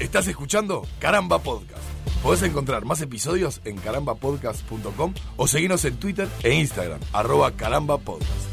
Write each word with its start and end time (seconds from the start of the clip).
Estás 0.00 0.26
escuchando 0.26 0.82
Caramba 0.98 1.38
Podcast. 1.38 1.84
Podés 2.20 2.42
encontrar 2.42 2.84
más 2.84 3.00
episodios 3.00 3.60
en 3.64 3.76
carambapodcast.com 3.76 5.14
o 5.36 5.46
seguirnos 5.46 5.84
en 5.84 6.00
Twitter 6.00 6.26
e 6.42 6.52
Instagram, 6.52 6.98
arroba 7.12 7.52
carambapodcast. 7.52 8.50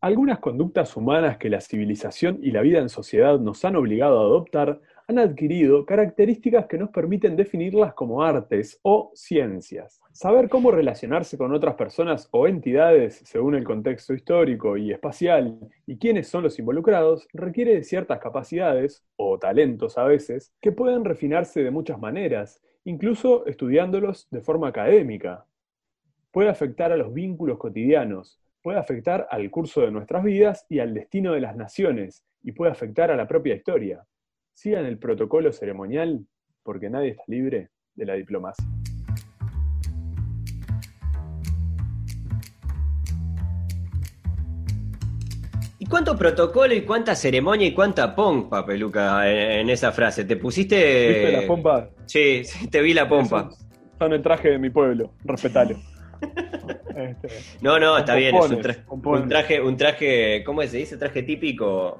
Algunas 0.00 0.38
conductas 0.38 0.96
humanas 0.96 1.36
que 1.36 1.50
la 1.50 1.60
civilización 1.60 2.38
y 2.42 2.52
la 2.52 2.62
vida 2.62 2.78
en 2.78 2.88
sociedad 2.88 3.38
nos 3.38 3.64
han 3.66 3.76
obligado 3.76 4.18
a 4.18 4.24
adoptar 4.24 4.80
han 5.12 5.18
adquirido 5.18 5.84
características 5.84 6.66
que 6.66 6.78
nos 6.78 6.88
permiten 6.88 7.36
definirlas 7.36 7.92
como 7.92 8.22
artes 8.22 8.80
o 8.82 9.12
ciencias. 9.14 10.00
Saber 10.12 10.48
cómo 10.48 10.70
relacionarse 10.70 11.36
con 11.36 11.52
otras 11.54 11.74
personas 11.74 12.28
o 12.30 12.48
entidades 12.48 13.20
según 13.24 13.54
el 13.54 13.62
contexto 13.62 14.14
histórico 14.14 14.78
y 14.78 14.90
espacial 14.90 15.58
y 15.86 15.98
quiénes 15.98 16.28
son 16.28 16.44
los 16.44 16.58
involucrados 16.58 17.28
requiere 17.34 17.74
de 17.74 17.84
ciertas 17.84 18.20
capacidades, 18.20 19.04
o 19.16 19.38
talentos 19.38 19.98
a 19.98 20.04
veces, 20.04 20.54
que 20.62 20.72
pueden 20.72 21.04
refinarse 21.04 21.62
de 21.62 21.70
muchas 21.70 22.00
maneras, 22.00 22.62
incluso 22.84 23.44
estudiándolos 23.46 24.28
de 24.30 24.40
forma 24.40 24.68
académica. 24.68 25.44
Puede 26.30 26.48
afectar 26.48 26.90
a 26.90 26.96
los 26.96 27.12
vínculos 27.12 27.58
cotidianos, 27.58 28.40
puede 28.62 28.78
afectar 28.78 29.28
al 29.30 29.50
curso 29.50 29.82
de 29.82 29.90
nuestras 29.90 30.24
vidas 30.24 30.64
y 30.70 30.78
al 30.78 30.94
destino 30.94 31.34
de 31.34 31.40
las 31.40 31.54
naciones, 31.54 32.24
y 32.42 32.52
puede 32.52 32.72
afectar 32.72 33.10
a 33.10 33.16
la 33.16 33.28
propia 33.28 33.54
historia. 33.54 34.06
Sigan 34.54 34.86
el 34.86 34.98
protocolo 34.98 35.52
ceremonial 35.52 36.26
porque 36.62 36.90
nadie 36.90 37.10
está 37.10 37.24
libre 37.26 37.70
de 37.94 38.06
la 38.06 38.14
diplomacia. 38.14 38.64
¿Y 45.78 45.86
cuánto 45.86 46.16
protocolo 46.16 46.74
y 46.74 46.82
cuánta 46.82 47.14
ceremonia 47.16 47.66
y 47.66 47.74
cuánta 47.74 48.14
pompa, 48.14 48.64
peluca, 48.64 49.28
en, 49.28 49.68
esa 49.68 49.90
frase? 49.90 50.24
¿Te 50.24 50.36
pusiste. 50.36 51.08
¿Viste 51.08 51.32
la 51.32 51.46
pompa? 51.46 51.90
Sí, 52.06 52.44
sí, 52.44 52.68
te 52.68 52.80
vi 52.80 52.94
la 52.94 53.08
pompa. 53.08 53.50
Son, 53.98 54.12
el 54.12 54.22
traje 54.22 54.50
de 54.50 54.58
mi 54.58 54.70
pueblo, 54.70 55.12
respetalo. 55.24 55.76
Este, 56.94 57.28
no, 57.62 57.80
no, 57.80 57.96
está 57.96 58.14
bien, 58.14 58.36
es 58.36 58.50
un, 58.50 58.60
traje, 58.60 59.60
un 59.62 59.76
traje, 59.78 60.44
¿cómo 60.44 60.62
se 60.62 60.76
dice? 60.76 60.98
Traje 60.98 61.22
típico. 61.22 61.98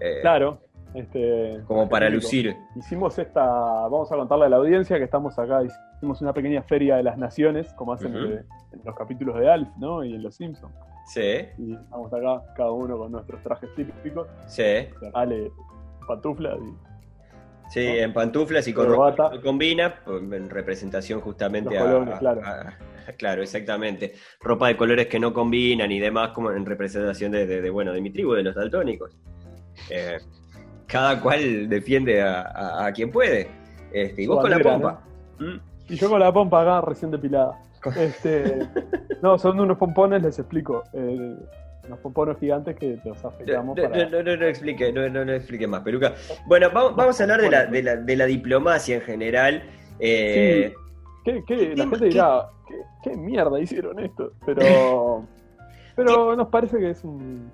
Eh, 0.00 0.20
claro, 0.22 0.62
este, 0.94 1.60
Como 1.66 1.88
para 1.88 2.08
lucir. 2.10 2.56
Hicimos 2.76 3.18
esta, 3.18 3.42
vamos 3.44 4.10
a 4.10 4.16
contarle 4.16 4.46
a 4.46 4.48
la 4.48 4.56
audiencia 4.56 4.98
que 4.98 5.04
estamos 5.04 5.38
acá, 5.38 5.62
hicimos 5.96 6.20
una 6.20 6.32
pequeña 6.32 6.62
feria 6.62 6.96
de 6.96 7.02
las 7.02 7.16
naciones, 7.16 7.72
como 7.74 7.92
hacen 7.92 8.14
en 8.16 8.80
los 8.84 8.94
capítulos 8.96 9.38
de 9.38 9.50
Alf, 9.50 9.68
¿no? 9.78 10.04
Y 10.04 10.14
en 10.14 10.22
Los 10.22 10.36
Simpsons. 10.36 10.74
Sí. 11.06 11.46
Y 11.58 11.74
estamos 11.74 12.12
acá, 12.12 12.42
cada 12.56 12.72
uno 12.72 12.98
con 12.98 13.12
nuestros 13.12 13.42
trajes 13.42 13.74
típicos. 13.74 14.28
Sí. 14.46 14.88
Ale, 15.14 15.50
pantuflas 16.06 16.58
y... 16.60 16.90
Sí, 17.70 17.86
en 17.86 18.12
pantuflas 18.12 18.66
y 18.66 18.72
con 18.72 18.88
ropa 18.88 19.30
combina, 19.44 20.02
en 20.06 20.50
representación 20.50 21.20
justamente 21.20 21.78
a, 21.78 22.18
claro. 22.18 22.42
claro, 23.16 23.42
exactamente. 23.42 24.14
Ropa 24.40 24.66
de 24.66 24.76
colores 24.76 25.06
que 25.06 25.20
no 25.20 25.32
combinan 25.32 25.92
y 25.92 26.00
demás, 26.00 26.30
como 26.30 26.50
en 26.50 26.66
representación 26.66 27.30
de, 27.30 27.70
bueno, 27.70 27.92
de 27.92 28.00
mi 28.00 28.10
tribu, 28.10 28.32
de 28.32 28.42
los 28.42 28.56
daltónicos. 28.56 29.16
Eh, 29.88 30.18
cada 30.90 31.20
cual 31.20 31.68
defiende 31.68 32.22
a, 32.22 32.90
quien 32.94 33.10
puede. 33.10 33.48
Este, 33.92 34.22
y 34.22 34.26
vos 34.26 34.40
con 34.40 34.50
la 34.50 34.58
pompa. 34.58 35.00
¿Mm? 35.38 35.56
Y 35.88 35.96
yo 35.96 36.08
con 36.08 36.20
la 36.20 36.32
pompa 36.32 36.62
acá 36.62 36.80
recién 36.86 37.10
depilada. 37.10 37.58
Este, 37.96 38.68
no, 39.22 39.38
son 39.38 39.58
unos 39.58 39.78
pompones, 39.78 40.22
les 40.22 40.38
explico. 40.38 40.84
Eh, 40.92 41.36
unos 41.86 41.98
pompones 42.00 42.38
gigantes 42.38 42.76
que 42.76 42.98
los 43.04 43.24
afectamos 43.24 43.76
no, 43.76 43.82
para... 43.82 44.08
no, 44.08 44.22
no, 44.22 44.36
no, 44.36 44.46
explique, 44.46 44.92
no, 44.92 45.08
no, 45.08 45.32
explique 45.32 45.66
más, 45.66 45.82
peluca. 45.82 46.14
Bueno, 46.46 46.68
vamos, 46.72 46.94
vamos 46.94 47.20
a 47.20 47.24
hablar 47.24 47.40
de 47.40 47.50
la, 47.50 47.66
de, 47.66 47.82
la, 47.82 47.96
de 47.96 48.16
la 48.16 48.26
diplomacia 48.26 48.96
en 48.96 49.02
general. 49.02 49.62
Eh, 49.98 50.72
sí. 51.24 51.42
¿Qué, 51.46 51.74
la 51.76 51.86
gente 51.86 52.06
dirá, 52.06 52.48
¿qué, 53.02 53.16
mierda 53.16 53.60
hicieron 53.60 53.98
esto? 54.00 54.32
Pero, 54.46 55.26
pero 55.96 56.36
nos 56.36 56.48
parece 56.48 56.78
que 56.78 56.90
es 56.90 57.04
un, 57.04 57.50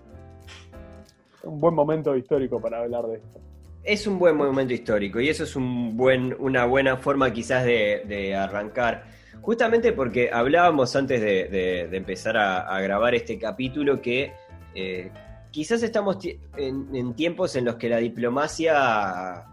un 1.46 1.60
buen 1.60 1.74
momento 1.74 2.16
histórico 2.16 2.60
para 2.60 2.80
hablar 2.80 3.06
de 3.06 3.16
esto. 3.16 3.40
Es 3.82 4.06
un 4.06 4.18
buen 4.18 4.36
momento 4.36 4.74
histórico 4.74 5.20
y 5.20 5.28
eso 5.28 5.44
es 5.44 5.54
un 5.54 5.96
buen, 5.96 6.34
una 6.40 6.64
buena 6.64 6.96
forma 6.96 7.32
quizás 7.32 7.64
de, 7.64 8.34
arrancar. 8.36 9.04
Justamente 9.40 9.92
porque 9.92 10.30
hablábamos 10.32 10.96
antes 10.96 11.20
de, 11.20 11.88
empezar 11.92 12.36
a, 12.36 12.80
grabar 12.80 13.14
este 13.14 13.38
capítulo 13.38 14.02
que 14.02 14.32
eh, 14.74 15.10
quizás 15.52 15.82
estamos 15.82 16.18
en, 16.56 17.14
tiempos 17.14 17.54
en 17.54 17.64
los 17.64 17.76
que 17.76 17.88
la 17.88 17.98
diplomacia 17.98 19.46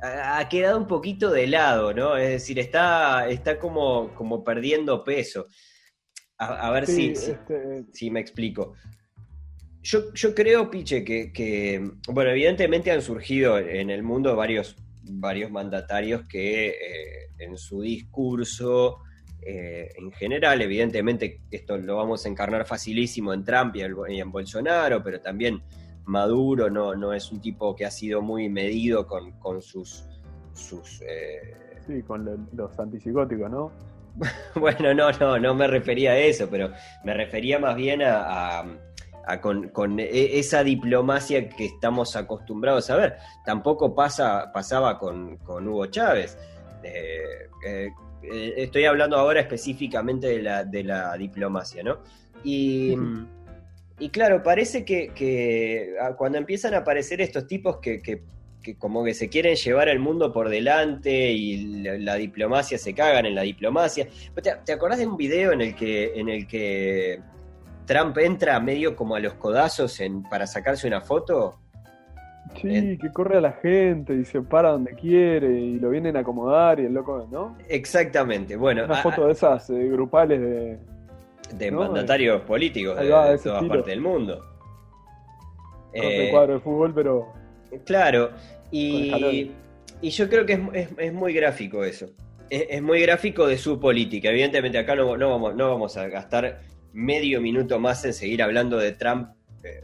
ha, 0.00 0.48
quedado 0.48 0.78
un 0.78 0.86
poquito 0.86 1.30
de 1.30 1.46
lado, 1.46 1.92
¿no? 1.92 2.16
Es 2.16 2.28
decir, 2.28 2.58
está, 2.58 3.28
está 3.28 3.58
como, 3.58 4.14
como 4.14 4.44
perdiendo 4.44 5.02
peso. 5.02 5.46
A, 6.38 6.70
ver 6.70 6.86
si, 6.86 7.12
este, 7.12 7.86
si, 7.92 8.10
me 8.10 8.20
explico. 8.20 8.74
Yo, 9.88 10.34
creo, 10.34 10.68
Piche, 10.68 11.04
que, 11.04 11.90
bueno, 12.08 12.30
evidentemente 12.30 12.90
han 12.90 13.00
surgido 13.00 13.56
en 13.56 13.88
el 13.90 14.02
mundo 14.02 14.34
varios, 14.34 14.74
varios 15.04 15.48
mandatarios 15.52 16.26
que 16.26 16.70
eh, 16.70 17.30
en 17.38 17.56
su 17.56 17.82
discurso, 17.82 18.98
eh, 19.40 19.88
en 19.96 20.10
general, 20.10 20.60
evidentemente 20.60 21.42
esto 21.52 21.78
lo 21.78 21.94
vamos 21.94 22.26
a 22.26 22.28
encarnar 22.28 22.66
facilísimo 22.66 23.32
en 23.32 23.44
Trump 23.44 23.76
y 23.76 23.82
en, 24.18 24.32
Bolsonaro, 24.32 25.04
pero 25.04 25.20
también 25.20 25.62
Maduro 26.04 26.68
no, 26.68 26.96
no 26.96 27.12
es 27.12 27.30
un 27.30 27.40
tipo 27.40 27.76
que 27.76 27.84
ha 27.86 27.90
sido 27.92 28.20
muy 28.22 28.48
medido 28.48 29.06
con, 29.06 29.62
sus... 29.62 30.04
sus 30.52 31.00
eh, 31.02 31.54
Sí, 31.86 32.02
con 32.02 32.48
los 32.54 32.76
antipsicóticos, 32.76 33.48
¿no? 33.48 33.70
bueno, 34.56 34.92
no, 34.94 35.12
no, 35.12 35.38
no 35.38 35.54
me 35.54 35.68
refería 35.68 36.10
a 36.10 36.18
eso, 36.18 36.48
pero 36.50 36.72
me 37.04 37.14
refería 37.14 37.60
más 37.60 37.76
bien 37.76 38.02
a 38.02 38.64
con, 39.40 39.98
e, 39.98 40.38
esa 40.38 40.62
diplomacia 40.62 41.48
que 41.48 41.66
estamos 41.66 42.14
acostumbrados 42.16 42.88
a 42.90 42.96
ver. 42.96 43.16
Tampoco 43.44 43.94
pasa, 43.94 44.52
pasaba 44.52 44.98
con, 44.98 45.38
Hugo 45.46 45.86
Chávez. 45.86 46.38
Eh, 46.82 47.48
eh, 47.66 48.54
estoy 48.56 48.84
hablando 48.84 49.16
ahora 49.16 49.40
específicamente 49.40 50.28
de 50.28 50.42
la, 50.42 50.64
de 50.64 50.84
la 50.84 51.16
diplomacia, 51.16 51.82
¿no? 51.82 51.98
Y, 52.44 52.96
claro, 54.12 54.42
parece 54.42 54.84
que, 54.84 55.96
ah, 56.00 56.14
cuando 56.16 56.38
empiezan 56.38 56.74
a 56.74 56.78
aparecer 56.78 57.20
estos 57.20 57.46
tipos 57.46 57.78
que, 57.78 58.22
como 58.78 59.04
que 59.04 59.14
se 59.14 59.28
quieren 59.28 59.54
llevar 59.56 59.88
el 59.88 60.00
mundo 60.00 60.32
por 60.32 60.48
delante 60.48 61.32
y 61.32 61.82
la, 61.82 62.14
diplomacia 62.14 62.78
se 62.78 62.94
cagan 62.94 63.26
en 63.26 63.34
la 63.34 63.42
diplomacia. 63.42 64.06
¿Te, 64.40 64.52
¿Te, 64.64 64.72
acordás 64.72 64.98
de 64.98 65.06
un 65.06 65.16
video 65.16 65.52
en 65.52 65.60
el 65.60 65.74
que, 65.74 66.12
en 66.14 66.28
el 66.28 66.46
que 66.46 67.20
Trump 67.86 68.18
entra 68.18 68.58
medio 68.60 68.96
como 68.96 69.14
a 69.14 69.20
los 69.20 69.34
codazos 69.34 70.00
en, 70.00 70.22
para 70.24 70.46
sacarse 70.46 70.86
una 70.86 71.00
foto. 71.00 71.60
Sí, 72.60 72.98
que 72.98 73.12
corre 73.12 73.38
a 73.38 73.40
la 73.40 73.52
gente 73.52 74.14
y 74.14 74.24
se 74.24 74.40
para 74.40 74.70
donde 74.70 74.94
quiere 74.94 75.48
y 75.60 75.78
lo 75.78 75.90
vienen 75.90 76.16
a 76.16 76.20
acomodar 76.20 76.80
y 76.80 76.86
el 76.86 76.94
loco, 76.94 77.28
¿no? 77.30 77.56
Exactamente, 77.68 78.56
bueno. 78.56 78.84
Una 78.84 78.96
foto 78.96 79.26
de 79.26 79.32
esas 79.32 79.68
eh, 79.70 79.88
grupales 79.88 80.40
de... 80.40 80.78
De 81.54 81.70
mandatarios 81.70 82.42
políticos 82.42 82.98
de, 82.98 83.08
todas 83.08 83.64
partes 83.68 83.86
del 83.86 84.00
mundo. 84.00 84.44
No 85.94 86.02
eh, 86.02 86.28
cuadro 86.32 86.54
de 86.54 86.60
fútbol, 86.60 86.92
pero... 86.92 87.32
Claro, 87.84 88.30
y, 88.70 89.52
y 90.00 90.10
yo 90.10 90.28
creo 90.28 90.44
que 90.44 90.54
es, 90.72 90.88
es, 90.96 91.12
muy 91.12 91.32
gráfico 91.32 91.84
eso. 91.84 92.06
Es, 92.50 92.82
muy 92.82 93.00
gráfico 93.02 93.46
de 93.46 93.58
su 93.58 93.78
política. 93.78 94.30
Evidentemente 94.30 94.78
acá 94.78 94.94
no, 94.94 95.16
no, 95.16 95.30
vamos, 95.30 95.54
no 95.54 95.70
vamos 95.70 95.96
a 95.96 96.08
gastar 96.08 96.60
medio 96.96 97.42
minuto 97.42 97.78
más 97.78 98.04
en 98.06 98.14
seguir 98.14 98.42
hablando 98.42 98.78
de 98.78 98.92
Trump. 98.92 99.28
Eh, 99.62 99.82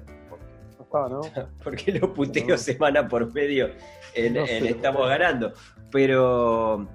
porque, 1.65 1.93
los 1.93 2.11
puteos 2.11 2.61
semana 2.61 3.09
por 3.09 3.33
medio 3.33 3.71
en, 4.15 4.37
estamos 4.37 5.09
ganando. 5.09 5.53
Pero 5.91 6.89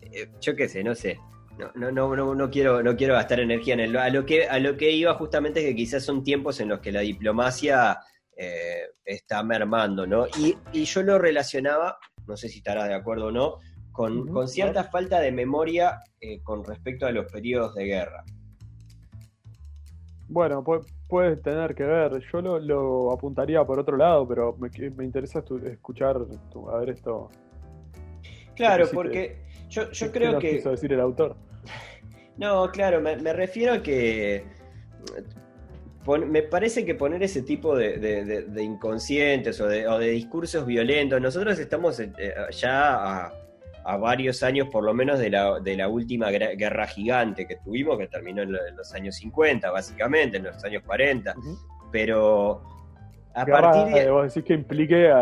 eh, 0.00 0.28
yo 0.40 0.54
qué 0.54 0.68
sé, 0.68 0.84
no 0.84 0.94
sé. 0.94 1.18
No, 1.58 1.90
no, 1.92 2.16
no, 2.16 2.34
no, 2.34 2.50
quiero, 2.50 2.82
no 2.82 2.96
quiero 2.96 3.14
gastar 3.14 3.40
energía 3.40 3.74
en 3.74 3.80
el. 3.80 3.96
A 3.96 4.10
lo, 4.10 4.26
que, 4.26 4.46
a 4.48 4.58
lo 4.58 4.76
que 4.76 4.90
iba 4.90 5.14
justamente 5.14 5.60
es 5.60 5.66
que 5.66 5.74
quizás 5.74 6.02
son 6.02 6.22
tiempos 6.22 6.60
en 6.60 6.68
los 6.68 6.80
que 6.80 6.92
la 6.92 7.00
diplomacia 7.00 7.98
eh, 8.36 8.82
está 9.04 9.42
mermando, 9.42 10.06
¿no? 10.06 10.26
Y, 10.38 10.84
yo 10.84 11.02
lo 11.02 11.18
relacionaba, 11.18 11.98
no 12.26 12.36
sé 12.36 12.48
si 12.48 12.58
estarás 12.58 12.88
de 12.88 12.94
acuerdo 12.94 13.26
o 13.26 13.30
no, 13.30 13.58
con, 13.92 14.48
cierta 14.48 14.84
falta 14.84 15.20
de 15.20 15.30
memoria 15.30 16.00
con 16.42 16.64
respecto 16.64 17.06
a 17.06 17.12
los 17.12 17.30
periodos 17.30 17.74
de 17.74 17.84
guerra. 17.84 18.24
Bueno, 20.28 20.64
puede, 21.08 21.36
tener 21.36 21.74
que 21.74 21.84
ver. 21.84 22.22
Yo 22.32 22.40
lo, 22.40 23.12
apuntaría 23.12 23.64
por 23.64 23.78
otro 23.78 23.96
lado, 23.96 24.26
pero 24.26 24.56
me, 24.58 24.70
me 24.90 25.04
interesa 25.04 25.44
escuchar, 25.66 26.16
a 26.16 26.78
ver 26.78 26.90
esto. 26.90 27.30
Claro, 28.56 28.86
porque 28.92 29.38
yo, 29.68 29.90
yo 29.90 30.12
creo 30.12 30.38
que... 30.38 30.56
quiso 30.56 30.70
decir 30.70 30.92
el 30.92 31.00
autor? 31.00 31.36
No, 32.36 32.68
claro, 32.72 33.00
me, 33.00 33.14
refiero 33.32 33.74
a 33.74 33.80
que 33.80 34.44
me 36.26 36.42
parece 36.42 36.84
que 36.84 36.96
poner 36.96 37.22
ese 37.22 37.42
tipo 37.42 37.76
de, 37.76 38.44
inconscientes 38.60 39.60
o, 39.60 39.68
de, 39.68 40.10
discursos 40.10 40.66
violentos, 40.66 41.20
nosotros 41.20 41.56
estamos 41.60 42.00
eh, 42.00 42.10
ya 42.50 43.26
a, 43.26 43.32
varios 43.96 44.42
años 44.42 44.68
por 44.68 44.84
lo 44.84 44.94
menos 44.94 45.18
de 45.18 45.30
la, 45.30 45.88
última 45.88 46.30
guerra 46.30 46.86
gigante 46.86 47.46
que 47.46 47.56
tuvimos, 47.56 47.98
que 47.98 48.08
terminó 48.08 48.42
en, 48.42 48.52
los 48.52 48.94
años 48.94 49.16
50, 49.16 49.70
básicamente, 49.70 50.38
en 50.38 50.44
los 50.44 50.64
años 50.64 50.82
40, 50.84 51.34
pero 51.92 52.62
a 53.34 53.44
partir 53.44 53.94
de... 53.94 54.10
Vos 54.10 54.32
decís 54.32 54.46
que 54.46 54.54
implique, 54.54 55.12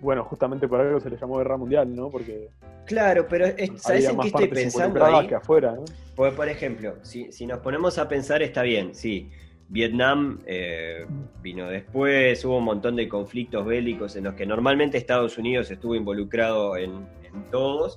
bueno, 0.00 0.24
justamente 0.24 0.68
por 0.68 0.80
algo 0.80 1.00
se 1.00 1.10
le 1.10 1.16
llamó 1.16 1.38
guerra 1.38 1.56
mundial, 1.56 1.94
¿no? 1.94 2.10
Porque... 2.10 2.50
Claro, 2.86 3.26
pero 3.28 3.46
¿sabes 3.76 4.08
en 4.08 4.18
qué 4.18 4.28
estoy 4.28 4.48
pensando 4.48 5.04
ahí? 5.04 5.26
Que 5.26 5.36
afuera, 5.36 5.72
¿no? 5.72 5.84
Porque, 6.16 6.36
por 6.36 6.48
ejemplo, 6.48 6.96
si, 7.02 7.30
si 7.30 7.46
nos 7.46 7.60
ponemos 7.60 7.98
a 7.98 8.08
pensar, 8.08 8.42
está 8.42 8.62
bien, 8.62 8.94
sí 8.94 9.30
Vietnam 9.70 10.40
eh, 10.46 11.06
vino 11.40 11.68
después, 11.68 12.44
hubo 12.44 12.58
un 12.58 12.64
montón 12.64 12.96
de 12.96 13.08
conflictos 13.08 13.64
bélicos 13.64 14.16
en 14.16 14.24
los 14.24 14.34
que 14.34 14.44
normalmente 14.44 14.98
Estados 14.98 15.38
Unidos 15.38 15.70
estuvo 15.70 15.94
involucrado 15.94 16.76
en, 16.76 17.06
todos, 17.52 17.96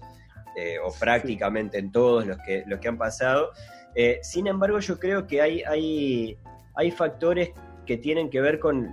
eh, 0.56 0.78
o 0.84 0.94
prácticamente 1.00 1.80
en 1.80 1.92
todos 1.92 2.28
los 2.28 2.38
que, 2.46 2.64
los 2.68 2.80
que 2.80 2.88
han 2.88 3.00
pasado. 3.00 3.50
Eh, 3.96 4.20
sin 4.22 4.46
embargo, 4.46 4.80
yo 4.80 5.00
creo 5.00 5.26
que 5.26 5.42
hay, 5.42 5.64
hay, 5.64 6.38
hay 6.76 6.92
factores 6.92 7.50
que 7.88 7.98
tienen 7.98 8.30
que 8.30 8.40
ver 8.40 8.60
con 8.60 8.88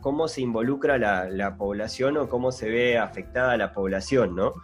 cómo 0.00 0.26
se 0.26 0.40
involucra 0.40 0.96
la, 0.98 1.56
población 1.58 2.16
o 2.16 2.28
cómo 2.28 2.52
se 2.52 2.70
ve 2.70 2.98
afectada 2.98 3.56
la 3.58 3.72
población, 3.72 4.34
¿no? 4.34 4.54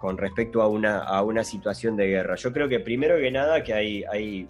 con 0.00 0.18
respecto 0.18 0.62
a 0.62 0.68
una, 0.68 0.98
a 0.98 1.22
una 1.22 1.42
situación 1.42 1.96
de 1.96 2.08
guerra. 2.08 2.34
Yo 2.34 2.52
creo 2.52 2.68
que 2.68 2.80
primero 2.80 3.16
que 3.16 3.30
nada 3.30 3.62
que 3.62 3.72
hay, 3.72 4.04
hay 4.04 4.48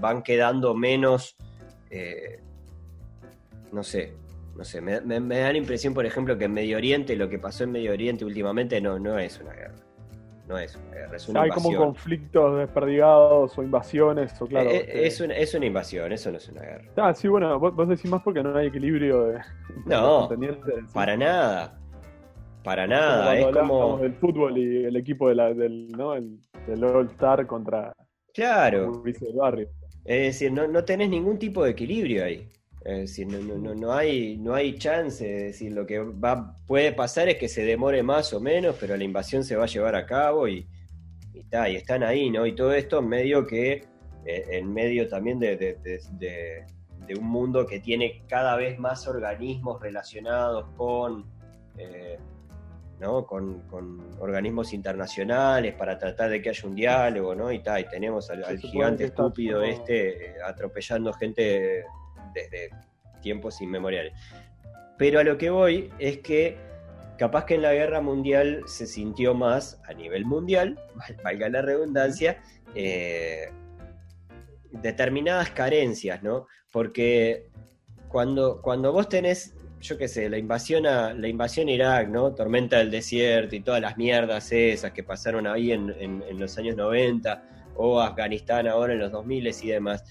van 0.00 0.22
quedando 0.22 0.74
menos, 0.74 1.36
eh, 1.90 2.40
no 3.72 3.82
sé, 3.82 4.14
no 4.56 4.64
sé, 4.64 4.80
me, 4.80 5.00
da 5.00 5.52
la 5.52 5.56
impresión, 5.56 5.94
por 5.94 6.04
ejemplo, 6.04 6.36
que 6.36 6.44
en 6.44 6.52
Medio 6.52 6.76
Oriente, 6.76 7.16
lo 7.16 7.28
que 7.28 7.38
pasó 7.38 7.64
en 7.64 7.72
Medio 7.72 7.92
Oriente 7.92 8.24
últimamente 8.24 8.80
no, 8.80 8.98
no 8.98 9.18
es 9.18 9.40
una 9.40 9.52
guerra. 9.52 9.74
No 10.48 10.58
es 10.58 10.76
una 10.76 10.90
guerra, 10.90 11.16
es 11.16 11.28
una 11.28 11.42
Hay 11.42 11.50
como 11.50 11.74
conflictos 11.76 12.58
desperdigados 12.58 13.56
o 13.56 13.62
invasiones, 13.62 14.40
o 14.42 14.46
claro. 14.46 14.70
Eh, 14.70 14.84
eh, 14.88 15.06
es, 15.06 15.20
una, 15.20 15.34
es, 15.34 15.54
una, 15.54 15.66
invasión, 15.66 16.12
eso 16.12 16.30
no 16.30 16.36
es 16.36 16.48
una 16.48 16.62
guerra. 16.62 16.84
Ah, 16.96 17.14
sí, 17.14 17.28
bueno, 17.28 17.58
vos, 17.58 17.88
decís 17.88 18.10
más 18.10 18.22
porque 18.22 18.42
no 18.42 18.54
hay 18.56 18.66
equilibrio 18.66 19.24
de. 19.24 19.40
No, 19.86 20.28
para 20.92 21.16
nada. 21.16 21.78
Para 22.64 22.86
nada. 22.86 23.36
Es 23.36 23.56
como. 23.56 23.98
del 23.98 24.14
fútbol 24.14 24.58
y 24.58 24.84
el 24.84 24.96
equipo 24.96 25.28
de 25.28 25.34
la, 25.36 25.54
del, 25.54 25.88
¿no? 25.92 26.14
el, 26.14 26.38
del 26.66 26.84
All-Star 26.84 27.46
contra. 27.46 27.92
Claro. 28.34 29.02
El 29.04 29.36
barrio. 29.36 29.68
Es 30.04 30.22
decir, 30.34 30.52
no, 30.52 30.66
no 30.66 30.84
tenés 30.84 31.10
ningún 31.10 31.38
tipo 31.38 31.64
de 31.64 31.70
equilibrio 31.70 32.24
ahí. 32.24 32.48
Es 32.84 32.98
decir, 32.98 33.28
no, 33.28 33.38
no, 33.38 33.74
no, 33.74 33.92
hay, 33.92 34.36
no 34.38 34.54
hay 34.54 34.76
chance. 34.76 35.24
Es 35.24 35.42
decir, 35.42 35.72
lo 35.72 35.86
que 35.86 36.00
va, 36.00 36.58
puede 36.66 36.92
pasar 36.92 37.28
es 37.28 37.36
que 37.36 37.48
se 37.48 37.64
demore 37.64 38.02
más 38.02 38.32
o 38.32 38.40
menos, 38.40 38.76
pero 38.80 38.96
la 38.96 39.04
invasión 39.04 39.44
se 39.44 39.54
va 39.54 39.64
a 39.64 39.68
llevar 39.68 39.94
a 39.94 40.04
cabo 40.04 40.48
y, 40.48 40.66
y, 41.32 41.40
y 41.40 41.76
están 41.76 42.02
ahí, 42.02 42.30
¿no? 42.30 42.44
Y 42.44 42.54
todo 42.54 42.72
esto 42.72 42.98
en 42.98 43.08
medio 43.08 43.46
que, 43.46 43.84
eh, 44.24 44.44
en 44.50 44.72
medio 44.72 45.08
también 45.08 45.38
de, 45.38 45.56
de, 45.56 46.66
un 47.18 47.26
mundo 47.26 47.66
que 47.66 47.78
tiene 47.78 48.22
cada 48.26 48.56
vez 48.56 48.78
más 48.78 49.06
organismos 49.06 49.82
relacionados 49.82 50.66
con 50.78 51.26
eh, 51.76 52.18
con, 53.26 53.62
organismos 54.20 54.72
internacionales 54.72 55.74
para 55.74 55.98
tratar 55.98 56.30
de 56.30 56.40
que 56.40 56.50
haya 56.50 56.68
un 56.68 56.74
diálogo, 56.74 57.34
¿no? 57.34 57.52
Y, 57.52 57.56
y 57.56 57.84
tenemos 57.90 58.30
al, 58.30 58.58
gigante 58.58 59.04
estúpido 59.04 59.62
este 59.62 60.26
eh, 60.26 60.34
atropellando 60.44 61.12
gente 61.12 61.84
desde 62.32 62.70
tiempos 63.20 63.60
inmemoriales. 63.60 64.12
Pero 64.96 65.20
a 65.20 65.24
lo 65.24 65.36
que 65.36 65.50
voy 65.50 65.90
es 65.98 66.18
que 66.18 66.56
capaz 67.18 67.44
que 67.44 67.54
en 67.54 67.62
la 67.62 67.72
guerra 67.72 68.00
mundial 68.00 68.62
se 68.66 68.86
sintió 68.86 69.34
más 69.34 69.80
a 69.88 69.94
nivel 69.94 70.24
mundial, 70.24 70.78
valga 71.24 71.48
la 71.48 71.62
redundancia, 71.62 72.40
eh, 72.74 73.50
determinadas 74.70 75.50
carencias, 75.50 76.22
¿no? 76.22 76.46
Porque 76.70 77.50
cuando, 78.08 78.62
cuando 78.62 78.92
vos 78.92 79.08
tenés 79.08 79.54
yo 79.82 79.98
qué 79.98 80.06
sé, 80.06 80.30
la 80.30 80.38
invasión 80.38 80.86
a 80.86 81.12
la 81.12 81.28
invasión 81.28 81.68
a 81.68 81.72
Irak, 81.72 82.08
¿no? 82.08 82.32
Tormenta 82.32 82.78
del 82.78 82.90
desierto 82.90 83.56
y 83.56 83.60
todas 83.60 83.80
las 83.80 83.96
mierdas 83.96 84.52
esas 84.52 84.92
que 84.92 85.02
pasaron 85.02 85.46
ahí 85.46 85.72
en, 85.72 86.22
los 86.38 86.56
años 86.56 86.76
90 86.76 87.42
o 87.76 88.00
Afganistán 88.00 88.68
ahora 88.68 88.92
en 88.92 89.00
los 89.00 89.10
2000 89.10 89.48
y 89.48 89.66
demás. 89.68 90.04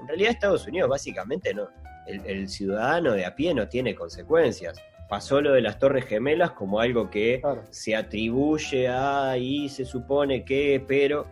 En 0.00 0.06
realidad 0.06 0.30
Estados 0.30 0.66
Unidos 0.68 0.88
básicamente 0.88 1.52
no, 1.52 1.68
el, 2.06 2.48
ciudadano 2.48 3.12
de 3.12 3.26
a 3.26 3.34
pie 3.34 3.54
no 3.54 3.68
tiene 3.68 3.94
consecuencias. 3.94 4.80
Pasó 5.08 5.40
lo 5.40 5.52
de 5.52 5.62
las 5.62 5.78
Torres 5.78 6.04
Gemelas 6.04 6.52
como 6.52 6.80
algo 6.80 7.10
que 7.10 7.42
se 7.70 7.96
atribuye 7.96 8.88
a 8.88 9.36
y 9.36 9.68
se 9.68 9.84
supone 9.84 10.44
que, 10.44 10.84
pero 10.86 11.26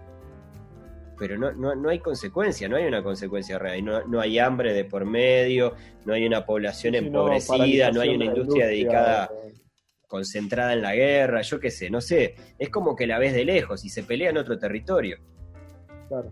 pero 1.18 1.38
no, 1.38 1.52
no, 1.52 1.74
no, 1.74 1.88
hay 1.88 1.98
consecuencia, 1.98 2.68
no 2.68 2.76
hay 2.76 2.86
una 2.86 3.02
consecuencia 3.02 3.58
real, 3.58 3.84
no, 3.84 4.04
no 4.06 4.20
hay 4.20 4.38
hambre 4.38 4.72
de 4.72 4.84
por 4.84 5.04
medio, 5.04 5.74
no 6.04 6.14
hay 6.14 6.26
una 6.26 6.44
población 6.44 6.94
empobrecida, 6.94 7.90
no, 7.90 8.00
hay 8.00 8.14
una 8.14 8.26
industria, 8.26 8.66
dedicada, 8.66 9.30
concentrada 10.06 10.72
en 10.72 10.82
la 10.82 10.94
guerra, 10.94 11.42
yo 11.42 11.58
qué 11.58 11.70
sé, 11.70 11.90
no 11.90 12.00
sé, 12.00 12.34
es 12.58 12.68
como 12.68 12.94
que 12.94 13.06
la 13.06 13.18
ves 13.18 13.34
de 13.34 13.44
lejos 13.44 13.84
y 13.84 13.88
se 13.88 14.02
pelea 14.02 14.30
en 14.30 14.38
otro 14.38 14.58
territorio. 14.58 15.18
Claro. 16.08 16.30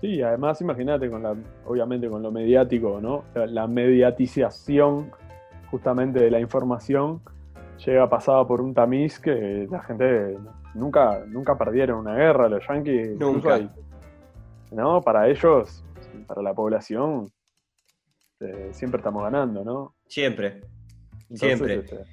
Sí, 0.00 0.22
además 0.22 0.60
imagínate 0.62 1.10
con 1.10 1.22
la, 1.22 1.36
obviamente 1.66 2.08
con 2.08 2.22
lo 2.22 2.32
mediático, 2.32 3.00
¿no? 3.02 3.24
La, 3.34 3.66
mediatización 3.66 5.12
justamente 5.70 6.20
de 6.20 6.30
la 6.30 6.40
información 6.40 7.20
llega 7.84 8.08
pasada 8.08 8.46
por 8.46 8.62
un 8.62 8.72
tamiz 8.72 9.20
que 9.20 9.68
la 9.70 9.82
gente 9.82 10.38
nunca, 10.74 11.22
nunca 11.26 11.56
perdieron 11.56 11.98
una 11.98 12.14
guerra, 12.14 12.48
los 12.48 12.66
yanquis 12.66 13.10
nunca. 13.18 13.60
¿No? 14.70 15.00
Para 15.00 15.28
ellos, 15.28 15.84
para 16.26 16.42
la 16.42 16.54
población, 16.54 17.30
eh, 18.40 18.70
siempre 18.72 18.98
estamos 18.98 19.22
ganando, 19.22 19.64
¿no? 19.64 19.94
Siempre, 20.06 20.60
siempre. 21.34 21.74
Este, 21.76 22.04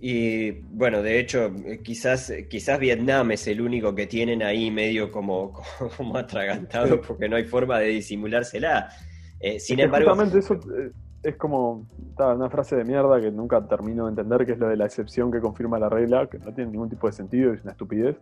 y 0.00 0.50
bueno, 0.50 1.02
de 1.02 1.18
hecho, 1.18 1.46
eh, 1.66 1.80
quizás, 1.82 2.32
quizás 2.50 2.78
Vietnam 2.78 3.30
es 3.30 3.46
el 3.46 3.60
único 3.60 3.94
que 3.94 4.06
tienen 4.06 4.42
ahí 4.42 4.70
medio 4.70 5.10
como, 5.10 5.52
como 5.96 6.16
atragantado 6.16 7.00
porque 7.00 7.28
no 7.28 7.36
hay 7.36 7.44
forma 7.44 7.78
de 7.78 7.88
disimulársela. 7.88 8.90
Eh, 9.40 9.60
sin 9.60 9.80
embargo. 9.80 10.10
Justamente 10.10 10.38
eso 10.38 10.58
es 11.24 11.36
como 11.36 11.86
una 12.18 12.50
frase 12.50 12.76
de 12.76 12.84
mierda 12.84 13.20
que 13.20 13.30
nunca 13.30 13.60
termino 13.66 14.04
de 14.04 14.10
entender, 14.10 14.44
que 14.44 14.52
es 14.52 14.58
lo 14.58 14.68
de 14.68 14.76
la 14.76 14.84
excepción 14.84 15.32
que 15.32 15.40
confirma 15.40 15.78
la 15.78 15.88
regla, 15.88 16.26
que 16.26 16.38
no 16.38 16.52
tiene 16.52 16.70
ningún 16.70 16.90
tipo 16.90 17.06
de 17.06 17.12
sentido, 17.12 17.52
es 17.52 17.62
una 17.62 17.72
estupidez, 17.72 18.16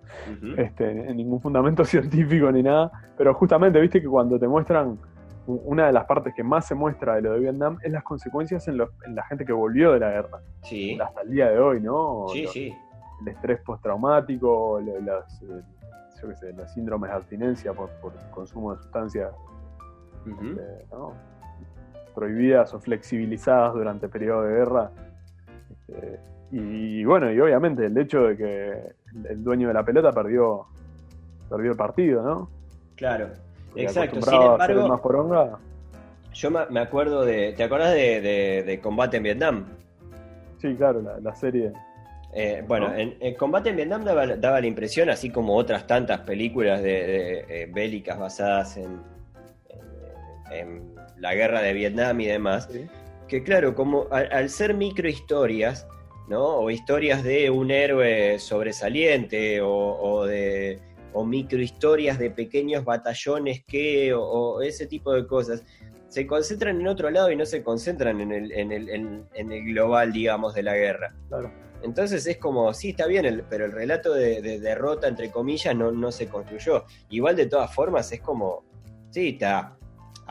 este, 0.56 0.90
en 0.90 1.16
ningún 1.16 1.40
fundamento 1.40 1.84
científico 1.84 2.50
ni 2.52 2.62
nada, 2.62 2.90
pero 3.18 3.34
justamente, 3.34 3.80
viste 3.80 4.00
que 4.00 4.08
cuando 4.08 4.38
te 4.38 4.46
muestran, 4.46 4.98
una 5.46 5.86
de 5.86 5.92
las 5.92 6.04
partes 6.04 6.32
que 6.34 6.44
más 6.44 6.66
se 6.66 6.76
muestra 6.76 7.16
de 7.16 7.22
lo 7.22 7.32
de 7.32 7.40
Vietnam 7.40 7.76
es 7.82 7.90
las 7.90 8.04
consecuencias 8.04 8.68
en, 8.68 8.78
la 8.78 9.22
gente 9.28 9.44
que 9.44 9.52
volvió 9.52 9.92
de 9.92 9.98
la 9.98 10.10
guerra, 10.10 10.40
sí. 10.62 10.98
hasta 11.00 11.22
el 11.22 11.30
día 11.30 11.50
de 11.50 11.58
hoy, 11.58 11.80
¿no? 11.80 12.26
Sí, 12.32 12.46
sí. 12.46 12.74
El 13.20 13.28
estrés 13.28 13.60
postraumático, 13.62 14.80
las, 14.80 15.42
eh, 15.42 15.62
yo 16.20 16.28
qué 16.28 16.36
sé, 16.36 16.52
los 16.52 16.70
síndromes 16.72 17.10
de 17.10 17.16
abstinencia 17.16 17.72
por, 17.72 17.90
consumo 18.30 18.74
de 18.74 18.82
sustancias, 18.82 19.32
este, 20.24 20.86
¿no? 20.92 21.31
Prohibidas 22.12 22.72
o 22.74 22.80
flexibilizadas 22.80 23.74
durante 23.74 24.06
el 24.06 24.12
periodo 24.12 24.42
de 24.42 24.54
guerra. 24.54 24.90
Este, 25.70 26.20
y, 26.52 27.04
bueno, 27.04 27.32
y 27.32 27.40
obviamente 27.40 27.86
el 27.86 27.96
hecho 27.96 28.24
de 28.24 28.36
que 28.36 29.28
el 29.28 29.42
dueño 29.42 29.68
de 29.68 29.74
la 29.74 29.84
pelota 29.84 30.12
perdió, 30.12 30.66
perdió 31.48 31.70
el 31.70 31.76
partido, 31.76 32.22
¿no? 32.22 32.50
Claro, 32.94 33.28
exacto. 33.74 34.20
Sin 34.20 34.34
embargo, 34.34 35.58
yo 36.34 36.50
me 36.50 36.80
acuerdo 36.80 37.24
de. 37.24 37.52
¿Te 37.54 37.64
acordás 37.64 37.94
de, 37.94 38.80
Combate 38.82 39.16
en 39.16 39.22
Vietnam? 39.22 39.64
Sí, 40.58 40.74
claro, 40.76 41.02
la, 41.20 41.34
serie. 41.34 41.72
Eh, 42.34 42.62
bueno, 42.66 42.92
en, 42.94 43.34
Combate 43.34 43.70
en 43.70 43.76
Vietnam 43.76 44.04
daba, 44.04 44.60
la 44.60 44.66
impresión, 44.66 45.10
así 45.10 45.30
como 45.30 45.54
otras 45.54 45.86
tantas 45.86 46.20
películas 46.20 46.82
de, 46.82 47.40
eh, 47.48 47.70
bélicas 47.72 48.18
basadas 48.18 48.76
en, 48.76 49.00
en 50.50 50.91
la 51.22 51.36
guerra 51.36 51.62
de 51.62 51.72
Vietnam 51.72 52.20
y 52.20 52.26
demás, 52.26 52.68
que 53.28 53.44
claro, 53.44 53.76
como 53.76 54.08
al, 54.10 54.50
ser 54.50 54.74
microhistorias, 54.74 55.86
¿no? 56.28 56.44
O 56.44 56.68
historias 56.68 57.22
de 57.22 57.48
un 57.48 57.70
héroe 57.70 58.40
sobresaliente 58.40 59.60
o, 59.62 60.26
de 60.26 60.80
o 61.12 61.24
microhistorias 61.24 62.18
de 62.18 62.30
pequeños 62.30 62.84
batallones 62.84 63.62
que, 63.64 64.12
o, 64.12 64.60
ese 64.62 64.88
tipo 64.88 65.14
de 65.14 65.24
cosas, 65.26 65.62
se 66.08 66.26
concentran 66.26 66.80
en 66.80 66.88
otro 66.88 67.08
lado 67.08 67.30
y 67.30 67.36
no 67.36 67.46
se 67.46 67.62
concentran 67.62 68.20
en 68.20 68.32
el, 68.32 68.50
en 68.52 68.72
el, 68.72 68.88
en, 68.88 69.52
el 69.52 69.64
global, 69.64 70.12
digamos, 70.12 70.54
de 70.54 70.64
la 70.64 70.74
guerra. 70.74 71.14
Entonces 71.84 72.26
es 72.26 72.36
como, 72.38 72.74
sí, 72.74 72.90
está 72.90 73.06
bien, 73.06 73.44
pero 73.48 73.64
el 73.64 73.72
relato 73.72 74.12
de, 74.12 74.42
de, 74.42 74.58
derrota, 74.58 75.06
entre 75.06 75.30
comillas, 75.30 75.76
no, 75.76 75.92
no 75.92 76.10
se 76.10 76.26
construyó. 76.26 76.84
Igual 77.10 77.36
de 77.36 77.46
todas 77.46 77.72
formas 77.72 78.10
es 78.10 78.20
como, 78.20 78.64
sí, 79.10 79.30
está, 79.30 79.76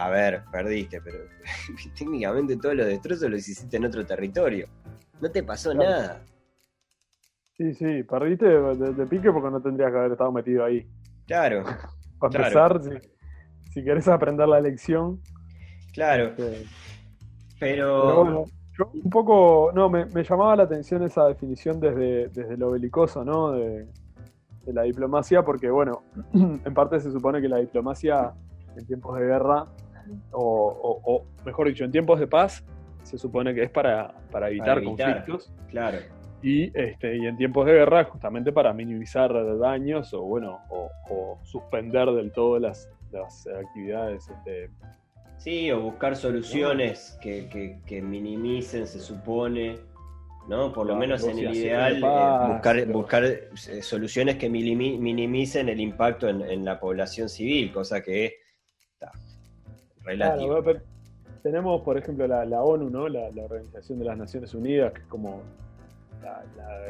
a 0.01 0.09
ver, 0.09 0.43
perdiste, 0.51 0.99
pero 0.99 1.19
técnicamente 1.97 2.57
todos 2.57 2.75
los 2.75 2.87
destrozos 2.87 3.29
los 3.29 3.47
hiciste 3.47 3.77
en 3.77 3.85
otro 3.85 4.03
territorio. 4.03 4.67
No 5.21 5.29
te 5.29 5.43
pasó 5.43 5.73
nada. 5.75 6.23
Sí, 7.55 7.73
sí, 7.75 8.01
perdiste 8.03 8.47
de, 8.47 9.05
pique 9.05 9.31
porque 9.31 9.51
no 9.51 9.61
tendrías 9.61 9.91
que 9.91 9.97
haber 9.99 10.11
estado 10.13 10.31
metido 10.31 10.65
ahí. 10.65 10.87
Claro. 11.27 11.63
Para 12.19 12.47
empezar, 12.47 12.81
si, 13.71 13.83
querés 13.83 14.07
aprender 14.07 14.47
la 14.47 14.59
lección. 14.59 15.21
Claro. 15.93 16.29
Este, 16.29 16.65
pero... 17.59 18.23
bueno, 18.23 18.45
yo 18.77 18.89
un 18.91 19.09
poco, 19.11 19.71
no, 19.75 19.87
me, 19.87 20.07
llamaba 20.23 20.55
la 20.55 20.63
atención 20.63 21.03
esa 21.03 21.27
definición 21.27 21.79
desde, 21.79 22.29
desde 22.29 22.57
lo 22.57 22.71
belicoso, 22.71 23.23
¿no? 23.23 23.51
De, 23.51 23.87
de 24.65 24.73
la 24.73 24.81
diplomacia, 24.83 25.43
porque 25.43 25.69
bueno, 25.69 26.01
en 26.33 26.73
parte 26.73 26.99
se 26.99 27.11
supone 27.11 27.39
que 27.39 27.47
la 27.47 27.57
diplomacia 27.57 28.33
en 28.75 28.85
tiempos 28.85 29.19
de 29.19 29.25
guerra, 29.25 29.67
o, 30.31 31.23
mejor 31.45 31.67
dicho, 31.67 31.83
en 31.83 31.91
tiempos 31.91 32.19
de 32.19 32.27
paz, 32.27 32.63
se 33.03 33.17
supone 33.17 33.53
que 33.53 33.63
es 33.63 33.69
para, 33.69 34.13
para, 34.31 34.49
evitar, 34.49 34.83
conflictos. 34.83 35.51
Claro. 35.69 35.99
Y, 36.43 36.75
este, 36.77 37.17
y 37.17 37.27
en 37.27 37.37
tiempos 37.37 37.65
de 37.65 37.73
guerra, 37.73 38.03
justamente 38.05 38.51
para 38.51 38.73
minimizar 38.73 39.31
daños 39.59 40.13
o 40.13 40.21
bueno, 40.21 40.59
o, 40.69 41.39
suspender 41.43 42.09
del 42.11 42.31
todo 42.31 42.59
las, 42.59 42.89
las 43.11 43.47
actividades. 43.47 44.29
Este, 44.29 44.69
sí, 45.37 45.71
o 45.71 45.81
buscar 45.81 46.15
soluciones 46.15 47.17
que, 47.21 47.79
que 47.85 48.01
minimicen, 48.01 48.87
se 48.87 48.99
supone, 48.99 49.79
¿no? 50.47 50.73
Por 50.73 50.87
lo 50.87 50.95
menos 50.95 51.23
en 51.23 51.39
el 51.39 51.55
ideal, 51.55 51.97
eh, 51.97 52.53
buscar, 52.53 52.85
buscar 52.87 53.23
eh, 53.23 53.49
soluciones 53.81 54.37
que 54.37 54.49
minimicen 54.49 55.69
el 55.69 55.79
impacto 55.79 56.27
en, 56.27 56.65
la 56.65 56.79
población 56.79 57.29
civil, 57.29 57.71
cosa 57.71 58.01
que 58.01 58.35
relativa. 60.03 60.61
tenemos, 61.43 61.81
por 61.81 61.97
ejemplo, 61.97 62.27
la, 62.27 62.61
ONU, 62.61 62.89
¿no? 62.89 63.07
La, 63.07 63.29
Organización 63.43 63.99
de 63.99 64.05
las 64.05 64.17
Naciones 64.17 64.53
Unidas, 64.53 64.93
que 64.93 65.01
es 65.01 65.07
como 65.07 65.41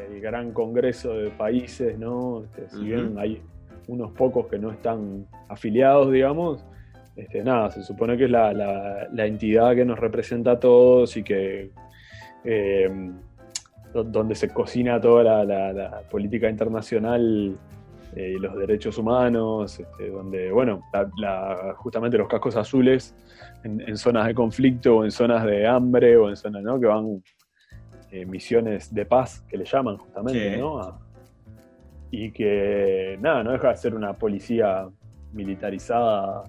el 0.09 0.19
gran 0.19 0.51
congreso 0.51 1.13
de 1.13 1.29
países, 1.29 1.97
¿no? 1.97 2.43
Este, 2.43 2.69
si 2.69 2.83
bien 2.83 3.17
hay 3.17 3.41
unos 3.87 4.11
pocos 4.11 4.47
que 4.47 4.59
no 4.59 4.71
están 4.71 5.25
afiliados, 5.47 6.11
digamos, 6.11 6.65
este, 7.15 7.43
nada, 7.43 7.69
se 7.71 7.83
supone 7.83 8.17
que 8.17 8.25
es 8.25 8.31
la, 8.31 9.07
entidad 9.25 9.75
que 9.75 9.85
nos 9.85 9.99
representa 9.99 10.51
a 10.51 10.59
todos 10.59 11.17
y 11.17 11.23
que 11.23 11.71
eh, 12.43 13.11
donde 13.93 14.35
se 14.35 14.49
cocina 14.49 14.99
toda 15.01 15.43
la, 15.43 16.01
política 16.09 16.49
internacional 16.49 17.57
y 18.15 18.19
eh, 18.19 18.39
los 18.39 18.55
derechos 18.55 18.97
humanos, 18.97 19.79
este, 19.79 20.09
donde, 20.09 20.51
bueno, 20.51 20.83
justamente 21.77 22.17
los 22.17 22.27
cascos 22.27 22.55
azules 22.55 23.15
en, 23.63 23.97
zonas 23.97 24.27
de 24.27 24.33
conflicto 24.33 24.97
o 24.97 25.03
en 25.05 25.11
zonas 25.11 25.45
de 25.45 25.67
hambre 25.67 26.17
o 26.17 26.29
en 26.29 26.35
zonas, 26.35 26.63
¿no? 26.63 26.79
Que 26.79 26.87
van 26.87 27.23
eh, 28.11 28.25
misiones 28.25 28.93
de 28.93 29.05
paz, 29.05 29.43
que 29.47 29.57
le 29.57 29.65
llaman 29.65 29.97
justamente, 29.97 30.57
¿no? 30.57 30.99
y 32.13 32.31
que, 32.31 33.17
nada, 33.21 33.41
no 33.41 33.53
deja 33.53 33.69
de 33.69 33.77
ser 33.77 33.95
una 33.95 34.11
policía 34.13 34.89
militarizada 35.31 36.43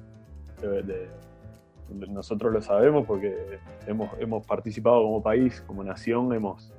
nosotros 2.08 2.52
lo 2.52 2.62
sabemos 2.62 3.06
porque 3.06 3.58
hemos, 3.86 4.10
hemos 4.18 4.46
participado 4.46 5.02
como 5.02 5.22
país, 5.22 5.62
como 5.66 5.84
nación, 5.84 6.32
hemos 6.32 6.72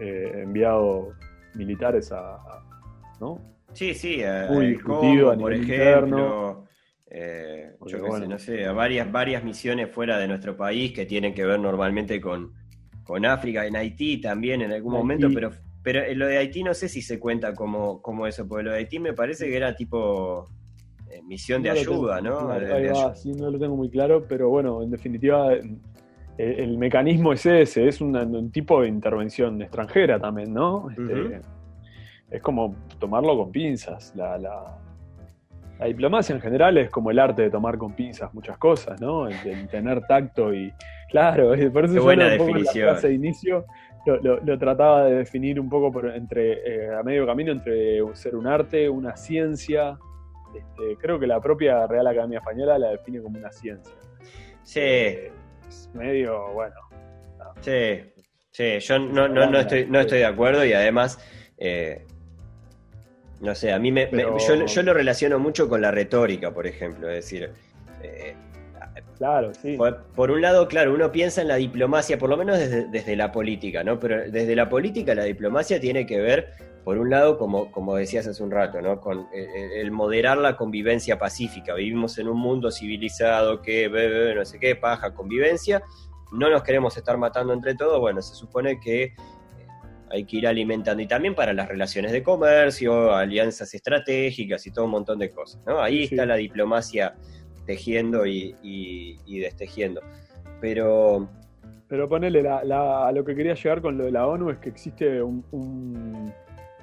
eh, 0.00 0.42
enviado 0.42 1.12
militares 1.54 2.12
a, 2.12 2.38
¿no? 3.20 3.38
Sí, 3.72 3.94
sí, 3.94 4.22
a, 4.22 4.48
Muy 4.50 4.68
discutido 4.68 5.36
por 5.38 5.52
ejemplo. 5.52 6.64
Eh, 7.10 7.72
yo 7.86 8.04
qué 8.04 8.10
sé, 8.12 8.28
no 8.28 8.38
sé, 8.38 8.66
a 8.66 8.72
varias, 8.72 9.10
varias 9.10 9.42
misiones 9.42 9.90
fuera 9.90 10.18
de 10.18 10.28
nuestro 10.28 10.56
país 10.56 10.92
que 10.92 11.06
tienen 11.06 11.32
que 11.32 11.44
ver 11.44 11.58
normalmente 11.58 12.20
con, 12.20 12.52
con 13.02 13.24
África, 13.24 13.66
en 13.66 13.76
Haití 13.76 14.20
también 14.20 14.60
en 14.60 14.72
algún 14.72 14.92
momento, 14.92 15.28
pero, 15.32 15.50
pero 15.82 16.02
lo 16.14 16.26
de 16.26 16.36
Haití 16.36 16.62
no 16.62 16.74
sé 16.74 16.88
si 16.88 17.00
se 17.00 17.18
cuenta 17.18 17.54
como, 17.54 18.02
como 18.02 18.26
eso, 18.26 18.46
porque 18.46 18.64
lo 18.64 18.72
de 18.72 18.78
Haití 18.78 18.98
me 18.98 19.14
parece 19.14 19.46
que 19.46 19.56
era 19.56 19.74
tipo 19.74 20.48
eh, 21.10 21.22
misión 21.22 21.62
de 21.62 21.70
ayuda, 21.70 22.20
¿no? 22.20 22.52
sí, 23.14 23.32
no 23.32 23.50
lo 23.50 23.58
tengo 23.58 23.74
muy 23.74 23.88
claro, 23.88 24.26
pero 24.28 24.50
bueno, 24.50 24.82
en 24.82 24.90
definitiva 24.90 25.54
el, 26.36 26.76
mecanismo 26.76 27.32
es 27.32 27.46
ese, 27.46 27.88
es 27.88 28.02
un 28.02 28.50
tipo 28.52 28.82
de 28.82 28.88
intervención 28.88 29.62
extranjera 29.62 30.20
también, 30.20 30.52
¿no? 30.52 30.90
Este, 30.90 31.40
es 32.30 32.42
como 32.42 32.74
tomarlo 32.98 33.36
con 33.36 33.50
pinzas. 33.50 34.12
La, 34.14 34.38
la, 34.38 34.78
diplomacia 35.86 36.34
en 36.34 36.40
general 36.40 36.76
es 36.76 36.90
como 36.90 37.10
el 37.10 37.18
arte 37.18 37.42
de 37.42 37.50
tomar 37.50 37.78
con 37.78 37.92
pinzas 37.92 38.34
muchas 38.34 38.58
cosas, 38.58 39.00
¿no? 39.00 39.28
El, 39.28 39.68
tener 39.68 40.02
tacto 40.06 40.52
y. 40.52 40.72
Claro, 41.10 41.52
por 41.72 41.84
eso 41.84 41.94
Qué 41.94 42.00
buena 42.00 42.28
definición. 42.28 42.98
La 43.02 43.10
inicio 43.10 43.64
lo, 44.16 44.58
trataba 44.58 45.04
de 45.04 45.16
definir 45.16 45.60
un 45.60 45.68
poco 45.68 45.92
por, 45.92 46.06
entre 46.14 46.52
eh, 46.64 46.94
a 46.94 47.02
medio 47.02 47.26
camino 47.26 47.52
entre 47.52 48.00
ser 48.14 48.36
un 48.36 48.46
arte, 48.46 48.88
una 48.88 49.16
ciencia. 49.16 49.98
Este, 50.54 50.96
creo 50.96 51.18
que 51.18 51.26
la 51.26 51.40
propia 51.40 51.86
Real 51.86 52.06
Academia 52.06 52.38
Española 52.38 52.78
la 52.78 52.90
define 52.90 53.20
como 53.20 53.38
una 53.38 53.52
ciencia. 53.52 53.94
Sí. 54.62 54.80
Eh, 54.80 55.32
medio, 55.94 56.52
bueno. 56.52 56.76
Sí, 57.60 58.00
sí, 58.50 58.78
yo 58.78 58.98
no, 58.98 59.28
no, 59.28 59.50
no, 59.50 59.58
estoy, 59.58 59.86
no 59.86 60.00
estoy 60.00 60.18
de 60.18 60.26
acuerdo 60.26 60.64
y 60.64 60.72
además, 60.72 61.18
eh, 61.56 62.06
no 63.40 63.54
sé, 63.54 63.72
a 63.72 63.78
mí 63.78 63.92
me, 63.92 64.10
yo, 64.10 64.82
lo 64.82 64.94
relaciono 64.94 65.38
mucho 65.38 65.68
con 65.68 65.80
la 65.80 65.90
retórica, 65.90 66.52
por 66.52 66.66
ejemplo, 66.66 67.08
es 67.08 67.16
decir... 67.16 67.50
Eh, 68.02 68.34
claro, 69.16 69.52
sí. 69.54 69.76
Por, 69.76 70.30
un 70.30 70.40
lado, 70.40 70.66
claro, 70.68 70.92
uno 70.92 71.12
piensa 71.12 71.42
en 71.42 71.48
la 71.48 71.56
diplomacia, 71.56 72.18
por 72.18 72.30
lo 72.30 72.36
menos 72.36 72.58
desde, 72.58 72.88
desde, 72.88 73.16
la 73.16 73.30
política, 73.30 73.84
¿no? 73.84 73.98
Pero 73.98 74.30
desde 74.30 74.56
la 74.56 74.68
política 74.68 75.14
la 75.14 75.24
diplomacia 75.24 75.80
tiene 75.80 76.06
que 76.06 76.18
ver, 76.18 76.52
por 76.84 76.98
un 76.98 77.10
lado, 77.10 77.38
como, 77.38 77.70
como 77.70 77.96
decías 77.96 78.26
hace 78.26 78.42
un 78.42 78.50
rato, 78.50 78.80
¿no? 78.80 79.00
Con 79.00 79.28
eh, 79.32 79.80
el, 79.80 79.90
moderar 79.90 80.38
la 80.38 80.56
convivencia 80.56 81.18
pacífica. 81.18 81.74
Vivimos 81.74 82.18
en 82.18 82.28
un 82.28 82.38
mundo 82.38 82.70
civilizado 82.70 83.62
que, 83.62 83.88
no 84.34 84.44
sé 84.44 84.58
qué, 84.58 84.74
paja, 84.74 85.14
convivencia. 85.14 85.82
No 86.32 86.50
nos 86.50 86.62
queremos 86.62 86.96
estar 86.96 87.16
matando 87.18 87.52
entre 87.52 87.74
todos. 87.74 88.00
Bueno, 88.00 88.22
se 88.22 88.34
supone 88.34 88.80
que 88.80 89.04
eh, 89.04 89.12
hay 90.10 90.24
que 90.24 90.38
ir 90.38 90.46
alimentando. 90.46 91.02
Y 91.02 91.06
también 91.06 91.34
para 91.34 91.52
las 91.52 91.68
relaciones 91.68 92.12
de 92.12 92.22
comercio, 92.22 93.14
alianzas 93.14 93.72
estratégicas 93.74 94.66
y 94.66 94.70
todo 94.70 94.86
un 94.86 94.92
montón 94.92 95.18
de 95.18 95.30
cosas, 95.30 95.60
¿no? 95.66 95.80
Ahí 95.80 96.04
está 96.04 96.26
la 96.26 96.36
diplomacia 96.36 97.14
tejiendo 97.66 98.26
y, 98.26 99.16
destejiendo. 99.26 100.00
Pero... 100.60 101.28
Pero 101.88 102.06
ponele, 102.06 102.46
a 102.46 103.12
lo 103.12 103.24
que 103.24 103.34
quería 103.34 103.54
llegar 103.54 103.80
con 103.80 103.96
lo 103.96 104.04
de 104.04 104.12
la 104.12 104.26
ONU 104.26 104.50
es 104.50 104.58
que 104.58 104.68
existe 104.68 105.22
un 105.22 106.34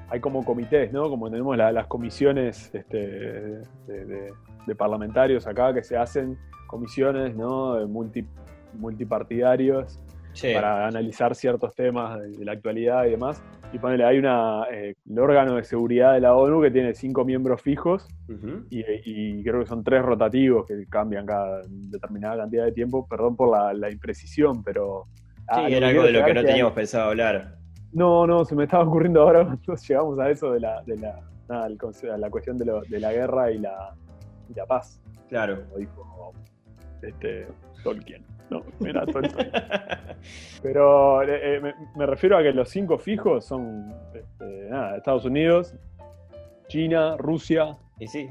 hay 0.10 0.20
como 0.20 0.46
comités, 0.46 0.92
¿no? 0.92 1.10
Como 1.10 1.30
tenemos 1.30 1.58
las 1.58 1.88
comisiones 1.88 2.70
este, 2.74 3.62
de, 3.88 4.76
parlamentarios 4.78 5.48
acá 5.48 5.74
que 5.74 5.84
se 5.84 5.98
hacen 5.98 6.38
comisiones, 6.68 7.36
¿no? 7.36 7.88
Multi, 7.88 8.26
multipartidarios 8.74 10.00
para 10.42 10.88
analizar 10.88 11.36
ciertos 11.36 11.74
temas 11.76 12.20
de, 12.20 12.46
la 12.46 12.54
actualidad 12.54 13.06
y 13.06 13.12
demás. 13.12 13.44
Y 13.74 13.80
ponele, 13.80 14.06
hay 14.06 14.18
una, 14.18 14.64
eh, 14.72 14.96
el 15.10 15.20
órgano 15.20 15.56
de 15.56 15.64
seguridad 15.64 16.14
de 16.14 16.22
la 16.22 16.36
ONU 16.36 16.62
que 16.62 16.72
tiene 16.72 16.94
cinco 16.94 17.26
miembros 17.26 17.62
fijos 17.62 18.08
y, 18.70 19.44
creo 19.44 19.62
que 19.62 19.66
son 19.66 19.84
tres 19.84 20.04
rotativos 20.04 20.66
que 20.66 20.86
cambian 20.88 21.26
cada 21.26 21.62
determinada 21.68 22.38
cantidad 22.38 22.66
de 22.66 22.72
tiempo. 22.72 23.08
Perdón 23.08 23.36
por 23.36 23.76
la, 23.76 23.90
imprecisión, 23.90 24.64
pero... 24.64 25.06
Sí, 25.38 25.44
ah, 25.48 25.70
era 25.70 25.90
algo 25.90 26.04
de 26.04 26.12
lo 26.12 26.26
que 26.26 26.34
no 26.34 26.44
teníamos 26.44 26.74
pensado 26.74 27.10
hablar. 27.10 27.56
No, 27.92 28.26
no, 28.26 28.44
se 28.44 28.56
me 28.56 28.64
estaba 28.64 28.84
ocurriendo 28.84 29.22
ahora 29.22 29.46
cuando 29.66 29.76
llegamos 29.76 30.20
a 30.20 30.30
eso 30.30 30.52
de 30.52 30.60
la, 30.60 30.82
de 30.84 30.98
la, 30.98 31.22
nada, 31.48 31.70
la 32.18 32.30
cuestión 32.30 32.58
de, 32.58 32.66
lo, 32.66 32.82
de, 32.82 33.00
la 33.00 33.14
guerra 33.14 33.52
y 33.52 33.60
la, 33.60 33.94
y 34.50 34.54
la 34.54 34.66
paz. 34.66 35.02
Claro. 35.30 35.64
Como 35.66 35.78
dijo 35.78 36.34
este, 37.02 37.48
Tolkien. 37.84 38.24
No, 38.50 38.64
era 38.86 39.06
Tolkien. 39.06 39.50
Pero 40.62 41.24
eh, 41.24 41.58
eh, 41.58 41.74
me, 41.96 42.06
refiero 42.06 42.38
a 42.38 42.44
que 42.44 42.52
los 42.52 42.70
cinco 42.70 42.98
fijos 42.98 43.46
son 43.46 43.94
este, 44.14 44.70
nada, 44.70 44.98
Estados 44.98 45.26
Unidos, 45.26 45.76
China, 46.68 47.18
Rusia. 47.18 47.78
Y 48.00 48.08
sí. 48.08 48.30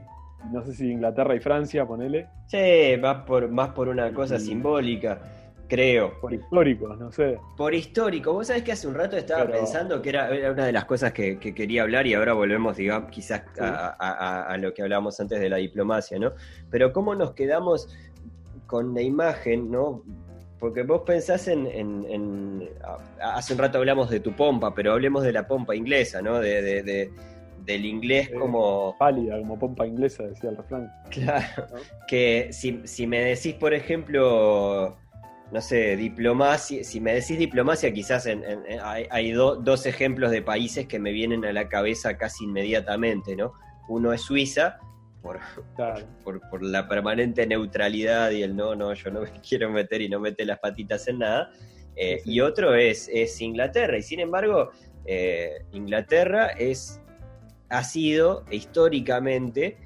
No 0.52 0.62
sé 0.62 0.75
si 0.75 0.90
Inglaterra 0.90 1.35
y 1.35 1.40
Francia, 1.40 1.87
ponele. 1.87 2.28
Sí, 2.47 2.97
más 3.00 3.25
por, 3.25 3.49
más 3.49 3.71
por 3.71 3.88
una 3.88 4.12
cosa 4.12 4.38
simbólica 4.38 5.18
creo. 5.68 6.21
Por 6.21 6.33
histórico, 6.33 6.94
no 6.97 7.11
sé. 7.11 7.38
Por 7.56 7.75
histórico. 7.75 8.33
Vos 8.33 8.47
sabés 8.47 8.62
que 8.62 8.73
hace 8.73 8.87
un 8.87 8.94
rato 8.94 9.16
estaba 9.16 9.47
pensando 9.47 10.00
que 10.02 10.11
era, 10.11 10.28
una 10.52 10.66
de 10.66 10.73
las 10.73 10.85
cosas 10.85 11.12
que, 11.12 11.38
quería 11.38 11.83
hablar 11.83 12.06
y 12.06 12.14
ahora 12.14 12.33
volvemos, 12.33 12.76
digamos, 12.76 13.11
quizás 13.11 13.42
a, 13.59 14.56
lo 14.59 14.73
que 14.75 14.83
hablábamos 14.83 15.18
antes 15.21 15.40
de 15.40 15.49
la 15.49 15.56
diplomacia, 15.56 16.18
¿no? 16.18 16.33
Pero 16.71 16.92
cómo 16.92 17.14
nos 17.14 17.33
quedamos 17.33 17.88
con 18.74 18.92
la 18.92 19.02
imagen, 19.02 19.70
¿no? 19.70 20.02
Porque 20.58 20.82
vos 20.82 21.02
pensás 21.06 21.46
en, 21.46 22.68
hace 23.22 23.52
un 23.52 23.58
rato 23.60 23.78
hablamos 23.78 24.10
de 24.10 24.18
tu 24.18 24.32
pompa, 24.32 24.74
pero 24.74 24.90
hablemos 24.90 25.22
de 25.22 25.30
la 25.30 25.46
pompa 25.46 25.76
inglesa, 25.76 26.20
¿no? 26.20 26.40
De, 26.40 27.08
del 27.64 27.84
inglés 27.86 28.32
como... 28.36 28.96
Pálida, 28.98 29.38
como 29.38 29.56
pompa 29.56 29.86
inglesa, 29.86 30.24
decía 30.24 30.50
el 30.50 30.56
refrán. 30.56 30.92
Claro, 31.08 31.68
que 32.08 32.48
si, 32.50 32.80
si 32.82 33.06
me 33.06 33.20
decís, 33.20 33.54
por 33.54 33.74
ejemplo, 33.74 34.96
no 35.52 35.60
sé, 35.60 35.96
diplomacia, 35.96 36.82
si 36.82 37.00
me 37.00 37.14
decís 37.14 37.38
diplomacia, 37.38 37.92
quizás 37.92 38.26
hay, 38.82 39.32
dos 39.32 39.86
ejemplos 39.86 40.32
de 40.32 40.42
países 40.42 40.88
que 40.88 40.98
me 40.98 41.12
vienen 41.12 41.44
a 41.44 41.52
la 41.52 41.68
cabeza 41.68 42.16
casi 42.16 42.42
inmediatamente, 42.42 43.36
¿no? 43.36 43.52
Uno 43.86 44.12
es 44.12 44.22
Suiza, 44.22 44.80
por, 45.24 46.40
por, 46.50 46.62
la 46.62 46.86
permanente 46.86 47.46
neutralidad 47.46 48.30
y 48.30 48.42
el 48.42 48.54
no, 48.54 48.74
no, 48.76 48.92
yo 48.92 49.10
no 49.10 49.22
me 49.22 49.30
quiero 49.48 49.70
meter 49.70 50.02
y 50.02 50.08
no 50.08 50.20
mete 50.20 50.44
las 50.44 50.58
patitas 50.58 51.08
en 51.08 51.20
nada. 51.20 51.50
Eh, 51.96 52.20
y 52.24 52.40
otro 52.40 52.74
es, 52.74 53.08
es, 53.12 53.40
Inglaterra, 53.40 53.96
y 53.96 54.02
sin 54.02 54.20
embargo, 54.20 54.70
eh, 55.06 55.64
Inglaterra 55.72 56.48
es, 56.48 57.00
ha 57.68 57.84
sido 57.84 58.44
históricamente 58.50 59.78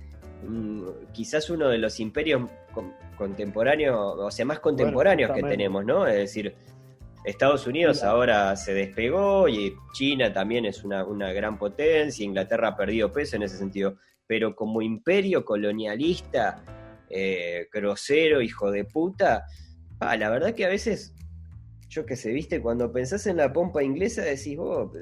mm, 0.46 0.88
quizás 1.12 1.50
uno 1.50 1.68
de 1.68 1.78
los 1.78 2.00
imperios 2.00 2.50
contemporáneos, 3.16 4.16
o 4.18 4.30
sea, 4.30 4.44
más 4.44 4.60
contemporáneos 4.60 5.32
que 5.32 5.42
tenemos, 5.42 5.84
¿no? 5.84 6.06
Es 6.06 6.16
decir, 6.16 6.54
Estados 7.24 7.66
Unidos 7.66 8.02
ahora 8.04 8.56
se 8.56 8.72
despegó 8.72 9.48
y 9.48 9.74
China 9.92 10.32
también 10.32 10.64
es 10.64 10.84
una, 10.84 11.04
gran 11.32 11.58
potencia, 11.58 12.24
Inglaterra 12.24 12.68
ha 12.68 12.76
perdido 12.76 13.12
peso 13.12 13.36
en 13.36 13.42
ese 13.42 13.58
sentido, 13.58 13.96
pero 14.28 14.54
como 14.54 14.80
imperio 14.80 15.44
colonialista, 15.44 16.62
eh, 17.10 17.66
grosero, 17.72 18.40
hijo 18.40 18.70
de 18.70 18.84
puta, 18.84 19.44
la 20.00 20.30
verdad 20.30 20.54
que 20.54 20.64
a 20.64 20.68
veces, 20.68 21.12
yo 21.88 22.06
que 22.06 22.14
sé, 22.14 22.30
viste, 22.30 22.60
cuando 22.60 22.92
pensás 22.92 23.26
en 23.26 23.38
la 23.38 23.52
pompa 23.52 23.82
inglesa 23.82 24.22
decís, 24.22 24.56
vos, 24.56 24.92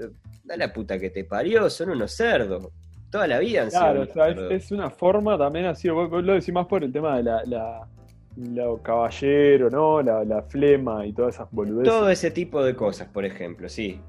da 0.45 0.57
la 0.57 0.73
puta 0.73 0.99
que 0.99 1.11
te 1.11 1.25
parió, 1.25 1.69
son 1.69 1.91
unos 1.91 2.13
cerdos. 2.13 2.69
Toda 3.11 3.27
la 3.27 3.39
vida 3.39 3.63
han 3.63 3.69
claro, 3.69 4.03
o 4.03 4.51
es, 4.51 4.73
una 4.73 4.89
forma 4.89 5.37
también 5.37 5.67
así, 5.67 5.91
vos, 5.91 6.11
lo 6.11 6.33
decís 6.33 6.55
más 6.55 6.67
por 6.67 6.83
el 6.83 6.93
tema 6.93 7.19
de 7.19 7.23
la 7.25 7.87
lo 8.37 8.83
caballero, 8.83 9.71
¿no? 9.71 10.03
La, 10.03 10.43
flema 10.43 11.07
y 11.07 11.13
todas 11.13 11.37
esas 11.37 11.51
boludeces. 11.51 11.93
Todo 11.93 12.11
ese 12.11 12.31
tipo 12.31 12.63
de 12.63 12.75
cosas, 12.75 13.09
por 13.09 13.25
ejemplo, 13.25 13.69
sí. 13.69 14.01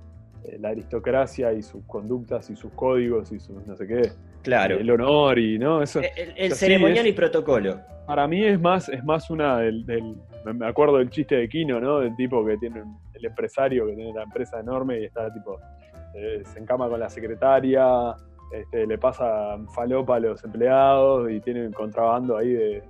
Eh, 0.44 0.58
la 0.60 0.70
aristocracia 0.70 1.54
y 1.54 1.64
sus 1.64 1.84
conductas 1.86 2.50
y 2.50 2.56
sus 2.56 2.72
códigos 2.74 3.32
y 3.32 3.40
sus 3.40 3.66
no 3.66 3.76
sé 3.76 3.88
qué. 3.88 4.12
Claro. 4.48 4.77
El 4.77 4.89
honor 4.89 5.38
y, 5.38 5.60
¿no? 5.60 5.82
Eso, 5.82 6.00
el, 6.16 6.54
ceremonial 6.54 7.06
y 7.06 7.12
protocolo. 7.12 7.82
Para 8.06 8.27
mí 8.30 8.46
es 8.46 8.58
más, 8.58 8.88
es 8.88 9.04
más 9.04 9.30
una 9.30 9.58
del, 9.58 9.86
Me 10.46 10.66
acuerdo 10.66 11.00
del 11.00 11.10
chiste 11.10 11.36
de 11.36 11.50
Kino, 11.50 11.82
¿no? 11.82 12.00
Del 12.00 12.16
tipo 12.16 12.46
que 12.46 12.58
tiene. 12.58 12.82
El 13.13 13.25
empresario 13.25 13.86
que 13.88 13.94
tiene 13.94 14.13
la 14.13 14.24
empresa 14.24 14.60
enorme 14.60 15.01
y 15.01 15.06
está 15.06 15.34
tipo. 15.34 15.60
Eh, 16.13 16.44
se 16.46 16.60
encama 16.60 16.88
con 16.88 16.98
la 16.98 17.10
secretaria. 17.10 18.16
Este, 18.54 18.88
le 18.88 18.98
pasa 18.98 19.58
falopa 19.75 20.16
a 20.16 20.20
los 20.22 20.42
empleados 20.46 21.30
y 21.30 21.42
tiene 21.42 21.68
un 21.68 21.74
contrabando 21.74 22.38
ahí 22.38 22.54
de, 22.54 22.84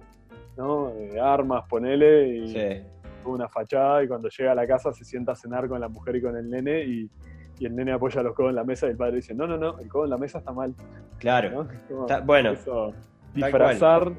¿no? 0.55 0.93
armas, 1.19 1.65
ponele, 1.67 2.27
y 2.27 2.83
una 3.25 3.49
fachada, 3.49 4.03
y 4.03 4.07
cuando 4.07 4.29
llega 4.29 4.51
a 4.51 4.55
la 4.55 4.67
casa 4.67 4.93
se 4.93 5.03
sienta 5.03 5.31
a 5.31 5.35
cenar 5.35 5.67
con 5.67 5.81
la 5.81 5.89
mujer 5.89 6.17
y 6.17 6.21
con 6.21 6.37
el 6.37 6.47
nene, 6.47 6.83
y, 6.83 7.09
el 7.65 7.75
nene 7.75 7.91
apoya 7.91 8.21
los 8.21 8.33
codos 8.33 8.49
en 8.49 8.55
la 8.55 8.63
mesa 8.63 8.87
y 8.87 8.91
el 8.91 8.97
padre 8.97 9.17
dice, 9.17 9.33
no, 9.33 9.47
no, 9.47 9.57
no, 9.57 9.79
el 9.79 9.87
codo 9.87 10.05
en 10.05 10.11
la 10.11 10.17
mesa 10.17 10.39
está 10.39 10.51
mal. 10.51 10.73
Claro. 11.17 11.67
bueno. 12.25 12.53
disfrazar, 13.33 14.11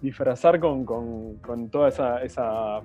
disfrazar 0.00 0.60
con, 0.60 0.84
con, 0.84 1.70
toda 1.70 1.88
esa, 1.88 2.22
esa, 2.22 2.80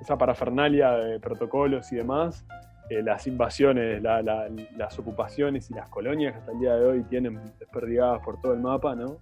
esa 0.00 0.18
parafernalia 0.18 0.92
de 0.92 1.20
protocolos 1.20 1.90
y 1.92 1.96
demás, 1.96 2.44
eh, 2.90 3.02
las 3.02 3.26
invasiones, 3.28 4.02
las 4.02 4.98
ocupaciones 4.98 5.70
y 5.70 5.74
las 5.74 5.88
colonias 5.88 6.32
que 6.32 6.38
hasta 6.40 6.52
el 6.52 6.58
día 6.58 6.74
de 6.74 6.86
hoy 6.86 7.02
tienen 7.04 7.40
desperdigadas 7.58 8.20
por 8.24 8.40
todo 8.40 8.52
el 8.52 8.60
mapa, 8.60 8.96
¿no? 8.96 9.18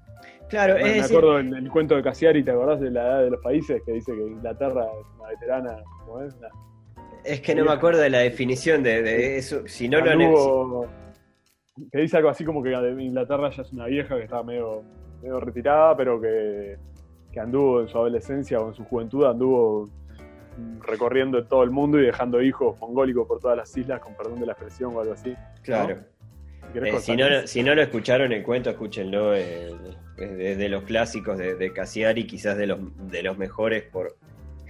Claro, 0.49 0.77
Me 0.77 1.01
acuerdo 1.01 1.39
en 1.39 1.55
el 1.55 1.71
cuento 1.71 1.95
de 1.95 2.03
Cassiari, 2.03 2.43
¿te 2.43 2.51
acordás 2.51 2.81
de 2.81 2.91
la 2.91 3.03
edad 3.03 3.23
de 3.25 3.31
los 3.31 3.43
países? 3.43 3.83
Que 3.85 3.93
dice 3.93 4.13
que 4.13 4.23
Inglaterra 4.23 4.85
es 4.85 5.07
una 5.19 5.29
veterana, 5.29 5.77
¿cómo 6.07 6.23
es? 6.23 6.35
Es 7.25 7.41
que 7.41 7.55
no 7.55 7.65
me 7.65 7.73
acuerdo 7.73 8.01
de 8.01 8.11
la 8.11 8.19
definición 8.19 8.83
de, 8.83 9.37
eso, 9.37 9.67
si 9.67 9.89
no 9.89 10.01
lo 10.01 10.87
Que 11.93 11.99
dice 11.99 12.17
algo 12.17 12.29
así 12.29 12.45
como 12.45 12.63
que 12.63 12.71
Inglaterra 12.71 13.51
ya 13.51 13.63
es 13.63 13.73
una 13.73 13.87
vieja 13.87 14.17
que 14.17 14.25
está 14.25 14.43
medio, 14.43 14.83
medio 15.23 15.41
retirada, 15.41 15.97
pero 15.97 16.21
que, 16.21 16.77
que 17.33 17.41
anduvo 17.41 17.81
en 17.81 17.89
su 17.89 17.99
adolescencia 17.99 18.61
o 18.61 18.69
en 18.69 18.75
su 18.75 18.85
juventud, 18.85 19.25
anduvo 19.25 19.91
recorriendo 20.81 21.45
todo 21.47 21.63
el 21.63 21.71
mundo 21.71 22.01
y 22.01 22.07
dejando 22.07 22.43
hijos 22.43 22.79
mongólicos 22.81 23.27
por 23.27 23.41
todas 23.41 23.57
las 23.57 23.77
islas, 23.77 24.01
con 24.01 24.15
perdón 24.15 24.41
de 24.41 24.47
la 24.47 24.53
expresión 24.53 24.95
o 24.97 25.01
algo 25.01 25.13
así. 25.13 25.35
Claro. 25.63 25.99
Eh, 26.75 26.99
si, 27.01 27.17
no, 27.17 27.47
si, 27.47 27.63
no, 27.63 27.75
lo 27.75 27.83
escucharon 27.83 28.33
el 28.33 28.43
cuento, 28.43 28.71
escúchenlo. 28.71 29.35
Eh, 29.35 29.75
de, 30.17 30.69
los 30.69 30.83
clásicos 30.83 31.39
de, 31.39 31.55
de 31.55 31.73
Cassiari, 31.73 32.27
quizás 32.27 32.57
de 32.57 32.67
los, 32.67 32.79
de 33.09 33.23
los 33.23 33.39
mejores, 33.39 33.85
por 33.85 34.17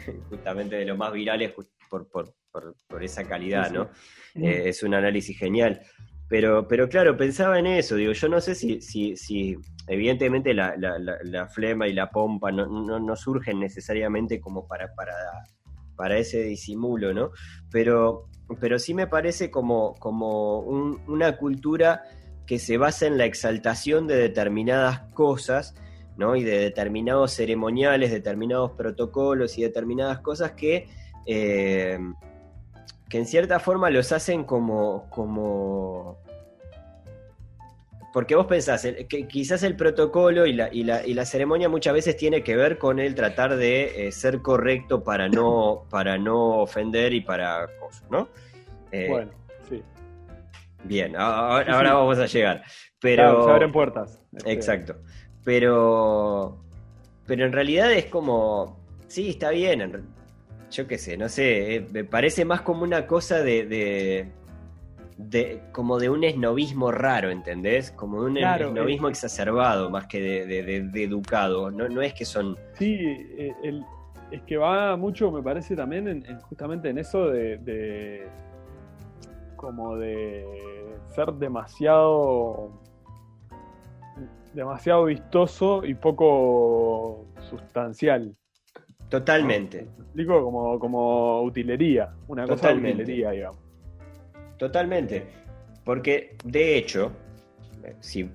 justamente 0.28 0.76
de 0.76 0.84
los 0.84 0.98
más 0.98 1.12
virales, 1.12 1.52
por, 1.88 2.08
por, 2.10 2.34
por, 2.50 3.02
esa 3.02 3.24
calidad, 3.24 3.70
¿no? 3.70 3.90
Eh, 4.34 4.68
es 4.68 4.82
un 4.82 4.94
análisis 4.94 5.38
genial. 5.38 5.80
Pero, 6.28 6.68
pero 6.68 6.88
claro, 6.88 7.16
pensaba 7.16 7.58
en 7.58 7.66
eso, 7.66 7.96
digo, 7.96 8.12
yo 8.12 8.28
no 8.28 8.40
sé 8.40 8.54
si, 8.54 8.82
si, 8.82 9.16
si 9.16 9.56
evidentemente 9.86 10.52
la, 10.52 10.76
la, 10.76 10.98
la, 10.98 11.48
flema 11.48 11.88
y 11.88 11.94
la 11.94 12.10
pompa 12.10 12.52
no, 12.52 12.66
no, 12.66 13.00
no 13.00 13.16
surgen 13.16 13.60
necesariamente 13.60 14.38
como 14.38 14.66
para, 14.68 14.94
para 14.94 15.14
para 15.98 16.16
ese 16.16 16.44
disimulo, 16.44 17.12
¿no? 17.12 17.32
Pero, 17.72 18.28
pero 18.60 18.78
sí 18.78 18.94
me 18.94 19.08
parece 19.08 19.50
como, 19.50 19.94
como 19.96 20.60
una 20.60 21.36
cultura 21.36 22.04
que 22.46 22.60
se 22.60 22.78
basa 22.78 23.06
en 23.06 23.18
la 23.18 23.24
exaltación 23.24 24.06
de 24.06 24.14
determinadas 24.14 25.00
cosas, 25.12 25.74
¿no? 26.16 26.36
Y 26.36 26.44
de 26.44 26.58
determinados 26.60 27.32
ceremoniales, 27.32 28.12
determinados 28.12 28.70
protocolos 28.72 29.58
y 29.58 29.62
determinadas 29.62 30.20
cosas 30.20 30.52
que, 30.52 30.88
eh, 31.30 31.98
que 33.10 33.18
en 33.18 33.26
cierta 33.26 33.60
forma 33.60 33.90
los 33.90 34.12
hacen 34.12 34.44
como, 34.44 35.08
como 35.10 36.18
porque 38.14 38.34
vos 38.34 38.46
pensás 38.46 38.88
que 39.08 39.28
quizás 39.28 39.62
el 39.62 39.76
protocolo 39.76 40.46
y 40.46 40.54
la, 40.54 40.72
y, 40.72 40.84
la, 40.84 41.06
y 41.06 41.12
la, 41.12 41.26
ceremonia 41.26 41.68
muchas 41.68 41.92
veces 41.92 42.16
tiene 42.16 42.42
que 42.42 42.56
ver 42.56 42.78
con 42.78 42.98
el 42.98 43.14
tratar 43.14 43.56
de 43.56 44.08
eh, 44.08 44.12
ser 44.12 44.40
correcto 44.40 45.04
para 45.04 45.28
no, 45.28 45.84
para 45.90 46.16
no 46.16 46.62
ofender 46.62 47.12
y 47.12 47.20
para 47.20 47.68
cosas, 47.78 48.10
¿no? 48.10 48.28
Eh, 48.90 49.06
bueno, 49.10 49.30
sí. 49.68 49.82
Bien, 50.84 51.14
ahora, 51.14 51.92
vamos 51.92 52.18
a 52.18 52.26
llegar. 52.26 52.64
Pero, 53.00 53.44
se 53.44 53.50
abren 53.50 53.70
puertas. 53.70 54.18
Este. 54.32 54.52
Exacto. 54.52 54.96
Pero, 55.44 56.64
pero 57.26 57.44
en 57.44 57.52
realidad 57.52 57.92
es 57.92 58.06
como, 58.06 58.80
sí, 59.08 59.30
está 59.30 59.50
bien. 59.50 60.08
Yo 60.70 60.86
qué 60.86 60.98
sé, 60.98 61.16
no 61.16 61.28
sé, 61.28 61.76
eh, 61.76 61.86
me 61.92 62.04
parece 62.04 62.44
más 62.44 62.60
como 62.60 62.82
una 62.82 63.06
cosa 63.06 63.42
de 63.42 64.28
de, 65.18 65.60
como 65.72 65.98
de 65.98 66.08
un 66.08 66.22
esnovismo 66.22 66.92
raro, 66.92 67.30
¿entendés? 67.30 67.90
Como 67.90 68.22
de 68.22 68.30
un 68.30 68.36
esnovismo 68.38 69.08
exacerbado 69.08 69.90
más 69.90 70.06
que 70.06 70.20
de, 70.20 71.02
educado. 71.02 71.70
No, 71.70 71.88
no, 71.88 72.00
es 72.00 72.14
que 72.14 72.24
son. 72.24 72.56
Sí, 72.74 72.96
eh, 73.00 73.82
es 74.30 74.42
que 74.42 74.56
va 74.56 74.96
mucho, 74.96 75.30
me 75.32 75.42
parece, 75.42 75.74
también 75.74 76.08
en, 76.08 76.40
justamente 76.42 76.90
en 76.90 76.98
eso 76.98 77.26
de, 77.26 78.28
como 79.56 79.96
de 79.96 80.46
ser 81.14 81.32
demasiado 81.32 82.70
demasiado 84.54 85.04
vistoso 85.04 85.84
y 85.84 85.94
poco 85.94 87.26
sustancial. 87.50 88.34
Totalmente. 89.08 89.86
explico 89.98 90.42
como, 90.42 90.78
como 90.78 91.42
utilería, 91.42 92.10
una 92.28 92.46
cosa 92.46 92.68
de 92.68 92.74
utilería, 92.74 93.30
digamos. 93.30 93.58
Totalmente. 94.58 95.24
Porque, 95.84 96.36
de 96.44 96.76
hecho, 96.76 97.12
si 98.00 98.28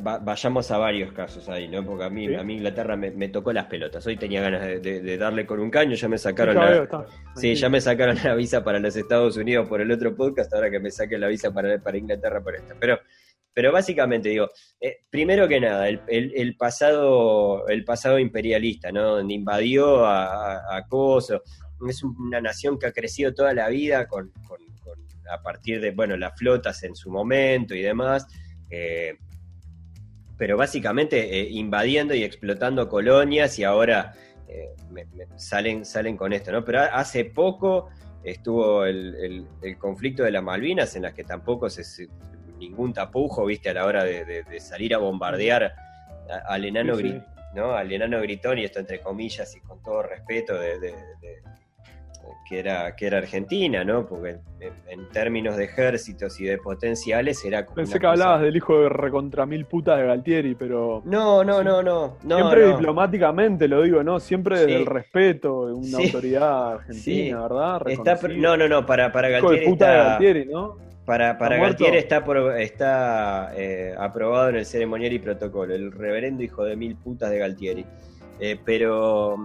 vayamos 0.00 0.70
a 0.70 0.78
varios 0.78 1.12
casos 1.12 1.48
ahí, 1.48 1.68
¿no? 1.68 1.84
Porque 1.84 2.04
a 2.04 2.10
mí, 2.10 2.34
a 2.34 2.42
mí 2.42 2.54
Inglaterra 2.54 2.96
me, 2.96 3.28
tocó 3.28 3.52
las 3.52 3.66
pelotas. 3.66 4.06
Hoy 4.06 4.16
tenía 4.16 4.40
ganas 4.40 4.82
de, 4.82 5.18
darle 5.18 5.46
con 5.46 5.60
un 5.60 5.70
caño, 5.70 5.94
ya 5.94 6.08
me 6.08 6.18
sacaron 6.18 6.56
la, 6.56 7.06
sí, 7.34 7.54
ya 7.54 7.68
me 7.68 7.80
sacaron 7.80 8.16
la 8.22 8.34
visa 8.34 8.62
para 8.62 8.78
los 8.78 8.96
Estados 8.96 9.36
Unidos 9.36 9.68
por 9.68 9.80
el 9.80 9.90
otro 9.90 10.14
podcast, 10.14 10.52
ahora 10.54 10.70
que 10.70 10.80
me 10.80 10.90
saquen 10.90 11.20
la 11.20 11.28
visa 11.28 11.52
para, 11.52 11.78
para 11.78 11.96
Inglaterra 11.96 12.40
por 12.40 12.54
esta. 12.54 12.74
Pero, 12.78 12.98
pero 13.58 13.72
básicamente 13.72 14.28
digo, 14.28 14.50
eh, 14.80 14.98
primero 15.10 15.48
que 15.48 15.58
nada, 15.58 15.88
el, 15.88 16.56
pasado, 16.56 17.66
el 17.66 17.84
pasado 17.84 18.20
imperialista, 18.20 18.92
¿no? 18.92 19.16
Donde 19.16 19.34
invadió 19.34 20.06
a, 20.06 20.58
a, 20.58 20.86
Es 21.88 22.04
una 22.04 22.40
nación 22.40 22.78
que 22.78 22.86
ha 22.86 22.92
crecido 22.92 23.34
toda 23.34 23.52
la 23.54 23.68
vida 23.68 24.06
con 24.06 24.32
a 25.28 25.42
partir 25.42 25.80
de, 25.80 25.90
bueno, 25.90 26.16
las 26.16 26.38
flotas 26.38 26.84
en 26.84 26.94
su 26.94 27.10
momento 27.10 27.74
y 27.74 27.82
demás, 27.82 28.28
eh, 28.70 29.18
pero 30.36 30.56
básicamente 30.56 31.40
eh, 31.40 31.48
invadiendo 31.50 32.14
y 32.14 32.22
explotando 32.22 32.88
colonias 32.88 33.58
y 33.58 33.64
ahora 33.64 34.14
salen, 35.34 35.84
salen 35.84 36.16
con 36.16 36.32
esto, 36.32 36.52
¿no? 36.52 36.64
Pero 36.64 36.82
hace 36.82 37.24
poco 37.24 37.88
estuvo 38.22 38.84
el, 38.84 39.48
conflicto 39.80 40.22
de 40.22 40.30
las 40.30 40.44
Malvinas 40.44 40.94
en 40.94 41.02
las 41.02 41.12
que 41.12 41.24
tampoco 41.24 41.68
se, 41.68 42.08
ningún 42.58 42.92
tapujo, 42.92 43.46
viste, 43.46 43.70
a 43.70 43.74
la 43.74 43.86
hora 43.86 44.04
de, 44.04 44.44
salir 44.60 44.94
a 44.94 44.98
bombardear 44.98 45.74
al 46.46 46.64
enano 46.64 46.96
¿no? 47.54 47.72
Al 47.72 47.90
enano 47.90 48.20
gritón, 48.20 48.58
y 48.58 48.64
esto 48.64 48.78
entre 48.78 49.00
comillas 49.00 49.54
y 49.56 49.60
con 49.60 49.82
todo 49.82 50.02
respeto 50.02 50.54
de, 50.54 50.94
que 52.48 52.58
era, 52.58 52.96
que 52.96 53.06
era 53.06 53.18
Argentina, 53.18 53.84
¿no? 53.84 54.06
Porque 54.06 54.38
en, 54.60 55.08
términos 55.10 55.56
de 55.56 55.64
ejércitos 55.64 56.40
y 56.40 56.44
de 56.44 56.58
potenciales 56.58 57.44
era 57.44 57.64
como. 57.64 57.76
Pensé 57.76 57.98
que 57.98 58.06
hablabas 58.06 58.42
del 58.42 58.56
hijo 58.56 58.80
de 58.80 58.88
recontra 58.88 59.46
mil 59.46 59.66
putas 59.66 59.98
de 59.98 60.06
Galtieri, 60.06 60.54
pero. 60.54 61.02
No, 61.04 61.44
no, 61.44 61.62
no, 61.62 61.82
no. 61.82 62.16
siempre 62.22 62.68
diplomáticamente 62.68 63.68
lo 63.68 63.82
digo, 63.82 64.02
¿no? 64.02 64.20
Siempre 64.20 64.60
desde 64.60 64.76
el 64.76 64.86
respeto 64.86 65.66
de 65.66 65.72
una 65.74 65.98
autoridad 65.98 66.72
argentina, 66.72 67.42
¿verdad? 67.42 67.82
no, 68.36 68.56
no, 68.56 68.68
no, 68.68 68.86
para, 68.86 69.12
para 69.12 69.28
Galtieri. 69.28 69.66
puta 69.66 69.90
de 69.90 69.96
Galtieri, 69.96 70.44
¿no? 70.46 70.87
Para, 71.08 71.38
para 71.38 71.56
Galtieri 71.56 71.96
está, 71.96 72.22
está 72.58 73.52
eh, 73.56 73.94
aprobado 73.98 74.50
en 74.50 74.56
el 74.56 74.66
ceremonial 74.66 75.10
y 75.14 75.18
protocolo, 75.18 75.74
el 75.74 75.90
reverendo 75.90 76.42
hijo 76.42 76.64
de 76.64 76.76
mil 76.76 76.96
putas 76.96 77.30
de 77.30 77.38
Galtieri. 77.38 77.86
Eh, 78.38 78.60
pero 78.62 79.38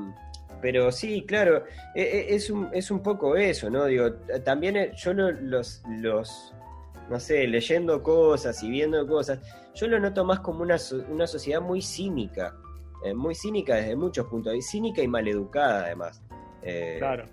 pero 0.62 0.92
sí, 0.92 1.24
claro, 1.26 1.64
e, 1.96 2.02
e, 2.02 2.36
es 2.36 2.50
un, 2.50 2.68
es 2.74 2.92
un 2.92 3.02
poco 3.02 3.38
eso, 3.38 3.70
¿no? 3.70 3.86
Digo, 3.86 4.12
también 4.44 4.76
eh, 4.76 4.92
yo 4.98 5.14
los, 5.14 5.82
los, 6.02 6.54
no 7.10 7.18
sé, 7.18 7.48
leyendo 7.48 8.04
cosas 8.04 8.62
y 8.62 8.70
viendo 8.70 9.08
cosas, 9.08 9.40
yo 9.74 9.88
lo 9.88 10.02
noto 10.02 10.26
más 10.26 10.42
como 10.42 10.64
una, 10.64 10.76
una 11.10 11.28
sociedad 11.28 11.62
muy 11.62 11.82
cínica, 11.82 12.58
eh, 13.06 13.14
muy 13.14 13.36
cínica 13.36 13.76
desde 13.76 13.96
muchos 13.96 14.28
puntos 14.28 14.52
de 14.52 14.58
vista, 14.58 14.72
cínica 14.72 15.02
y 15.02 15.08
maleducada 15.08 15.86
además. 15.86 16.22
Claro. 17.00 17.24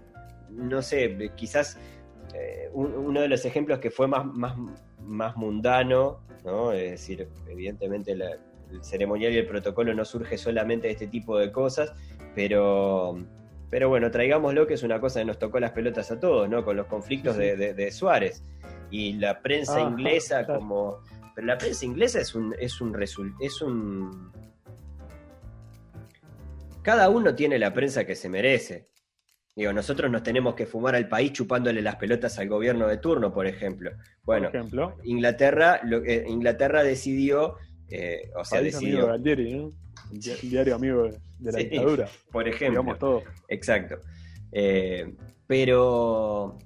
No 0.50 0.82
sé, 0.82 1.32
quizás 1.34 1.78
uno 2.72 3.20
de 3.20 3.28
los 3.28 3.44
ejemplos 3.44 3.78
que 3.78 3.90
fue 3.90 4.06
más, 4.06 4.24
más, 4.26 4.56
más 5.04 5.36
mundano, 5.36 6.20
¿no? 6.44 6.72
Es 6.72 6.90
decir, 6.92 7.28
evidentemente 7.48 8.12
el 8.12 8.22
ceremonial 8.82 9.32
y 9.32 9.38
el 9.38 9.46
protocolo 9.46 9.94
no 9.94 10.04
surge 10.04 10.38
solamente 10.38 10.86
de 10.86 10.92
este 10.92 11.06
tipo 11.06 11.38
de 11.38 11.50
cosas, 11.50 11.92
pero, 12.34 13.18
pero 13.68 13.88
bueno, 13.88 14.10
traigámoslo 14.10 14.66
que 14.66 14.74
es 14.74 14.82
una 14.82 15.00
cosa 15.00 15.20
que 15.20 15.26
nos 15.26 15.38
tocó 15.38 15.60
las 15.60 15.72
pelotas 15.72 16.10
a 16.10 16.20
todos, 16.20 16.48
¿no? 16.48 16.64
Con 16.64 16.76
los 16.76 16.86
conflictos 16.86 17.36
De, 17.36 17.90
Suárez. 17.92 18.44
Y 18.90 19.14
la 19.14 19.40
prensa 19.40 19.80
inglesa 19.80 20.46
como... 20.46 20.98
Pero 21.34 21.46
la 21.46 21.58
prensa 21.58 21.84
inglesa 21.84 22.20
es 22.20 22.34
un, 22.34 22.54
es 22.58 22.80
un 22.80 23.00
es 23.40 23.62
un... 23.62 24.32
Cada 26.82 27.08
uno 27.08 27.34
tiene 27.34 27.58
la 27.58 27.72
prensa 27.72 28.04
que 28.04 28.16
se 28.16 28.28
merece. 28.28 28.88
Digo, 29.56 29.72
nosotros 29.72 30.10
nos 30.10 30.22
tenemos 30.22 30.54
que 30.54 30.66
fumar 30.66 30.94
al 30.94 31.08
país 31.08 31.32
chupándole 31.32 31.82
las 31.82 31.96
pelotas 31.96 32.38
al 32.38 32.48
gobierno 32.48 32.86
de 32.86 32.98
turno, 32.98 33.32
por 33.32 33.46
ejemplo. 33.46 33.90
Bueno, 34.22 34.50
Inglaterra, 35.04 35.80
lo, 35.84 36.04
eh, 36.04 36.24
Inglaterra 36.28 36.82
decidió, 36.82 37.56
eh, 37.88 38.30
o 38.36 38.44
sea, 38.44 38.62
decidió... 38.62 39.18
diario 39.18 40.74
amigo 40.74 41.10
de 41.38 41.52
la 41.52 41.58
dictadura. 41.58 42.08
Por 42.30 42.48
ejemplo. 42.48 42.80
Digamos 42.80 42.98
todo. 42.98 43.22
Exacto. 43.48 43.96
Eh, 44.52 45.14
pero 45.46 46.58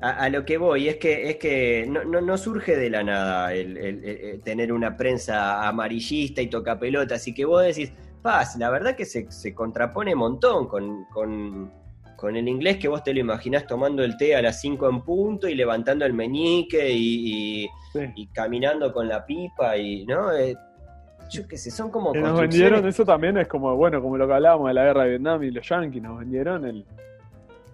a, 0.00 0.28
lo 0.28 0.44
que 0.44 0.58
voy 0.58 0.88
es 0.88 0.96
que, 0.96 1.30
es 1.30 1.36
que 1.36 1.86
no, 1.88 2.04
no, 2.04 2.38
surge 2.38 2.76
de 2.76 2.90
la 2.90 3.02
nada 3.02 3.52
el, 3.54 4.40
tener 4.42 4.72
una 4.72 4.96
prensa 4.96 5.66
amarillista 5.66 6.42
y 6.42 6.48
toca 6.48 6.78
pelotas 6.78 7.26
y 7.28 7.34
que 7.34 7.44
vos 7.44 7.62
decís, 7.62 7.92
paz, 8.22 8.56
la 8.56 8.70
verdad 8.70 8.96
que 8.96 9.04
se, 9.04 9.30
se 9.30 9.54
contrapone 9.54 10.12
un 10.14 10.20
montón 10.20 10.66
con, 10.66 11.04
con, 11.06 11.72
con, 12.16 12.36
el 12.36 12.48
inglés 12.48 12.78
que 12.78 12.88
vos 12.88 13.02
te 13.02 13.12
lo 13.12 13.20
imaginás 13.20 13.66
tomando 13.66 14.02
el 14.02 14.16
té 14.16 14.34
a 14.34 14.42
las 14.42 14.60
5 14.60 14.88
en 14.88 15.02
punto 15.02 15.48
y 15.48 15.54
levantando 15.54 16.04
el 16.04 16.12
meñique 16.12 16.90
y, 16.90 17.68
y, 18.14 18.26
caminando 18.28 18.92
con 18.92 19.08
la 19.08 19.24
pipa 19.24 19.76
y, 19.76 20.04
¿no? 20.06 20.32
Eh, 20.32 20.56
yo 21.30 21.46
qué 21.46 21.56
sé, 21.56 21.70
son 21.70 21.90
como. 21.90 22.12
Que 22.12 22.20
nos 22.20 22.40
vendieron, 22.40 22.86
eso 22.86 23.04
también 23.04 23.36
es 23.38 23.48
como, 23.48 23.74
bueno, 23.76 24.00
como 24.00 24.16
lo 24.16 24.26
que 24.26 24.34
hablábamos 24.34 24.68
de 24.68 24.74
la 24.74 24.84
guerra 24.84 25.02
de 25.02 25.08
Vietnam 25.10 25.42
y 25.42 25.50
los 25.50 25.68
yanquis, 25.68 26.02
nos 26.02 26.18
vendieron 26.18 26.64
el. 26.64 26.84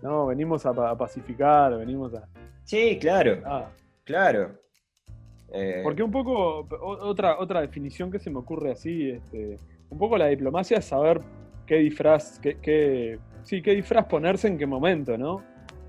No, 0.02 0.26
venimos 0.26 0.66
a, 0.66 0.96
pacificar, 0.96 1.76
venimos 1.76 2.14
a. 2.14 2.26
Sí, 2.64 2.98
claro. 3.00 3.40
Ah. 3.44 3.68
Claro. 4.04 4.58
Eh, 5.52 5.80
Porque 5.82 6.02
un 6.02 6.10
poco, 6.10 6.66
otra, 6.80 7.38
otra 7.38 7.60
definición 7.60 8.10
que 8.10 8.18
se 8.18 8.30
me 8.30 8.38
ocurre 8.38 8.72
así, 8.72 9.10
este, 9.10 9.58
un 9.90 9.98
poco 9.98 10.16
la 10.16 10.26
diplomacia 10.26 10.78
es 10.78 10.86
saber 10.86 11.20
qué 11.66 11.76
disfraz, 11.76 12.38
qué, 12.38 12.58
qué, 12.60 13.18
sí, 13.44 13.62
qué 13.62 13.74
disfraz 13.74 14.06
ponerse 14.06 14.48
en 14.48 14.58
qué 14.58 14.66
momento, 14.66 15.16
¿no? 15.16 15.42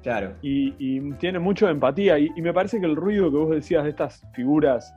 Claro. 0.04 0.34
Y, 0.42 1.12
tiene 1.14 1.40
mucho 1.40 1.66
de 1.66 1.72
empatía. 1.72 2.20
Y, 2.20 2.30
me 2.42 2.54
parece 2.54 2.80
que 2.80 2.86
el 2.86 2.96
ruido 2.96 3.32
que 3.32 3.38
vos 3.38 3.50
decías 3.52 3.84
de 3.84 3.92
estas 3.92 4.22
figuras 4.34 4.94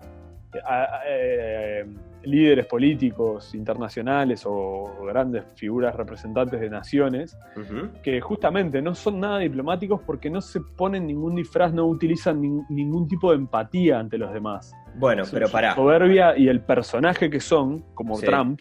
eh, 0.54 0.60
eh, 1.06 1.86
líderes 2.24 2.66
políticos 2.66 3.54
internacionales 3.54 4.42
o 4.44 5.06
grandes 5.06 5.44
figuras 5.54 5.94
representantes 5.94 6.60
de 6.60 6.68
naciones, 6.68 7.38
que 8.02 8.20
justamente 8.20 8.82
no 8.82 8.96
son 8.96 9.20
nada 9.20 9.38
diplomáticos 9.38 10.00
porque 10.04 10.28
no 10.28 10.40
se 10.40 10.60
ponen 10.60 11.06
ningún 11.06 11.36
disfraz, 11.36 11.72
no 11.72 11.86
utilizan 11.86 12.40
ningún 12.68 13.06
tipo 13.06 13.30
de 13.30 13.36
empatía 13.36 14.00
ante 14.00 14.18
los 14.18 14.32
demás. 14.32 14.74
Bueno, 14.96 15.22
pero 15.30 15.48
para. 15.48 15.74
soberbia 15.76 16.36
y 16.36 16.48
el 16.48 16.60
personaje 16.60 17.30
que 17.30 17.38
son, 17.38 17.84
como 17.94 18.18
Trump, 18.18 18.60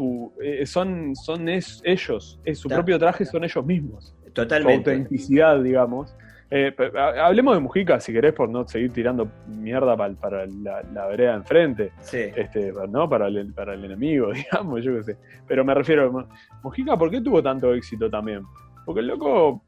su, 0.00 0.32
eh, 0.42 0.64
son, 0.64 1.14
son 1.14 1.46
ellos, 1.46 2.40
es, 2.42 2.58
su 2.58 2.68
propio 2.68 2.98
traje 2.98 3.26
son 3.26 3.44
ellos 3.44 3.64
mismos. 3.66 4.14
Totalmente. 4.32 4.84
Su 4.84 4.90
autenticidad, 4.90 5.62
digamos. 5.62 6.16
Eh, 6.50 6.74
hablemos 6.96 7.54
de 7.54 7.60
Mujica, 7.60 8.00
si 8.00 8.12
querés, 8.12 8.32
por 8.32 8.48
no 8.48 8.66
seguir 8.66 8.92
tirando 8.92 9.30
mierda 9.46 9.94
para, 9.96 10.46
la, 10.46 11.06
vereda 11.06 11.34
enfrente. 11.34 11.92
Sí. 12.00 12.30
Este, 12.34 12.72
¿no? 12.88 13.10
Para 13.10 13.28
el, 13.28 13.52
para 13.52 13.74
el 13.74 13.84
enemigo, 13.84 14.32
digamos, 14.32 14.82
yo 14.82 14.96
qué 14.96 15.02
sé. 15.02 15.18
Pero 15.46 15.66
me 15.66 15.74
refiero, 15.74 16.26
Mujica, 16.62 16.96
¿por 16.96 17.10
qué 17.10 17.20
tuvo 17.20 17.42
tanto 17.42 17.74
éxito 17.74 18.08
también? 18.08 18.42
Porque 18.86 19.00
el 19.00 19.08
loco 19.08 19.62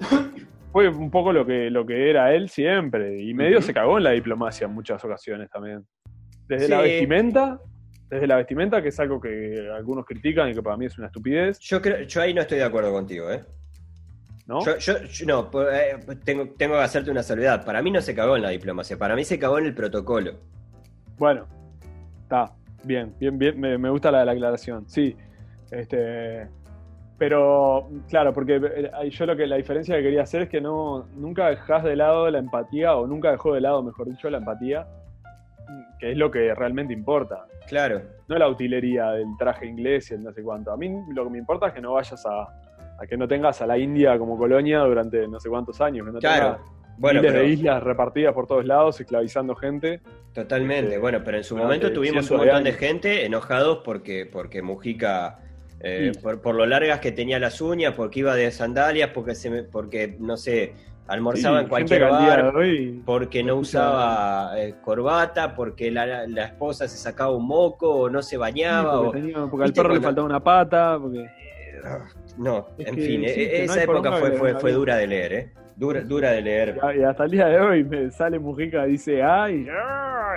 fue 0.72 0.88
un 0.88 1.10
poco 1.10 1.32
lo 1.32 1.46
que, 1.46 1.70
lo 1.70 1.86
que 1.86 2.10
era 2.10 2.34
él 2.34 2.48
siempre. 2.48 3.22
Y 3.22 3.32
medio 3.32 3.62
se 3.62 3.72
cagó 3.72 3.98
en 3.98 4.04
la 4.04 4.10
diplomacia 4.10 4.66
en 4.66 4.74
muchas 4.74 5.04
ocasiones 5.04 5.48
también. 5.50 5.86
Desde 6.48 6.68
la 6.68 6.80
vestimenta, 6.80 7.60
desde 8.14 8.28
la 8.28 8.36
vestimenta, 8.36 8.80
que 8.80 8.88
es 8.88 9.00
algo 9.00 9.20
que 9.20 9.68
algunos 9.74 10.06
critican 10.06 10.48
y 10.48 10.54
que 10.54 10.62
para 10.62 10.76
mí 10.76 10.86
es 10.86 10.96
una 10.96 11.08
estupidez. 11.08 11.58
Yo 11.58 11.82
creo, 11.82 12.02
yo 12.02 12.22
ahí 12.22 12.32
no 12.32 12.42
estoy 12.42 12.58
de 12.58 12.64
acuerdo 12.64 12.92
contigo, 12.92 13.28
¿eh? 13.28 13.42
¿no? 14.46 14.60
Yo, 14.64 14.94
no, 15.26 15.50
eh, 15.68 15.98
tengo, 16.24 16.48
tengo 16.56 16.74
que 16.74 16.82
hacerte 16.82 17.10
una 17.10 17.24
salvedad. 17.24 17.64
Para 17.64 17.82
mí 17.82 17.90
no 17.90 18.00
se 18.00 18.14
cagó 18.14 18.36
en 18.36 18.42
la 18.42 18.50
diplomacia, 18.50 18.96
para 18.96 19.16
mí 19.16 19.24
se 19.24 19.36
cagó 19.36 19.58
en 19.58 19.66
el 19.66 19.74
protocolo. 19.74 20.34
Bueno, 21.18 21.46
está, 22.22 22.52
bien, 22.84 23.12
bien, 23.18 23.36
bien, 23.36 23.60
me, 23.60 23.90
gusta 23.90 24.12
la, 24.12 24.24
la 24.24 24.30
aclaración, 24.30 24.88
sí. 24.88 25.16
Este, 25.72 26.48
pero, 27.18 27.88
claro, 28.08 28.32
porque 28.32 28.60
eh, 28.62 29.10
yo 29.10 29.26
lo 29.26 29.36
que 29.36 29.48
la 29.48 29.56
diferencia 29.56 29.96
que 29.96 30.04
quería 30.04 30.22
hacer 30.22 30.42
es 30.42 30.48
que 30.48 30.60
no 30.60 31.08
nunca 31.16 31.48
dejas 31.48 31.82
de 31.82 31.96
lado 31.96 32.30
la 32.30 32.38
empatía, 32.38 32.94
o 32.94 33.08
nunca 33.08 33.32
dejó 33.32 33.54
de 33.54 33.60
lado, 33.60 33.82
mejor 33.82 34.08
dicho, 34.08 34.30
la 34.30 34.38
empatía, 34.38 34.86
que 35.98 36.12
es 36.12 36.16
lo 36.16 36.30
que 36.30 36.54
realmente 36.54 36.92
importa. 36.92 37.46
Claro. 37.66 38.02
No 38.28 38.38
la 38.38 38.48
utilería 38.48 39.10
del 39.12 39.28
traje 39.38 39.66
inglés 39.66 40.10
y 40.10 40.14
el 40.14 40.22
no 40.22 40.32
sé 40.32 40.42
cuánto. 40.42 40.72
A 40.72 40.76
mí 40.76 40.90
lo 41.14 41.24
que 41.24 41.30
me 41.30 41.38
importa 41.38 41.68
es 41.68 41.72
que 41.74 41.80
no 41.80 41.94
vayas 41.94 42.24
a, 42.26 42.48
a 42.98 43.06
que 43.06 43.16
no 43.16 43.26
tengas 43.26 43.60
a 43.60 43.66
la 43.66 43.78
India 43.78 44.18
como 44.18 44.38
colonia 44.38 44.80
durante 44.80 45.26
no 45.28 45.40
sé 45.40 45.48
cuántos 45.48 45.80
años, 45.80 46.06
que 46.06 46.12
no 46.12 46.18
claro. 46.18 46.58
bueno, 46.98 47.20
miles 47.20 47.34
de 47.34 47.48
islas 47.48 47.82
repartidas 47.82 48.34
por 48.34 48.46
todos 48.46 48.64
lados, 48.64 49.00
esclavizando 49.00 49.54
gente. 49.54 50.00
Totalmente, 50.32 50.90
este, 50.90 50.98
bueno, 50.98 51.22
pero 51.24 51.36
en 51.36 51.44
su 51.44 51.56
momento 51.56 51.92
tuvimos 51.92 52.30
un 52.30 52.38
montón 52.38 52.64
de, 52.64 52.72
gente 52.72 53.24
enojados 53.24 53.80
porque, 53.84 54.26
porque 54.26 54.62
Mujica, 54.62 55.38
eh, 55.80 56.12
por, 56.22 56.54
lo 56.54 56.66
largas 56.66 57.00
que 57.00 57.12
tenía 57.12 57.38
las 57.38 57.60
uñas, 57.60 57.94
porque 57.94 58.20
iba 58.20 58.34
de 58.34 58.50
sandalias, 58.50 59.10
porque, 59.10 59.34
se 59.34 59.64
porque 59.64 60.16
no 60.18 60.36
sé, 60.36 60.74
almorzaba 61.06 61.60
en 61.60 61.68
cualquier 61.68 62.02
lugar, 62.02 62.52
porque 63.04 63.42
no 63.42 63.56
usaba 63.56 64.58
eh, 64.58 64.74
corbata, 64.82 65.54
porque 65.54 65.90
la, 65.90 66.24
esposa 66.44 66.88
se 66.88 66.96
sacaba 66.96 67.32
un 67.32 67.46
moco 67.46 67.90
o 67.90 68.10
no 68.10 68.22
se 68.22 68.36
bañaba. 68.36 69.02
porque, 69.02 69.64
al 69.64 69.72
perro 69.72 69.94
le 69.94 70.00
faltaba 70.00 70.26
una 70.26 70.42
pata. 70.42 70.98
Porque... 71.00 71.20
Eh, 71.20 71.82
no, 72.38 72.66
en 72.78 72.94
fin, 72.94 73.24
e-, 73.24 73.64
esa 73.64 73.82
época 73.82 74.12
fue, 74.12 74.32
fue, 74.32 74.54
fue, 74.54 74.72
dura 74.72 74.96
de 74.96 75.06
leer, 75.06 75.32
¿eh? 75.32 75.52
Dura, 75.76 76.02
dura 76.02 76.30
de 76.30 76.40
leer. 76.40 76.78
Y 76.96 77.02
hasta 77.02 77.24
el 77.24 77.30
día 77.32 77.46
de 77.46 77.60
hoy 77.60 77.84
me 77.84 78.10
sale 78.10 78.38
Mujica 78.38 78.84
dice, 78.84 79.22
ay, 79.22 79.66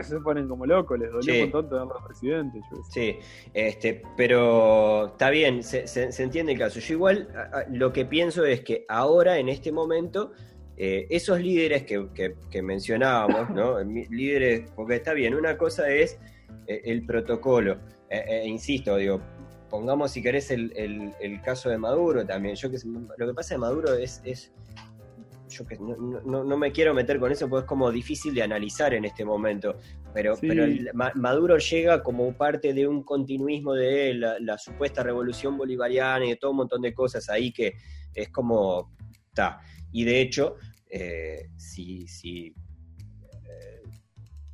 se 0.01 0.19
ponen 0.19 0.47
como 0.47 0.65
locos, 0.65 0.97
les 0.99 1.11
dolió 1.11 1.33
un 1.33 1.39
montón 1.41 1.69
tener 1.69 1.85
los 1.85 2.03
presidentes. 2.03 2.63
sí, 2.89 3.17
este, 3.53 4.01
pero 4.15 5.07
está 5.07 5.29
bien, 5.29 5.61
se, 5.61 5.87
se, 5.87 6.23
entiende 6.23 6.53
el 6.53 6.59
caso. 6.59 6.79
Yo 6.79 6.93
igual 6.95 7.27
lo 7.71 7.93
que 7.93 8.05
pienso 8.05 8.45
es 8.45 8.61
que 8.61 8.85
ahora, 8.89 9.37
en 9.37 9.49
este 9.49 9.71
momento, 9.71 10.31
eh, 10.79 11.07
esos 11.09 11.41
líderes 11.41 11.83
que, 11.83 12.07
que, 12.51 12.61
mencionábamos, 12.61 13.49
¿no? 13.49 13.79
líderes, 14.11 14.69
porque 14.75 14.95
está 14.97 15.13
bien, 15.13 15.33
una 15.33 15.57
cosa 15.57 15.89
es 15.89 16.19
eh, 16.67 16.81
el 16.85 17.03
protocolo, 17.03 17.79
eh, 18.09 18.43
insisto, 18.45 18.95
digo, 18.97 19.19
pongamos 19.71 20.11
si 20.11 20.21
querés 20.21 20.51
el, 20.51 21.41
caso 21.43 21.69
de 21.69 21.79
Maduro 21.79 22.25
también. 22.25 22.55
Yo 22.55 22.69
que 22.69 22.77
lo 23.17 23.27
que 23.27 23.33
pasa 23.33 23.55
de 23.55 23.59
Maduro 23.59 23.95
es, 23.95 24.21
es 24.23 24.53
yo 25.49 25.65
que 25.65 25.77
no, 25.79 26.57
me 26.57 26.71
quiero 26.71 26.93
meter 26.93 27.19
con 27.19 27.31
eso 27.31 27.49
porque 27.49 27.63
es 27.63 27.67
como 27.67 27.91
difícil 27.91 28.33
de 28.35 28.43
analizar 28.43 28.93
en 28.93 29.05
este 29.05 29.25
momento, 29.25 29.77
pero, 30.13 30.37
pero 30.39 30.65
Maduro 31.15 31.57
llega 31.57 32.03
como 32.03 32.31
parte 32.33 32.73
de 32.73 32.87
un 32.87 33.03
continuismo 33.03 33.73
de 33.73 34.13
la, 34.13 34.57
supuesta 34.57 35.03
revolución 35.03 35.57
bolivariana 35.57 36.25
y 36.25 36.29
de 36.29 36.35
todo 36.35 36.51
un 36.51 36.57
montón 36.57 36.81
de 36.81 36.93
cosas 36.93 37.29
ahí 37.29 37.51
que 37.51 37.73
es 38.13 38.29
como, 38.29 38.91
está, 39.29 39.59
y 39.91 40.03
de 40.03 40.21
hecho, 40.21 40.55
eh, 40.89 41.49
si, 41.57 42.07
si 42.07 42.47
eh, 42.47 43.83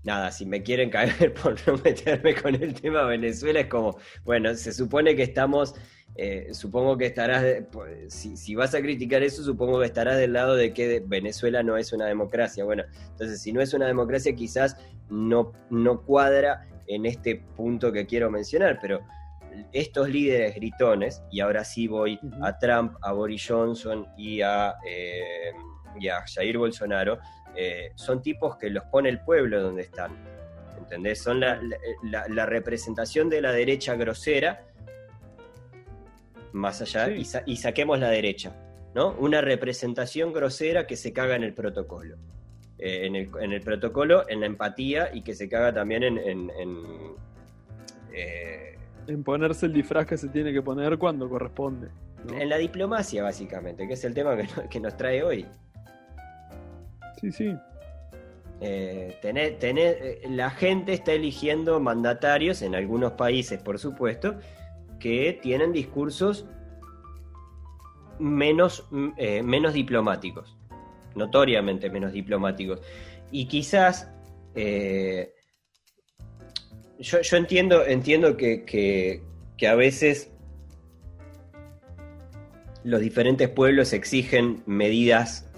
nada, 0.03 0.31
si 0.31 0.45
me 0.45 0.63
quieren 0.63 0.89
caer 0.89 1.33
por 1.41 1.55
no 1.67 1.77
meterme 1.83 2.35
con 2.35 2.55
el 2.55 2.73
tema 2.73 3.03
Venezuela, 3.03 3.61
es 3.61 3.67
como, 3.67 3.97
bueno, 4.23 4.53
se 4.55 4.71
supone 4.73 5.15
que 5.15 5.23
estamos 5.23 5.75
eh, 6.15 6.49
supongo 6.53 6.95
que 6.97 7.07
estarás, 7.07 7.43
pues, 7.71 8.13
si, 8.13 8.55
vas 8.55 8.75
a 8.75 8.81
criticar 8.81 9.23
eso, 9.23 9.43
supongo 9.43 9.79
que 9.79 9.87
estarás 9.87 10.17
del 10.17 10.33
lado 10.33 10.55
de 10.55 10.71
que 10.71 11.01
Venezuela 11.05 11.63
no 11.63 11.75
es 11.75 11.91
una 11.91 12.05
democracia. 12.05 12.63
Bueno, 12.63 12.83
entonces 13.09 13.41
si 13.41 13.51
no 13.51 13.61
es 13.61 13.73
una 13.73 13.87
democracia 13.87 14.35
quizás 14.35 14.77
no, 15.09 15.53
no 15.69 16.01
cuadra 16.03 16.67
en 16.87 17.05
este 17.05 17.37
punto 17.55 17.91
que 17.91 18.05
quiero 18.05 18.29
mencionar, 18.29 18.77
pero 18.79 19.01
estos 19.71 20.09
líderes 20.09 20.55
gritones, 20.55 21.23
y 21.31 21.39
ahora 21.39 21.63
sí 21.63 21.87
voy 21.87 22.19
a 22.41 22.57
Trump, 22.59 22.95
a 23.01 23.11
Boris 23.11 23.45
Johnson 23.47 24.07
y 24.17 24.41
a, 24.41 24.75
eh, 24.87 25.51
Jair 26.01 26.57
Bolsonaro, 26.57 27.19
eh, 27.55 27.91
son 27.95 28.21
tipos 28.21 28.57
que 28.57 28.69
los 28.69 28.83
pone 28.85 29.09
el 29.09 29.19
pueblo 29.19 29.61
donde 29.61 29.83
están. 29.83 30.11
¿Entendés? 30.77 31.21
Son 31.21 31.39
la 31.39 32.45
representación 32.45 33.29
de 33.29 33.41
la 33.41 33.51
derecha 33.51 33.95
grosera 33.95 34.65
más 36.53 36.81
allá, 36.81 37.09
y, 37.09 37.55
saquemos 37.57 37.99
la 37.99 38.09
derecha, 38.09 38.55
¿no? 38.93 39.15
Una 39.19 39.41
representación 39.41 40.31
grosera 40.31 40.87
que 40.87 40.95
se 40.95 41.11
caga 41.11 41.35
en 41.35 41.43
el 41.43 41.53
protocolo. 41.53 42.15
Eh, 42.77 43.05
en, 43.05 43.15
el, 43.15 43.61
protocolo, 43.61 44.27
en 44.29 44.39
la 44.39 44.45
empatía 44.45 45.09
y 45.13 45.21
que 45.21 45.33
se 45.33 45.49
caga 45.49 45.73
también 45.73 46.03
en... 46.03 46.17
En, 46.17 46.81
eh, 48.13 48.77
ponerse 49.25 49.65
el 49.65 49.73
disfraz 49.73 50.05
que 50.05 50.17
se 50.17 50.29
tiene 50.29 50.53
que 50.53 50.61
poner 50.61 50.97
cuando 50.97 51.27
corresponde. 51.27 51.89
En 52.31 52.47
la 52.47 52.57
diplomacia, 52.57 53.23
básicamente, 53.23 53.87
que 53.87 53.93
es 53.93 54.03
el 54.05 54.13
tema 54.13 54.37
que, 54.69 54.79
nos 54.79 54.95
trae 54.95 55.23
hoy. 55.23 55.45
Sí, 57.23 57.31
sí. 57.31 57.55
Eh, 58.59 60.21
la 60.29 60.49
gente 60.49 60.93
está 60.93 61.13
eligiendo 61.13 61.79
mandatarios, 61.79 62.61
en 62.61 62.75
algunos 62.75 63.13
países, 63.13 63.61
por 63.61 63.79
supuesto, 63.79 64.39
que 64.99 65.39
tienen 65.41 65.71
discursos 65.71 66.45
menos, 68.19 68.85
eh, 69.17 69.41
menos 69.41 69.73
diplomáticos, 69.73 70.57
notoriamente 71.15 71.89
menos 71.89 72.11
diplomáticos. 72.11 72.81
Y 73.31 73.45
quizás 73.47 74.11
eh, 74.55 75.33
yo, 76.99 77.37
entiendo, 77.37 77.85
entiendo 77.85 78.35
que, 78.35 79.23
a 79.65 79.75
veces 79.75 80.29
los 82.83 82.99
diferentes 82.99 83.47
pueblos 83.47 83.93
exigen 83.93 84.61
medidas, 84.65 85.49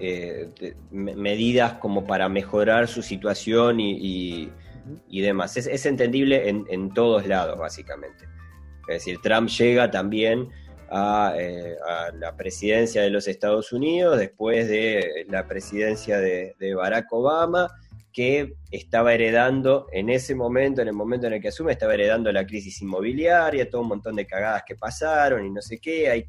eh, 0.00 0.48
medidas 0.90 1.74
como 1.74 2.06
para 2.06 2.28
mejorar 2.28 2.86
su 2.86 3.02
situación 3.02 3.80
y, 3.80 4.50
demás. 5.10 5.56
Es, 5.56 5.86
entendible 5.86 6.48
en, 6.48 6.94
todos 6.94 7.26
lados, 7.26 7.58
básicamente. 7.58 8.24
Es 8.88 9.04
decir, 9.04 9.18
Trump 9.22 9.48
llega 9.48 9.90
también 9.90 10.48
eh, 10.90 11.76
a, 11.86 12.10
la 12.14 12.36
presidencia 12.36 13.02
de 13.02 13.10
los 13.10 13.26
Estados 13.26 13.72
Unidos 13.72 14.18
después 14.18 14.68
de 14.68 15.26
la 15.28 15.46
presidencia 15.46 16.18
de, 16.18 16.54
Barack 16.74 17.12
Obama, 17.12 17.68
que 18.12 18.54
estaba 18.70 19.12
heredando 19.12 19.86
en 19.92 20.10
ese 20.10 20.34
momento, 20.34 20.80
en 20.80 20.88
el 20.88 20.94
momento 20.94 21.26
en 21.26 21.34
el 21.34 21.42
que 21.42 21.48
asume, 21.48 21.72
estaba 21.72 21.94
heredando 21.94 22.32
la 22.32 22.46
crisis 22.46 22.80
inmobiliaria, 22.82 23.68
todo 23.68 23.82
un 23.82 23.88
montón 23.88 24.16
de 24.16 24.26
cagadas 24.26 24.62
que 24.66 24.76
pasaron 24.76 25.44
y 25.44 25.50
no 25.50 25.60
sé 25.60 25.78
qué, 25.78 26.08
hay, 26.08 26.26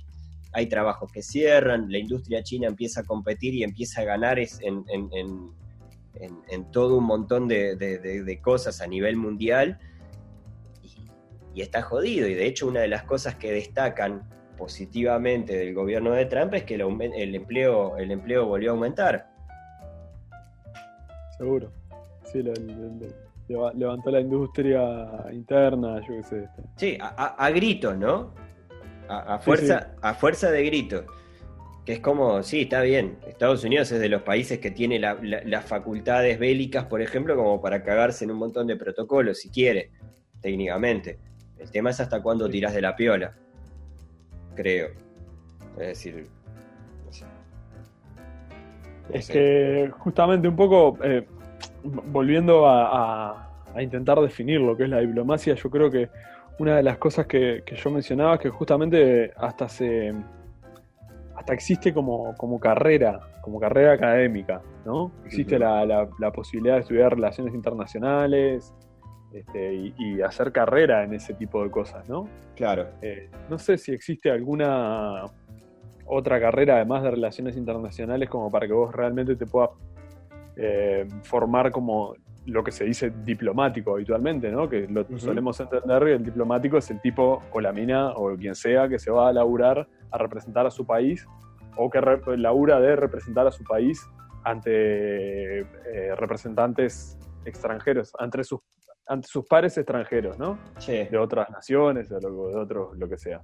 hay 0.51 0.67
trabajos 0.67 1.12
que 1.12 1.21
cierran, 1.21 1.91
la 1.91 1.99
industria 1.99 2.43
china 2.43 2.67
empieza 2.67 3.01
a 3.01 3.03
competir 3.03 3.53
y 3.53 3.63
empieza 3.63 4.01
a 4.01 4.05
ganar 4.05 4.39
en, 4.39 4.85
en, 4.88 6.71
todo 6.71 6.97
un 6.97 7.05
montón 7.05 7.47
de 7.47 8.39
cosas 8.43 8.81
a 8.81 8.88
nivel 8.88 9.15
mundial 9.15 9.79
y 11.53 11.62
está 11.62 11.81
jodido. 11.81 12.27
Y 12.27 12.33
de 12.33 12.47
hecho 12.47 12.67
una 12.67 12.81
de 12.81 12.88
las 12.88 13.03
cosas 13.03 13.35
que 13.35 13.51
destacan 13.51 14.27
positivamente 14.57 15.57
del 15.57 15.73
gobierno 15.73 16.12
de 16.12 16.25
Trump 16.25 16.53
es 16.53 16.63
que 16.63 16.75
el, 16.75 16.81
empleo, 17.35 17.97
el 17.97 18.12
empleo 18.12 18.45
volvió 18.45 18.71
a 18.71 18.73
aumentar. 18.73 19.29
Seguro. 21.38 21.71
Sí, 22.25 22.43
levantó 23.47 24.12
la 24.12 24.19
industria 24.19 25.07
interna, 25.31 26.01
yo 26.01 26.15
qué 26.17 26.23
sé. 26.23 26.43
Este. 26.43 26.63
Sí, 26.75 26.97
a, 27.01 27.49
gritos, 27.51 27.97
¿no? 27.97 28.33
A, 29.10 29.39
fuerza, 29.39 29.95
a 30.02 30.13
fuerza 30.13 30.52
de 30.52 30.63
gritos. 30.65 31.06
Que 31.86 31.93
es 31.93 32.00
como, 32.00 32.43
sí, 32.43 32.62
está 32.62 32.82
bien. 32.82 33.17
Estados 33.28 33.63
Unidos 33.63 33.91
es 33.91 34.00
de 34.00 34.10
los 34.10 34.22
países 34.22 34.60
que 34.60 34.69
tiene 34.69 35.00
las 35.00 35.65
facultades 35.65 36.38
bélicas, 36.38 36.86
por 36.86 37.02
ejemplo, 37.02 37.36
como 37.36 37.60
para 37.60 37.84
cagarse 37.84 38.26
en 38.26 38.32
un 38.32 38.38
montón 38.38 38.67
de 38.67 38.76
protocolos, 38.76 39.39
si 39.39 39.50
quiere, 39.50 39.89
técnicamente. 40.41 41.17
El 41.58 41.72
tema 41.72 41.89
es 41.89 42.00
hasta 42.00 42.22
cuándo 42.22 42.48
tiras 42.50 42.74
de 42.74 42.82
la 42.82 42.95
piola. 42.95 43.34
Creo. 44.56 44.89
Es 45.80 45.88
decir, 45.88 46.28
Es 49.12 49.28
que 49.28 49.91
justamente 49.98 50.48
un 50.48 50.56
poco, 50.56 50.98
eh, 51.04 51.26
volviendo 51.84 52.67
a, 52.67 53.45
intentar 53.80 54.19
definir 54.19 54.60
lo 54.60 54.76
que 54.76 54.84
es 54.84 54.89
la 54.89 55.00
diplomacia, 55.00 55.56
yo 55.56 55.69
creo 55.69 55.89
que 55.89 56.10
una 56.60 56.76
de 56.76 56.84
las 56.84 56.98
cosas 56.98 57.26
que, 57.26 57.63
yo 57.65 57.89
mencionaba 57.89 58.36
es 58.36 58.41
que 58.41 58.50
justamente 58.50 59.32
hasta 59.38 59.67
se 59.67 60.13
hasta 61.36 61.54
existe 61.54 61.93
como, 61.93 62.36
como 62.36 62.60
carrera, 62.60 63.22
como 63.41 63.62
carrera 63.62 63.93
académica, 63.93 64.62
¿no? 64.86 65.10
Existe 65.26 65.58
la, 65.58 65.86
la, 65.86 66.32
posibilidad 66.34 66.76
de 66.76 66.82
estudiar 66.82 67.15
relaciones 67.15 67.56
internacionales, 67.56 68.74
este, 69.32 69.93
y, 69.98 70.22
hacer 70.22 70.52
carrera 70.52 71.04
en 71.04 71.13
ese 71.13 71.34
tipo 71.34 71.63
de 71.63 71.72
cosas, 71.72 72.08
¿no? 72.10 72.28
Claro. 72.56 72.88
Eh, 73.02 73.30
no 73.50 73.58
sé 73.58 73.78
si 73.78 73.93
existe 73.93 74.30
alguna 74.30 75.24
otra 76.06 76.41
carrera 76.41 76.76
además 76.76 77.04
de 77.04 77.12
relaciones 77.12 77.56
internacionales 77.56 78.30
como 78.30 78.52
para 78.52 78.67
que 78.67 78.74
vos 78.74 78.93
realmente 78.93 79.36
te 79.36 79.45
puedas 79.45 79.69
eh, 80.58 81.08
formar 81.24 81.72
como 81.72 82.15
lo 82.49 82.63
que 82.63 82.71
se 82.71 82.85
dice 82.85 83.12
diplomático 83.23 83.93
habitualmente, 83.93 84.51
¿no? 84.51 84.69
Que 84.69 84.88
lo 84.88 85.05
solemos 85.17 85.59
entender 85.59 86.03
el 86.03 86.23
diplomático 86.23 86.77
es 86.77 86.89
el 86.91 87.01
tipo 87.01 87.43
o 87.51 87.62
la 87.62 87.71
mina 87.71 88.12
o 88.12 88.35
quien 88.35 88.55
sea 88.55 88.88
que 88.88 88.99
se 88.99 89.12
va 89.12 89.29
a 89.29 89.33
laburar 89.33 89.88
a 90.12 90.17
representar 90.17 90.65
a 90.65 90.71
su 90.71 90.85
país 90.85 91.25
o 91.77 91.89
que 91.89 92.01
labura 92.38 92.79
de 92.79 92.95
representar 92.95 93.47
a 93.47 93.51
su 93.51 93.63
país 93.63 94.05
ante 94.43 95.59
eh, 95.59 96.15
representantes 96.15 97.17
extranjeros, 97.45 98.13
ante 98.19 98.43
sus 98.43 98.59
ante 99.09 99.27
sus 99.27 99.43
pares 99.45 99.75
extranjeros, 99.75 100.38
¿no? 100.38 100.59
Sí. 100.77 101.03
De 101.09 101.17
otras 101.17 101.49
naciones, 101.49 102.09
de, 102.09 102.21
lo, 102.21 102.49
de 102.49 102.55
otros, 102.57 102.95
lo 102.95 103.09
que 103.09 103.17
sea. 103.17 103.41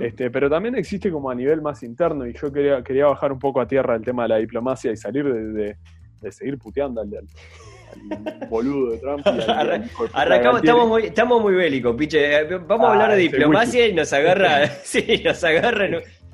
este, 0.00 0.30
pero 0.30 0.48
también 0.48 0.74
existe 0.74 1.12
como 1.12 1.28
a 1.28 1.34
nivel 1.34 1.60
más 1.60 1.82
interno, 1.82 2.26
y 2.26 2.32
yo 2.32 2.50
quería, 2.50 2.82
quería 2.82 3.06
bajar 3.06 3.30
un 3.30 3.38
poco 3.38 3.60
a 3.60 3.66
tierra 3.66 3.94
el 3.94 4.02
tema 4.02 4.22
de 4.22 4.30
la 4.30 4.36
diplomacia 4.38 4.90
y 4.90 4.96
salir 4.96 5.30
de, 5.30 5.76
seguir 6.30 6.56
puteando 6.56 7.02
al, 7.02 7.10
boludo 8.48 8.92
de 8.92 8.98
Trump. 8.98 9.26
Arrancamos, 10.12 10.62
estamos 10.62 10.88
muy, 10.88 11.02
estamos 11.04 11.42
muy 11.42 11.54
bélicos, 11.54 11.96
piche. 11.96 12.44
Vamos 12.44 12.88
a 12.88 12.92
hablar 12.92 13.10
de 13.12 13.16
diplomacia 13.16 13.86
y 13.86 13.94
nos 13.94 14.12
agarra, 14.12 14.66
sí, 14.82 15.22
nos 15.24 15.42
agarra 15.44 15.88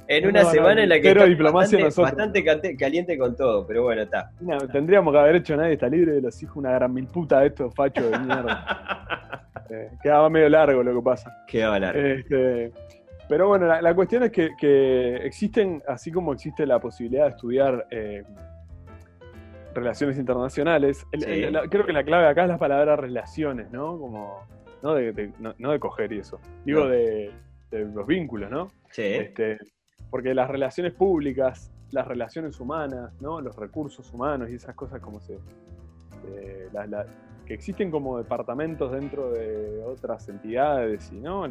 en 0.09 0.27
una 0.27 0.45
semana 0.45 0.83
en 0.83 0.89
la 0.89 1.01
que 1.01 1.11
está 1.11 2.03
bastante, 2.03 2.77
caliente 2.77 3.19
con 3.19 3.37
todo, 3.37 3.67
pero 3.67 3.83
bueno, 3.85 4.03
está. 4.03 4.31
tendríamos 4.73 5.13
que 5.13 5.19
haber 5.19 5.37
hecho 5.37 5.57
Nadie 5.57 5.75
está 5.75 5.89
libre 5.89 6.13
de 6.13 6.23
los 6.23 6.43
hijos 6.43 6.57
una 6.57 6.73
gran 6.73 6.93
mil 6.93 7.07
puta 7.07 7.41
de 7.41 7.49
estos 7.49 7.75
fachos 7.75 8.11
de 8.11 8.19
mierda. 8.19 9.05
Eh, 9.71 9.91
quedaba 10.03 10.31
medio 10.31 10.49
largo 10.49 10.83
lo 10.83 10.95
que 10.95 11.05
pasa. 11.05 11.45
Quedaba 11.47 11.79
largo. 11.79 12.01
Este, 12.01 12.73
pero 13.29 13.49
bueno, 13.49 13.67
la, 13.67 13.95
cuestión 13.95 14.23
es 14.23 14.33
que, 14.33 15.17
existen, 15.17 15.83
así 15.87 16.11
como 16.11 16.33
existe 16.33 16.65
la 16.65 16.81
posibilidad 16.81 17.25
de 17.25 17.31
estudiar 17.31 17.87
eh, 17.91 18.23
relaciones 19.79 20.19
internacionales, 20.19 21.07
creo 21.71 21.87
que 21.87 21.93
la 21.93 22.05
clave 22.05 22.27
acá 22.27 22.43
es 22.43 22.49
la 22.49 22.59
palabra 22.59 22.97
relaciones, 22.97 23.71
¿no? 23.71 23.99
Como, 23.99 24.47
no 24.83 24.95
de, 24.95 25.33
no, 25.39 25.71
de 25.71 25.81
coger 25.81 26.13
y 26.13 26.19
eso. 26.19 26.41
Digo 26.65 26.87
de, 26.87 27.33
los 27.71 28.07
vínculos, 28.07 28.51
¿no? 28.51 28.69
Sí. 28.91 29.03
Este, 29.03 29.59
porque 30.11 30.35
las 30.35 30.49
relaciones 30.49 30.93
públicas, 30.95 31.71
las 31.91 32.07
relaciones 32.07 32.59
humanas, 32.61 33.13
¿no? 33.21 33.41
los 33.41 33.57
recursos 33.57 34.13
humanos 34.13 34.51
y 34.51 34.55
esas 34.55 34.75
cosas 34.75 35.01
como 35.01 35.21
se... 35.21 35.39
que 37.47 37.55
existen 37.55 37.91
como 37.91 38.19
departamentos 38.19 38.93
dentro 38.93 39.31
de 39.31 39.83
otras 39.85 40.29
entidades 40.29 41.11
y 41.13 41.21
no 41.21 41.47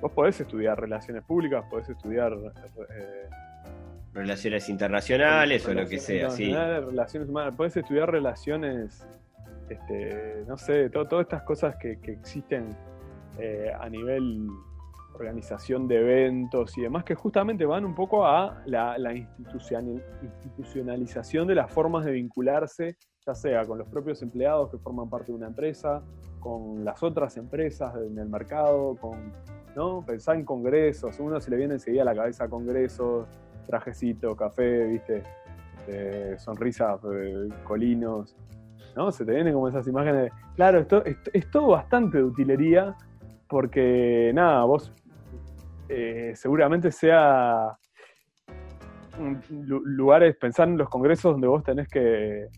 vos 0.00 0.12
podés 0.12 0.40
estudiar 0.40 0.80
relaciones 0.80 1.24
públicas 1.24 1.64
podés 1.68 1.88
estudiar 1.88 2.32
eh, 2.34 3.28
relaciones 4.14 4.68
internacionales 4.68 5.66
o 5.66 5.74
lo 5.74 5.86
que 5.86 5.98
sea, 5.98 6.30
sí. 6.30 6.52
Relaciones 6.52 7.28
humanas, 7.28 7.54
puedes 7.56 7.76
estudiar 7.76 8.10
relaciones, 8.10 9.06
este, 9.68 10.44
no 10.46 10.56
sé, 10.56 10.88
todas 10.88 11.22
estas 11.22 11.42
cosas 11.42 11.76
que, 11.76 11.98
existen 12.06 12.76
eh, 13.38 13.72
a 13.78 13.88
nivel 13.88 14.48
organización 15.14 15.86
de 15.86 16.00
eventos 16.00 16.76
y 16.78 16.82
demás, 16.82 17.04
que 17.04 17.14
justamente 17.14 17.64
van 17.64 17.84
un 17.84 17.94
poco 17.94 18.26
a 18.26 18.64
la, 18.66 19.14
institucionalización 19.14 21.46
de 21.46 21.54
las 21.54 21.70
formas 21.70 22.04
de 22.04 22.10
vincularse, 22.12 22.96
ya 23.24 23.34
sea 23.34 23.64
con 23.64 23.78
los 23.78 23.88
propios 23.88 24.20
empleados 24.22 24.70
que 24.70 24.78
forman 24.78 25.08
parte 25.08 25.32
de 25.32 25.38
una 25.38 25.46
empresa, 25.46 26.02
con 26.40 26.84
las 26.84 27.02
otras 27.02 27.36
empresas 27.36 27.94
en 27.96 28.18
el 28.18 28.28
mercado, 28.28 28.96
con 29.00 29.32
¿no? 29.74 30.04
Pensar 30.06 30.36
en 30.36 30.44
congresos, 30.44 31.18
uno 31.18 31.40
se 31.40 31.50
le 31.50 31.56
viene 31.56 31.74
enseguida 31.74 32.02
a 32.02 32.04
la 32.04 32.14
cabeza 32.14 32.48
congresos, 32.48 33.26
trajecito, 33.66 34.36
café, 34.36 34.86
viste, 34.86 35.22
este, 35.86 36.38
sonrisas, 36.38 37.00
eh, 37.12 37.48
colinos, 37.64 38.34
¿no? 38.96 39.12
Se 39.12 39.24
te 39.24 39.32
vienen 39.32 39.52
como 39.52 39.68
esas 39.68 39.86
imágenes. 39.86 40.32
Claro, 40.56 40.78
esto, 40.78 41.02
es 41.04 41.50
todo 41.50 41.68
bastante 41.68 42.18
de 42.18 42.24
utilería, 42.24 42.94
porque 43.48 44.32
nada, 44.34 44.64
vos 44.64 44.92
eh, 45.88 46.32
seguramente 46.34 46.90
sea 46.90 47.76
lugares, 49.48 50.36
pensar 50.36 50.68
en 50.68 50.78
los 50.78 50.88
congresos 50.88 51.32
donde 51.32 51.46
vos 51.46 51.62
tenés 51.62 51.86
que 51.88 52.48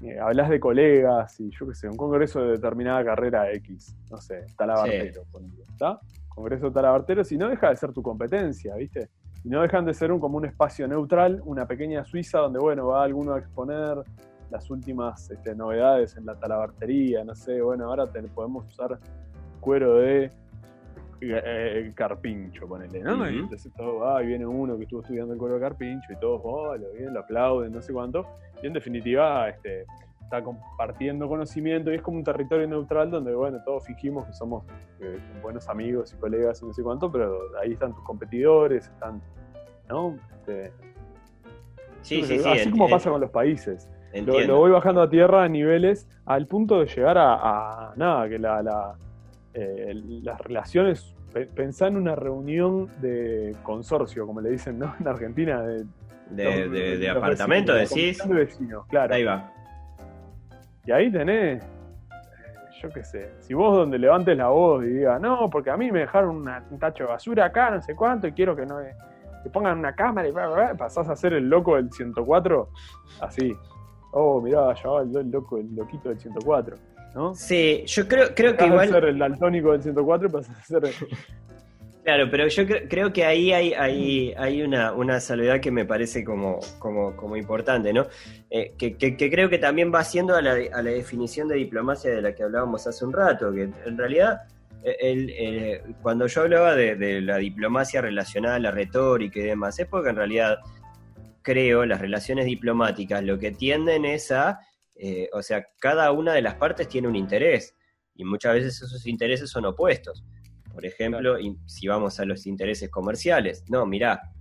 eh, 0.00 0.18
hablas 0.20 0.48
de 0.48 0.58
colegas 0.58 1.38
y 1.38 1.50
yo 1.50 1.68
qué 1.68 1.74
sé, 1.74 1.88
un 1.88 1.96
congreso 1.96 2.42
de 2.42 2.52
determinada 2.52 3.04
carrera 3.04 3.52
X, 3.52 3.96
no 4.10 4.16
sé, 4.16 4.44
talabartero, 4.56 5.22
¿está? 5.70 6.00
Congreso 6.28 6.72
talabartero, 6.72 7.22
si 7.22 7.36
no 7.36 7.48
deja 7.48 7.70
de 7.70 7.76
ser 7.76 7.92
tu 7.92 8.02
competencia, 8.02 8.74
¿viste? 8.74 9.10
Y 9.44 9.48
no 9.48 9.60
dejan 9.60 9.84
de 9.84 9.92
ser 9.92 10.10
un, 10.10 10.18
como 10.18 10.38
un 10.38 10.46
espacio 10.46 10.88
neutral, 10.88 11.42
una 11.44 11.66
pequeña 11.66 12.04
Suiza 12.04 12.38
donde, 12.38 12.58
bueno, 12.58 12.88
va 12.88 13.04
alguno 13.04 13.34
a 13.34 13.38
exponer 13.38 13.98
las 14.50 14.70
últimas 14.70 15.30
este, 15.30 15.54
novedades 15.54 16.16
en 16.16 16.26
la 16.26 16.34
talabartería, 16.34 17.24
no 17.24 17.34
sé, 17.34 17.60
bueno, 17.60 17.86
ahora 17.86 18.06
podemos 18.34 18.66
usar 18.66 18.98
cuero 19.60 19.96
de 19.96 20.30
eh, 21.20 21.92
carpincho, 21.94 22.66
ponele, 22.66 23.00
¿no? 23.00 23.28
Y 23.30 23.38
entonces 23.38 23.72
todo 23.76 24.22
y 24.22 24.26
viene 24.26 24.46
uno 24.46 24.76
que 24.76 24.84
estuvo 24.84 25.00
estudiando 25.00 25.32
el 25.32 25.38
cuero 25.38 25.54
de 25.54 25.60
carpincho 25.60 26.12
y 26.12 26.16
todos, 26.16 26.40
oh, 26.44 26.76
lo 26.76 26.92
bien, 26.92 27.14
lo 27.14 27.20
aplauden, 27.20 27.72
no 27.72 27.80
sé 27.80 27.92
cuánto. 27.92 28.26
Y 28.62 28.66
en 28.66 28.72
definitiva, 28.72 29.48
este, 29.48 29.86
está 30.34 30.42
compartiendo 30.42 31.28
conocimiento 31.28 31.92
y 31.92 31.96
es 31.96 32.02
como 32.02 32.18
un 32.18 32.24
territorio 32.24 32.66
neutral 32.66 33.10
donde, 33.10 33.34
bueno, 33.34 33.58
todos 33.64 33.84
fingimos 33.86 34.26
que 34.26 34.32
somos 34.32 34.64
eh, 35.00 35.18
buenos 35.42 35.68
amigos 35.68 36.12
y 36.12 36.16
colegas 36.16 36.60
y 36.62 36.66
no 36.66 36.72
sé 36.72 36.82
cuánto, 36.82 37.10
pero 37.10 37.38
ahí 37.60 37.72
están 37.72 37.94
tus 37.94 38.02
competidores, 38.04 38.86
están, 38.86 39.22
¿no? 39.88 40.16
Este, 40.32 40.72
sí, 42.02 42.22
sí, 42.24 42.38
sí, 42.38 42.48
así 42.48 42.70
como 42.70 42.88
pasa 42.88 43.10
con 43.10 43.20
los 43.20 43.30
países. 43.30 43.88
Lo, 44.14 44.58
voy 44.58 44.70
bajando 44.70 45.02
a 45.02 45.10
tierra 45.10 45.42
a 45.42 45.48
niveles 45.48 46.08
al 46.24 46.46
punto 46.46 46.80
de 46.80 46.86
llegar 46.86 47.18
a, 47.18 47.92
nada, 47.96 48.28
que 48.28 48.38
la, 48.38 48.96
eh, 49.54 49.92
las 50.22 50.40
relaciones 50.40 51.14
pensá 51.54 51.88
en 51.88 51.96
una 51.96 52.14
reunión 52.14 52.88
de 53.00 53.56
consorcio, 53.64 54.24
como 54.26 54.40
le 54.40 54.50
dicen, 54.50 54.78
¿no? 54.78 54.94
En 55.00 55.08
Argentina. 55.08 55.62
De, 55.62 55.84
de, 56.30 56.68
de, 56.68 57.10
decís. 57.74 58.18
De 58.26 58.34
vecinos, 58.34 58.86
claro. 58.86 59.14
Ahí 59.14 59.24
va. 59.24 59.53
Y 60.86 60.92
ahí 60.92 61.10
tenés, 61.10 61.62
eh, 61.62 61.68
yo 62.80 62.90
qué 62.90 63.04
sé, 63.04 63.32
si 63.40 63.54
vos 63.54 63.76
donde 63.76 63.98
levantes 63.98 64.36
la 64.36 64.48
voz 64.48 64.84
y 64.84 64.88
digas, 64.88 65.20
no, 65.20 65.48
porque 65.50 65.70
a 65.70 65.76
mí 65.76 65.90
me 65.90 66.00
dejaron 66.00 66.46
un 66.70 66.78
tacho 66.78 67.04
de 67.04 67.10
basura 67.10 67.46
acá, 67.46 67.70
no 67.70 67.82
sé 67.82 67.94
cuánto, 67.94 68.26
y 68.26 68.32
quiero 68.32 68.54
que 68.54 68.66
no 68.66 68.78
que 69.44 69.50
pongan 69.50 69.78
una 69.78 69.94
cámara 69.94 70.26
y 70.26 70.32
pasás 70.76 71.08
a 71.08 71.14
ser 71.14 71.34
el 71.34 71.48
loco 71.50 71.76
del 71.76 71.92
104, 71.92 72.68
así. 73.20 73.54
Oh, 74.12 74.40
mirá, 74.40 74.74
ya 74.74 74.88
va 74.88 75.02
el, 75.02 75.30
loco, 75.30 75.58
el 75.58 75.74
loquito 75.76 76.08
del 76.08 76.18
104. 76.18 76.76
¿no? 77.14 77.34
Sí, 77.34 77.84
yo 77.86 78.08
creo, 78.08 78.28
creo 78.34 78.56
que 78.56 78.66
igual. 78.66 78.88
ser 78.88 79.04
el 79.04 79.18
daltónico 79.18 79.72
del 79.72 79.82
104 79.82 80.30
pasas 80.30 80.58
a 80.58 80.62
ser. 80.62 80.82
Claro, 82.04 82.28
pero 82.30 82.46
yo 82.48 82.64
creo 82.66 83.12
que 83.12 83.24
ahí 83.24 83.52
hay, 83.52 84.62
una, 84.62 85.20
salvedad 85.20 85.60
que 85.60 85.70
me 85.70 85.86
parece 85.86 86.22
como, 86.22 86.60
importante, 87.36 87.92
¿no? 87.92 88.06
Eh, 88.50 88.74
que, 88.78 89.16
creo 89.16 89.48
que 89.48 89.58
también 89.58 89.92
va 89.92 90.04
siendo 90.04 90.36
a 90.36 90.42
la, 90.42 90.54
definición 90.82 91.48
de 91.48 91.56
diplomacia 91.56 92.10
de 92.10 92.20
la 92.22 92.34
que 92.34 92.42
hablábamos 92.42 92.86
hace 92.86 93.04
un 93.04 93.12
rato, 93.12 93.52
que 93.52 93.62
en 93.62 93.98
realidad 93.98 94.42
eh, 94.84 94.96
el, 95.00 95.30
eh, 95.30 95.82
cuando 96.02 96.26
yo 96.26 96.42
hablaba 96.42 96.76
de, 96.76 96.94
de, 96.94 97.22
la 97.22 97.38
diplomacia 97.38 98.02
relacionada 98.02 98.56
a 98.56 98.60
la 98.60 98.70
retórica 98.70 99.40
y 99.40 99.44
demás, 99.44 99.78
es 99.78 99.86
porque 99.86 100.10
en 100.10 100.16
realidad 100.16 100.58
creo 101.40 101.86
las 101.86 102.00
relaciones 102.00 102.44
diplomáticas 102.44 103.22
lo 103.24 103.38
que 103.38 103.50
tienden 103.50 104.04
es 104.04 104.30
a 104.30 104.60
eh, 104.96 105.28
o 105.32 105.42
sea, 105.42 105.66
cada 105.80 106.12
una 106.12 106.32
de 106.32 106.42
las 106.42 106.54
partes 106.54 106.88
tiene 106.88 107.08
un 107.08 107.16
interés 107.16 107.74
y 108.14 108.24
muchas 108.24 108.54
veces 108.54 108.80
esos 108.80 109.06
intereses 109.06 109.50
son 109.50 109.64
opuestos. 109.64 110.24
Por 110.74 110.84
ejemplo, 110.84 111.36
si 111.66 111.86
vamos 111.86 112.18
a 112.20 112.24
los 112.24 112.46
intereses 112.46 112.90
comerciales, 112.90 113.64
no, 113.68 113.86
mirá, 113.86 114.32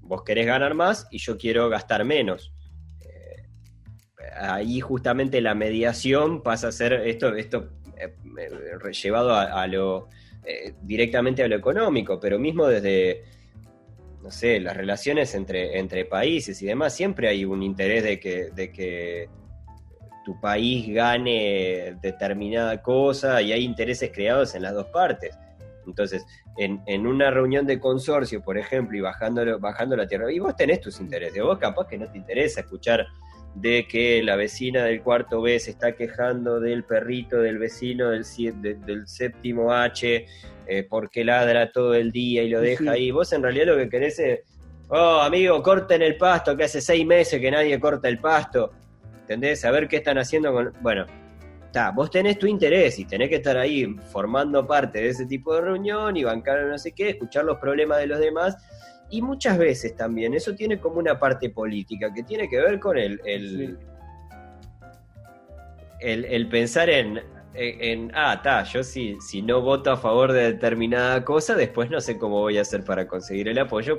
vos 0.00 0.22
querés 0.22 0.46
ganar 0.46 0.74
más 0.74 1.08
y 1.10 1.18
yo 1.18 1.38
quiero 1.38 1.68
gastar 1.68 2.04
menos. 2.04 2.52
Eh, 3.00 3.42
ahí 4.40 4.80
justamente 4.80 5.40
la 5.40 5.54
mediación 5.54 6.42
pasa 6.42 6.68
a 6.68 6.72
ser 6.72 6.92
esto, 6.92 7.34
esto 7.34 7.70
eh, 7.96 8.14
llevado 8.92 9.34
a, 9.34 9.66
lo 9.66 10.08
directamente 10.82 11.42
a 11.42 11.48
lo 11.48 11.56
económico, 11.56 12.18
pero 12.18 12.38
mismo 12.38 12.66
desde 12.66 13.24
no 14.22 14.30
sé, 14.30 14.60
las 14.60 14.76
relaciones 14.76 15.34
entre, 15.34 15.78
entre 15.78 16.04
países 16.04 16.60
y 16.62 16.66
demás, 16.66 16.94
siempre 16.94 17.28
hay 17.28 17.44
un 17.44 17.62
interés 17.62 18.02
de 18.02 18.18
que, 18.18 18.50
de 18.50 18.72
que 18.72 19.28
tu 20.24 20.38
país 20.40 20.92
gane 20.92 21.96
determinada 22.02 22.82
cosa 22.82 23.40
y 23.40 23.52
hay 23.52 23.64
intereses 23.64 24.10
creados 24.12 24.54
en 24.54 24.62
las 24.62 24.74
dos 24.74 24.86
partes. 24.86 25.38
Entonces, 25.90 26.24
en, 26.56 27.06
una 27.06 27.30
reunión 27.30 27.66
de 27.66 27.80
consorcio, 27.80 28.42
por 28.42 28.58
ejemplo, 28.58 28.96
y 28.96 29.00
bajando, 29.00 29.58
bajando 29.58 29.96
la 29.96 30.06
tierra, 30.06 30.32
y 30.32 30.38
vos 30.38 30.56
tenés 30.56 30.80
tus 30.80 31.00
intereses, 31.00 31.42
vos 31.42 31.58
capaz 31.58 31.86
que 31.88 31.98
no 31.98 32.10
te 32.10 32.18
interesa 32.18 32.60
escuchar 32.60 33.06
de 33.54 33.86
que 33.88 34.22
la 34.22 34.36
vecina 34.36 34.84
del 34.84 35.02
cuarto 35.02 35.40
B 35.40 35.58
se 35.58 35.70
está 35.70 35.92
quejando 35.92 36.60
del 36.60 36.84
perrito 36.84 37.38
del 37.38 37.58
vecino 37.58 38.10
del, 38.10 38.24
del 38.60 39.08
séptimo 39.08 39.72
H, 39.72 40.26
eh, 40.66 40.86
porque 40.88 41.24
ladra 41.24 41.72
todo 41.72 41.94
el 41.94 42.12
día 42.12 42.42
y 42.42 42.50
lo 42.50 42.60
deja 42.60 42.92
ahí. 42.92 43.10
Vos 43.10 43.32
en 43.32 43.42
realidad 43.42 43.66
lo 43.66 43.76
que 43.76 43.88
querés 43.88 44.18
es, 44.18 44.40
oh 44.88 45.20
amigo, 45.20 45.62
corten 45.62 46.02
el 46.02 46.16
pasto, 46.16 46.56
que 46.56 46.64
hace 46.64 46.80
seis 46.80 47.04
meses 47.04 47.40
que 47.40 47.50
nadie 47.50 47.80
corta 47.80 48.08
el 48.08 48.18
pasto. 48.18 48.72
¿entendés? 49.28 49.60
Saber 49.60 49.88
qué 49.88 49.96
están 49.96 50.16
haciendo 50.16 50.52
con... 50.52 50.72
Bueno, 50.80 51.04
está, 51.68 51.90
vos 51.90 52.10
tenés 52.10 52.38
tu 52.38 52.46
interés 52.46 52.98
y 52.98 53.04
tenés 53.04 53.28
que 53.28 53.36
estar 53.36 53.56
ahí 53.56 53.86
formando 54.10 54.66
parte 54.66 55.00
de 55.00 55.08
ese 55.10 55.26
tipo 55.26 55.54
de 55.54 55.60
reunión 55.60 56.16
y 56.16 56.24
bancar 56.24 56.64
no 56.66 56.78
sé 56.78 56.92
qué, 56.92 57.10
escuchar 57.10 57.44
los 57.44 57.58
problemas 57.58 57.98
de 57.98 58.06
los 58.06 58.18
demás. 58.18 58.56
Y 59.10 59.22
muchas 59.22 59.56
veces 59.56 59.94
también 59.96 60.34
eso 60.34 60.54
tiene 60.54 60.78
como 60.78 60.98
una 60.98 61.18
parte 61.18 61.50
política 61.50 62.12
que 62.12 62.22
tiene 62.22 62.48
que 62.48 62.60
ver 62.60 62.78
con 62.78 62.98
el, 62.98 63.20
el, 63.24 63.78
el, 66.00 66.48
pensar 66.48 66.90
en, 66.90 67.20
en, 67.54 68.12
ah, 68.14 68.34
está, 68.34 68.64
yo 68.64 68.82
si, 68.82 69.16
si 69.20 69.40
no 69.40 69.62
voto 69.62 69.92
a 69.92 69.96
favor 69.96 70.32
de 70.32 70.52
determinada 70.52 71.24
cosa, 71.24 71.54
después 71.54 71.90
no 71.90 72.00
sé 72.00 72.18
cómo 72.18 72.40
voy 72.40 72.58
a 72.58 72.62
hacer 72.62 72.84
para 72.84 73.06
conseguir 73.06 73.48
el 73.48 73.58
apoyo 73.58 73.98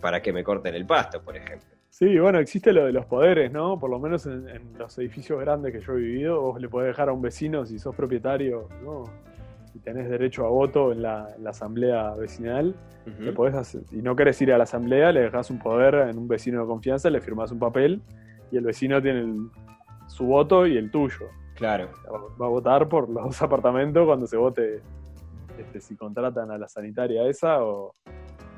para 0.00 0.22
que 0.22 0.32
me 0.32 0.44
corten 0.44 0.74
el 0.74 0.86
pasto, 0.86 1.20
por 1.22 1.36
ejemplo. 1.36 1.75
Sí, 1.98 2.18
bueno, 2.18 2.38
existe 2.40 2.74
lo 2.74 2.84
de 2.84 2.92
los 2.92 3.06
poderes, 3.06 3.50
¿no? 3.50 3.78
Por 3.78 3.88
lo 3.88 3.98
menos 3.98 4.26
en, 4.26 4.60
los 4.78 4.98
edificios 4.98 5.40
grandes 5.40 5.72
que 5.72 5.80
yo 5.80 5.94
he 5.94 5.96
vivido, 5.96 6.42
vos 6.42 6.60
le 6.60 6.68
podés 6.68 6.88
dejar 6.88 7.08
a 7.08 7.14
un 7.14 7.22
vecino, 7.22 7.64
si 7.64 7.78
sos 7.78 7.96
propietario, 7.96 8.68
¿no? 8.84 9.04
Y 9.74 9.78
tenés 9.78 10.06
derecho 10.10 10.44
a 10.44 10.50
voto 10.50 10.92
en 10.92 11.00
la, 11.00 11.34
asamblea 11.46 12.10
vecinal, 12.10 12.74
le 13.18 13.32
podés 13.32 13.54
hacer, 13.54 13.80
y 13.92 14.02
no 14.02 14.14
querés 14.14 14.42
ir 14.42 14.52
a 14.52 14.58
la 14.58 14.64
asamblea, 14.64 15.10
le 15.10 15.22
dejás 15.22 15.48
un 15.48 15.58
poder 15.58 16.10
en 16.10 16.18
un 16.18 16.28
vecino 16.28 16.60
de 16.60 16.66
confianza, 16.66 17.08
le 17.08 17.22
firmás 17.22 17.50
un 17.50 17.60
papel 17.60 18.02
y 18.52 18.58
el 18.58 18.64
vecino 18.64 19.00
tiene 19.00 19.48
su 20.06 20.26
voto 20.26 20.66
y 20.66 20.76
el 20.76 20.90
tuyo. 20.90 21.30
Claro. 21.54 21.88
Va 22.38 22.44
a 22.44 22.50
votar 22.50 22.90
por 22.90 23.08
los 23.08 23.40
apartamentos 23.40 24.04
cuando 24.04 24.26
se 24.26 24.36
vote 24.36 24.82
este, 25.56 25.80
si 25.80 25.96
contratan 25.96 26.50
a 26.50 26.58
la 26.58 26.68
sanitaria 26.68 27.26
esa 27.26 27.64
o, 27.64 27.94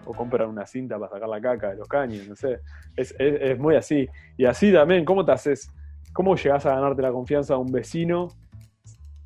o 0.09 0.14
compran 0.14 0.48
una 0.48 0.66
cinta 0.66 0.98
para 0.98 1.12
sacar 1.12 1.28
la 1.28 1.40
caca 1.40 1.68
de 1.68 1.76
los 1.76 1.86
caños, 1.86 2.26
no 2.26 2.34
sé. 2.34 2.61
Es, 2.96 3.59
muy 3.59 3.76
así. 3.76 4.09
Y 4.38 4.46
así 4.46 4.72
también, 4.72 5.04
¿cómo 5.04 5.22
te 5.22 5.32
haces? 5.32 5.70
¿Cómo 6.14 6.34
llegás 6.34 6.64
a 6.64 6.74
ganarte 6.74 7.02
la 7.02 7.12
confianza 7.12 7.54
de 7.54 7.61
un 7.61 7.70
vecino? 7.70 8.28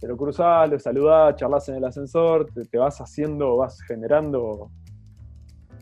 Te 0.00 0.08
lo 0.08 0.16
cruzás, 0.16 0.68
lo 0.68 0.78
saludás, 0.80 1.36
charlas 1.36 1.68
en 1.68 1.76
el 1.76 1.84
ascensor, 1.84 2.46
te, 2.52 2.78
vas 2.78 3.00
haciendo, 3.00 3.58
vas 3.58 3.80
generando 3.82 4.70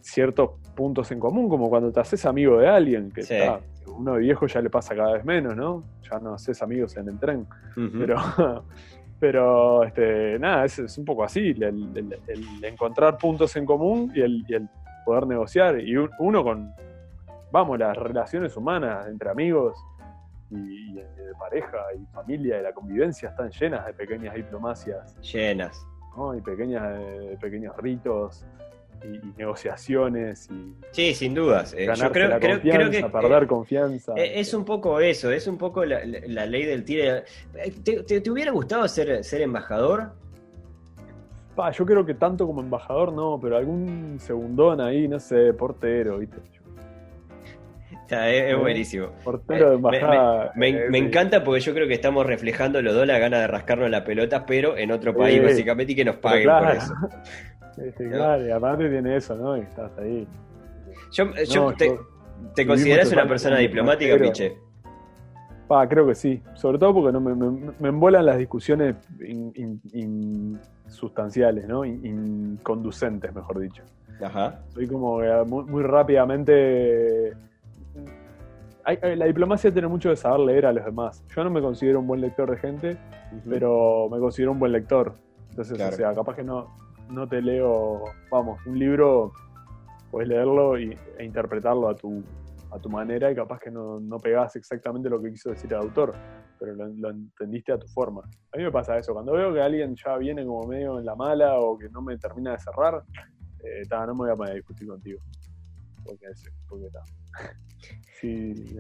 ciertos 0.03 0.51
puntos 0.77 1.11
en 1.13 1.19
común, 1.19 1.49
como 1.49 1.71
cuando 1.71 1.91
te 1.91 2.01
haces 2.01 2.27
amigo 2.27 2.59
de 2.59 2.69
alguien, 2.69 3.11
que 3.11 3.23
está, 3.23 3.61
uno 3.87 4.15
de 4.15 4.21
viejo 4.21 4.47
ya 4.47 4.61
le 4.61 4.69
pasa 4.69 4.95
cada 4.95 5.15
vez 5.15 5.25
menos, 5.25 5.57
¿no? 5.57 5.83
Ya 6.11 6.19
no 6.19 6.35
haces 6.35 6.61
amigos 6.63 6.95
en 6.99 7.09
el 7.09 7.19
tren. 7.19 7.47
Pero 7.75 8.17
pero 9.21 9.85
este, 9.85 10.39
nada, 10.39 10.65
es, 10.65 10.79
es 10.79 10.97
un 10.97 11.05
poco 11.05 11.23
así, 11.23 11.51
el, 11.51 12.19
encontrar 12.63 13.19
puntos 13.19 13.55
en 13.55 13.67
común 13.67 14.11
y 14.15 14.23
el, 14.23 14.69
poder 15.05 15.27
negociar. 15.27 15.81
Y 15.81 15.97
uno 15.97 16.45
con, 16.45 16.73
vamos, 17.51 17.79
las 17.79 17.97
relaciones 17.97 18.57
humanas 18.57 19.07
entre 19.09 19.31
amigos 19.31 19.77
y, 20.51 20.95
de 20.95 21.33
pareja 21.39 21.79
y 21.97 22.05
familia 22.15 22.61
y 22.61 22.63
la 22.63 22.73
convivencia 22.73 23.31
están 23.31 23.51
llenas 23.51 23.87
de 23.87 23.93
pequeñas 23.93 24.35
diplomacias. 24.35 25.17
Llenas. 25.21 25.87
¿no? 26.17 26.35
Y 26.35 26.41
pequeñas, 26.41 26.99
eh, 26.99 27.39
pequeños 27.41 27.77
ritos 27.77 28.45
y, 29.05 29.39
negociaciones 29.39 30.49
y 30.51 30.75
sí 30.91 31.15
sin 31.15 31.35
dudas 31.35 31.73
eh, 31.73 31.89
yo 31.95 32.13
creo, 32.13 32.39
creo, 32.39 32.91
que 32.91 33.09
perder 33.11 33.47
confianza 33.47 34.13
es 34.15 34.53
un 34.53 34.65
poco 34.65 35.01
eso 35.01 35.31
es 35.31 35.47
un 35.47 35.57
poco 35.57 35.87
la, 35.87 36.05
ley 36.05 36.67
del 36.67 36.85
tire 36.85 37.25
¿Te, 37.83 38.03
te, 38.03 38.31
hubiera 38.31 38.51
gustado 38.51 38.87
ser, 38.89 39.25
ser 39.25 39.41
embajador 39.41 40.13
yo 41.73 41.87
creo 41.87 42.07
que 42.07 42.15
tanto 42.15 42.47
como 42.47 42.61
embajador 42.61 43.13
no, 43.13 43.39
pero 43.41 43.57
algún 43.57 44.17
segundón 44.19 44.81
ahí, 44.81 45.09
no 45.09 45.19
sé, 45.19 45.53
portero, 45.53 46.19
¿viste? 46.19 46.39
es, 48.19 48.59
buenísimo. 48.59 49.09
Portero 49.23 49.71
de 49.71 49.77
embajada. 49.77 50.53
Me, 50.57 50.71
eh, 50.71 50.89
encanta 50.95 51.45
porque 51.45 51.61
yo 51.61 51.73
creo 51.75 51.87
que 51.87 51.95
estamos 51.95 52.27
reflejando 52.27 52.83
los 52.83 52.95
dos 52.95 53.07
la 53.07 53.19
gana 53.19 53.39
de 53.39 53.47
rascarnos 53.47 53.91
la 53.91 54.05
pelota, 54.05 54.47
pero 54.47 54.77
en 54.77 54.91
otro 54.91 55.15
país, 55.15 55.43
básicamente, 55.43 55.93
y 55.93 55.97
que 55.97 56.05
nos 56.05 56.17
paguen 56.17 56.49
por 56.49 56.71
eso. 56.71 56.95
claro, 58.11 58.47
y 58.47 58.51
aparte 58.51 58.89
tiene 58.89 59.17
eso, 59.17 59.37
¿no? 59.37 59.57
Y 59.57 59.61
estás 59.61 59.97
ahí. 59.99 60.27
Yo, 61.13 61.73
te, 62.55 62.67
consideras 62.67 63.13
una 63.13 63.27
persona 63.27 63.59
diplomática, 63.59 64.17
Piche? 64.19 64.57
creo 65.89 66.07
que 66.07 66.15
sí. 66.15 66.43
Sobre 66.55 66.79
todo 66.79 66.95
porque 66.95 67.13
no 67.13 67.21
me, 67.21 67.35
me, 67.79 67.89
embolan 67.89 68.27
las 68.27 68.39
discusiones 68.39 68.97
insustanciales, 70.91 71.69
¿no? 71.69 71.85
inconducentes, 71.85 73.33
mejor 73.33 73.61
dicho. 73.61 73.85
Ajá. 74.21 74.61
Soy 74.75 74.87
como 74.89 75.21
muy, 75.47 75.83
rápidamente. 75.83 77.33
la 78.85 79.27
diplomacia 79.27 79.73
tiene 79.73 79.89
mucho 79.89 80.11
de 80.11 80.17
saber 80.17 80.41
leer 80.41 80.67
a 80.67 80.73
los 80.73 80.85
demás. 80.85 81.25
Yo 81.35 81.45
no 81.45 81.51
me 81.51 81.63
considero 81.63 82.01
un 82.01 82.07
buen 82.07 82.21
lector 82.21 82.51
de 82.51 82.59
gente, 82.59 82.99
pero 83.49 84.09
me 84.11 84.19
considero 84.19 84.53
un 84.53 84.59
buen 84.59 84.73
lector. 84.73 85.15
Entonces, 85.51 85.81
o 85.81 85.93
sea, 85.93 86.13
capaz 86.13 86.35
que 86.35 86.45
no, 86.45 86.69
no 87.09 87.27
te 87.27 87.41
leo, 87.41 88.03
vamos, 88.31 88.61
un 88.67 88.79
libro, 88.79 89.33
puedes 90.11 90.29
leerlo 90.29 90.77
e 90.77 90.97
interpretarlo 91.21 91.89
a 91.89 91.95
tu, 91.95 92.23
a 92.71 92.79
tu 92.79 92.91
manera 92.91 93.31
y 93.31 93.35
capaz 93.35 93.59
que 93.61 93.71
no, 93.71 94.01
no 94.01 94.19
pegás 94.19 94.57
exactamente 94.57 95.09
lo 95.09 95.21
que 95.23 95.31
quiso 95.31 95.51
decir 95.51 95.73
el 95.73 95.81
autor, 95.81 96.15
pero 96.61 96.75
lo, 96.75 97.11
entendiste 97.11 97.73
a 97.73 97.79
tu 97.79 97.89
forma. 97.89 98.21
A 98.53 98.57
mí 98.59 98.63
me 98.63 98.71
pasa 98.71 98.99
eso, 98.99 99.15
cuando 99.15 99.33
veo 99.33 99.53
que 99.55 99.63
alguien 99.63 99.97
ya 99.97 100.17
viene 100.19 100.45
como 100.45 100.67
medio 100.67 100.99
en 100.99 101.07
la 101.07 101.17
mala 101.17 101.59
o 101.59 101.79
que 101.79 101.89
no 101.89 102.03
me 102.03 102.19
termina 102.19 102.53
de 102.53 102.59
cerrar, 102.59 103.03
eh, 103.65 103.83
no 103.91 104.15
me 104.15 104.25
voy 104.25 104.31
a 104.31 104.37
poner 104.37 104.53
a 104.53 104.57
discutir 104.57 104.87
contigo. 104.87 105.21
Porque, 106.05 106.27
porque 106.69 106.87
está. 106.87 107.03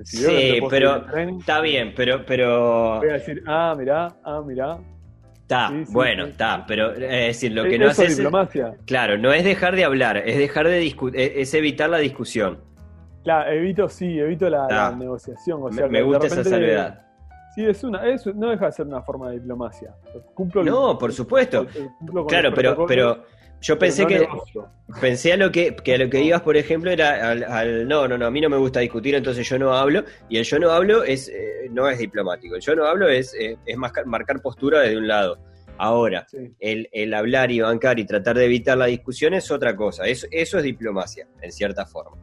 sí, 0.04 0.60
pero 0.68 1.06
está 1.38 1.60
bien, 1.62 1.94
pero, 1.96 2.24
pero... 2.26 2.98
Voy 2.98 3.08
a 3.08 3.14
decir, 3.14 3.42
ah, 3.46 3.74
mirá, 3.76 4.14
ah, 4.24 4.42
mirá, 4.46 4.78
Está, 5.50 5.72
bueno, 5.88 6.26
está, 6.26 6.64
pero 6.64 6.92
es 6.92 7.26
decir, 7.26 7.50
lo 7.50 7.64
que 7.64 7.76
no 7.76 7.88
hace 7.88 8.04
es. 8.04 8.22
Claro, 8.86 9.18
no 9.18 9.32
es 9.32 9.42
dejar 9.42 9.74
de 9.74 9.84
hablar, 9.84 10.18
es 10.18 10.38
dejar 10.38 10.68
de 10.68 10.78
discutir, 10.78 11.20
es 11.20 11.52
evitar 11.54 11.90
la 11.90 11.98
discusión. 11.98 12.60
Claro, 13.24 13.50
evito, 13.50 13.88
sí, 13.88 14.18
evito 14.18 14.48
la, 14.48 14.94
negociación. 14.96 15.60
O 15.60 15.72
sea, 15.72 15.88
me, 15.88 16.02
gusta 16.02 16.28
esa 16.28 16.44
salvedad. 16.44 17.04
Sí, 17.54 17.66
es 17.66 17.82
una, 17.82 18.02
no 18.34 18.50
deja 18.50 18.66
de 18.66 18.72
ser 18.72 18.86
una 18.86 19.02
forma 19.02 19.30
de 19.30 19.40
diplomacia. 19.40 19.94
Cumplo 20.34 20.62
no, 20.62 20.96
por 20.98 21.12
supuesto. 21.12 21.66
Claro, 22.28 22.52
pero, 22.54 22.86
pero 22.86 23.24
yo 23.60 23.78
pensé 23.78 24.06
que 24.06 24.26
pensé 25.00 25.32
a 25.34 25.36
lo 25.36 25.52
que, 25.52 25.76
a 25.94 25.98
lo 25.98 26.08
que 26.08 26.22
ibas, 26.22 26.40
por 26.42 26.56
ejemplo, 26.56 26.90
era 26.90 27.30
al, 27.30 27.86
no, 27.86 28.08
no, 28.08 28.16
no, 28.16 28.26
a 28.26 28.30
mí 28.30 28.40
no 28.40 28.48
me 28.48 28.56
gusta 28.56 28.80
discutir, 28.80 29.14
entonces 29.14 29.46
yo 29.48 29.58
no 29.58 29.74
hablo. 29.74 30.04
Y 30.28 30.38
el 30.38 30.44
yo 30.44 30.58
no 30.58 30.70
hablo 30.70 31.04
es 31.04 31.28
eh, 31.28 31.68
no 31.70 31.88
es 31.88 31.98
diplomático. 31.98 32.54
El 32.54 32.62
yo 32.62 32.74
no 32.74 32.86
hablo 32.86 33.08
es, 33.08 33.34
eh, 33.34 33.58
es 33.66 33.76
marcar, 33.76 34.40
postura 34.40 34.80
desde 34.80 34.96
un 34.96 35.08
lado. 35.08 35.38
Ahora, 35.76 36.26
el, 36.58 36.88
el, 36.92 37.14
hablar 37.14 37.50
y 37.50 37.60
bancar 37.60 37.98
y 37.98 38.04
tratar 38.04 38.36
de 38.36 38.44
evitar 38.44 38.76
la 38.76 38.86
discusión 38.86 39.34
es 39.34 39.50
otra 39.50 39.74
cosa. 39.76 40.06
Eso, 40.06 40.26
eso 40.30 40.58
es 40.58 40.64
diplomacia, 40.64 41.26
en 41.40 41.52
cierta 41.52 41.86
forma. 41.86 42.16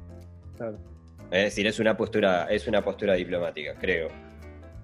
Es 1.31 1.43
decir, 1.43 1.67
es 1.67 1.79
una 1.79 1.97
postura, 1.97 2.47
es 2.49 2.67
una 2.67 2.83
postura 2.83 3.15
diplomática, 3.15 3.73
creo. 3.79 4.09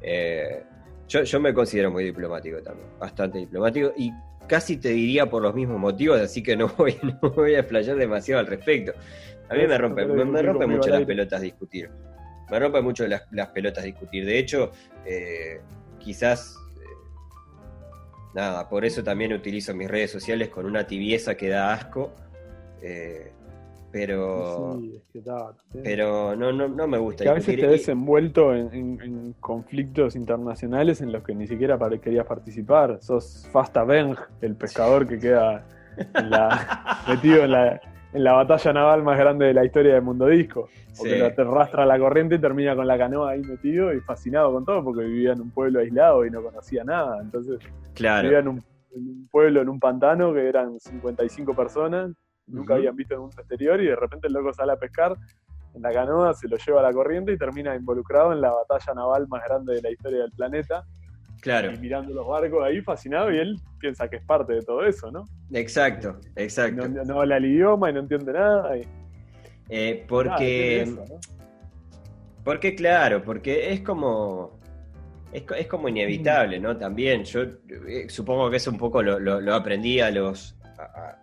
Eh, 0.04 0.64
yo, 1.08 1.39
me 1.39 1.54
considero 1.54 1.91
muy 1.91 2.04
diplomático 2.04 2.62
también, 2.62 2.88
bastante 2.99 3.38
diplomático, 3.39 3.93
y 3.95 4.12
casi 4.47 4.78
te 4.78 4.89
diría 4.89 5.30
por 5.30 5.41
los 5.41 5.54
mismos 5.54 5.80
motivos, 5.80 6.20
así 6.20 6.41
que 6.43 6.56
no 6.56 6.68
voy, 6.78 7.56
a 7.56 7.60
explayar 7.60 7.95
demasiado 7.97 8.41
al 8.41 8.47
respecto. 8.47 8.93
A 9.49 9.56
mí 9.56 9.68
me 9.68 9.78
rompe, 9.78 10.06
me, 10.06 10.41
rompe 10.41 10.68
mucho 10.68 10.89
las 10.89 11.06
pelotas 11.06 11.41
discutir. 11.41 11.89
Me 12.49 12.60
rompe 12.60 12.82
mucho 12.82 13.08
las, 13.08 13.47
pelotas 13.54 13.84
discutir. 13.84 14.26
De 14.26 14.38
hecho, 14.38 14.72
eh, 15.06 15.62
quizás 15.99 16.58
eh, 16.82 16.86
nada, 18.34 18.68
por 18.68 18.84
eso 18.86 19.04
también 19.04 19.34
utilizo 19.34 19.74
mis 19.74 19.89
redes 19.89 20.12
sociales 20.12 20.49
con 20.49 20.66
una 20.66 20.86
tibieza 20.88 21.36
que 21.36 21.49
da 21.49 21.74
asco. 21.74 22.14
Pero 23.94 24.82
pero 25.84 26.36
no, 26.36 26.52
no, 26.52 26.68
no 26.68 26.88
me 26.88 26.98
gusta. 26.98 27.24
Que 27.24 27.30
a 27.30 27.34
veces 27.34 27.56
te 27.56 27.68
ves 27.68 27.88
envuelto 27.88 28.56
en, 28.56 29.36
conflictos 29.39 30.16
internacionales 30.16 31.00
en 31.02 31.12
los 31.12 31.24
que 31.24 31.36
ni 31.36 31.46
siquiera 31.46 31.78
querías 32.02 32.26
participar. 32.26 32.98
Sos 33.02 33.48
Fasta 33.52 33.84
Beng, 33.84 34.16
el 34.41 34.56
pescador 34.56 35.08
que 35.08 35.20
queda 35.20 35.64
metido 37.08 37.44
en 37.44 37.52
la, 37.52 37.80
en 38.14 38.24
la 38.24 38.34
batalla 38.34 38.74
naval 38.74 39.04
más 39.04 39.20
grande 39.20 39.46
de 39.46 39.54
la 39.54 39.64
historia 39.64 39.94
del 39.94 40.02
mundo 40.02 40.26
disco. 40.26 40.70
Porque 40.98 41.32
te 41.36 41.41
arrastra 41.44 41.86
la 41.86 42.00
corriente 42.00 42.36
y 42.36 42.39
termina 42.39 42.76
con 42.76 42.88
la 42.88 42.98
canoa 42.98 43.32
ahí 43.32 43.41
metido 43.41 43.94
y 43.94 44.00
fascinado 44.00 44.54
con 44.54 44.66
todo 44.66 44.84
porque 44.84 45.04
vivía 45.04 45.34
en 45.34 45.41
un 45.41 45.52
pueblo 45.52 45.80
aislado 45.80 46.26
y 46.26 46.32
no 46.32 46.41
conocía 46.41 46.84
nada. 46.84 47.22
Entonces 47.22 47.60
vivía 47.94 48.39
en 48.39 48.48
un, 48.48 48.64
en 48.96 49.08
un 49.08 49.28
pueblo, 49.32 49.62
en 49.62 49.70
un 49.70 49.80
pantano 49.80 50.34
que 50.34 50.50
eran 50.50 50.80
55 50.80 51.56
personas 51.56 52.12
nunca 52.48 52.76
habían 52.76 52.96
visto 52.96 53.14
en 53.14 53.22
un 53.22 53.26
mundo 53.28 53.41
exterior 53.41 53.82
y 53.82 53.88
de 53.88 53.96
repente 53.96 54.28
el 54.28 54.34
loco 54.34 54.54
sale 54.54 54.74
a 54.74 54.78
pescar 54.78 55.16
en 55.76 55.82
la 55.82 55.91
canoa, 55.91 56.34
se 56.34 56.48
lo 56.48 56.58
lleva 56.58 56.82
a 56.82 56.84
la 56.84 56.94
corriente 56.94 57.32
y 57.34 57.38
termina 57.38 57.76
involucrado 57.76 58.32
en 58.32 58.41
la 58.41 58.52
batalla 58.52 58.94
naval 58.94 59.28
más 59.28 59.44
grande 59.44 59.76
de 59.76 59.82
la 59.82 59.91
historia 59.91 60.20
del 60.20 60.32
planeta. 60.32 60.86
Claro. 61.41 61.74
Y 61.74 61.78
mirando 61.78 62.14
los 62.14 62.28
barcos 62.28 62.64
ahí 62.64 62.82
fascinado 62.82 63.32
y 63.32 63.38
él 63.38 63.60
piensa 63.80 64.08
que 64.08 64.18
es 64.18 64.26
parte 64.26 64.54
de 64.54 64.62
todo 64.62 64.86
eso, 64.86 65.12
¿no? 65.12 65.26
Exacto, 65.52 66.20
exacto. 66.36 66.88
No, 66.88 67.22
habla 67.22 67.38
el 67.38 67.46
idioma 67.46 67.89
y 67.89 67.94
no 67.94 68.00
entiende 68.02 68.34
nada. 68.34 68.76
Eh, 69.70 70.06
porque... 70.08 70.96
Porque 72.44 72.76
claro, 72.76 73.24
porque 73.24 73.74
es 73.74 73.82
como... 73.82 74.60
Es, 75.32 75.68
como 75.68 75.89
inevitable, 75.89 76.60
¿no? 76.60 76.78
También 76.78 77.24
yo 77.24 77.41
eh, 77.41 78.08
supongo 78.08 78.52
que 78.52 78.58
eso 78.58 78.70
un 78.70 78.78
poco 78.78 79.02
lo, 79.02 79.20
lo 79.20 79.56
aprendí 79.56 80.00
a 80.00 80.12
los, 80.12 80.56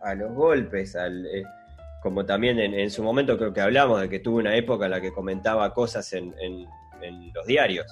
a, 0.00 0.14
los 0.14 0.32
golpes, 0.32 0.96
al, 0.96 1.26
eh, 1.26 1.44
como 2.02 2.24
también 2.24 2.58
en, 2.58 2.90
su 2.90 3.02
momento 3.02 3.36
creo 3.36 3.52
que 3.52 3.60
hablamos 3.60 4.00
de 4.00 4.08
que 4.08 4.18
tuve 4.18 4.40
una 4.40 4.56
época 4.56 4.86
en 4.86 4.92
la 4.92 5.00
que 5.00 5.12
comentaba 5.12 5.72
cosas 5.74 6.12
en, 6.12 6.34
los 7.34 7.46
diarios, 7.46 7.86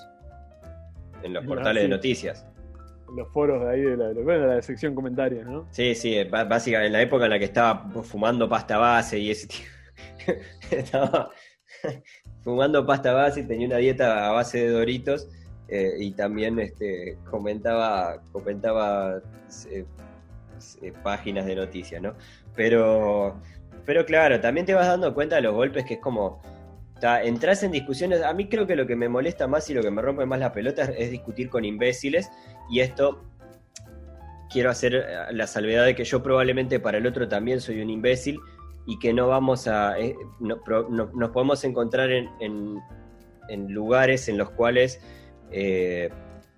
en 1.22 1.32
los 1.32 1.44
portales 1.44 1.82
de 1.82 1.88
noticias. 1.88 2.46
En 3.08 3.16
los 3.16 3.28
foros 3.32 3.62
de 3.62 3.70
ahí 3.70 3.80
de 3.80 3.96
la, 3.96 4.08
de 4.08 4.46
la 4.46 4.62
sección 4.62 4.94
comentarios, 4.94 5.46
¿no? 5.46 5.66
Sí, 5.70 5.94
sí, 5.94 6.22
básicamente 6.24 6.86
en 6.86 6.92
la 6.92 7.02
época 7.02 7.24
en 7.24 7.30
la 7.30 7.38
que 7.38 7.46
estaba 7.46 7.90
fumando 8.02 8.48
pasta 8.48 8.76
base 8.76 9.18
y 9.18 9.30
ese 9.30 9.48
estaba 10.70 11.30
fumando 12.42 12.86
pasta 12.86 13.12
base 13.12 13.40
y 13.40 13.44
tenía 13.44 13.66
una 13.66 13.76
dieta 13.76 14.28
a 14.28 14.32
base 14.32 14.58
de 14.58 14.70
doritos. 14.70 15.28
Eh, 15.68 15.96
y 15.98 16.12
también 16.12 16.58
este, 16.58 17.18
comentaba, 17.30 18.22
comentaba 18.32 19.20
eh, 19.70 19.84
eh, 20.82 20.92
páginas 21.02 21.46
de 21.46 21.56
noticias, 21.56 22.00
¿no? 22.02 22.14
Pero, 22.54 23.40
pero 23.84 24.04
claro, 24.04 24.40
también 24.40 24.66
te 24.66 24.74
vas 24.74 24.86
dando 24.86 25.14
cuenta 25.14 25.36
de 25.36 25.42
los 25.42 25.54
golpes 25.54 25.84
que 25.84 25.94
es 25.94 26.00
como, 26.00 26.42
entras 27.22 27.62
en 27.62 27.72
discusiones, 27.72 28.22
a 28.22 28.32
mí 28.32 28.48
creo 28.48 28.66
que 28.66 28.76
lo 28.76 28.86
que 28.86 28.96
me 28.96 29.08
molesta 29.08 29.46
más 29.46 29.68
y 29.70 29.74
lo 29.74 29.82
que 29.82 29.90
me 29.90 30.02
rompe 30.02 30.26
más 30.26 30.40
las 30.40 30.52
pelotas 30.52 30.90
es 30.96 31.10
discutir 31.10 31.48
con 31.48 31.64
imbéciles 31.64 32.30
y 32.70 32.80
esto 32.80 33.24
quiero 34.50 34.70
hacer 34.70 34.94
eh, 34.94 35.32
la 35.32 35.46
salvedad 35.46 35.84
de 35.84 35.94
que 35.94 36.04
yo 36.04 36.22
probablemente 36.22 36.80
para 36.80 36.98
el 36.98 37.06
otro 37.06 37.28
también 37.28 37.60
soy 37.60 37.80
un 37.80 37.90
imbécil 37.90 38.38
y 38.86 38.98
que 38.98 39.12
no 39.12 39.28
vamos 39.28 39.68
a, 39.68 39.98
eh, 39.98 40.16
nos 40.40 41.30
podemos 41.30 41.62
encontrar 41.64 42.10
en, 42.10 42.28
en, 42.40 43.68
lugares 43.72 44.28
en 44.28 44.38
los 44.38 44.50
cuales 44.50 45.00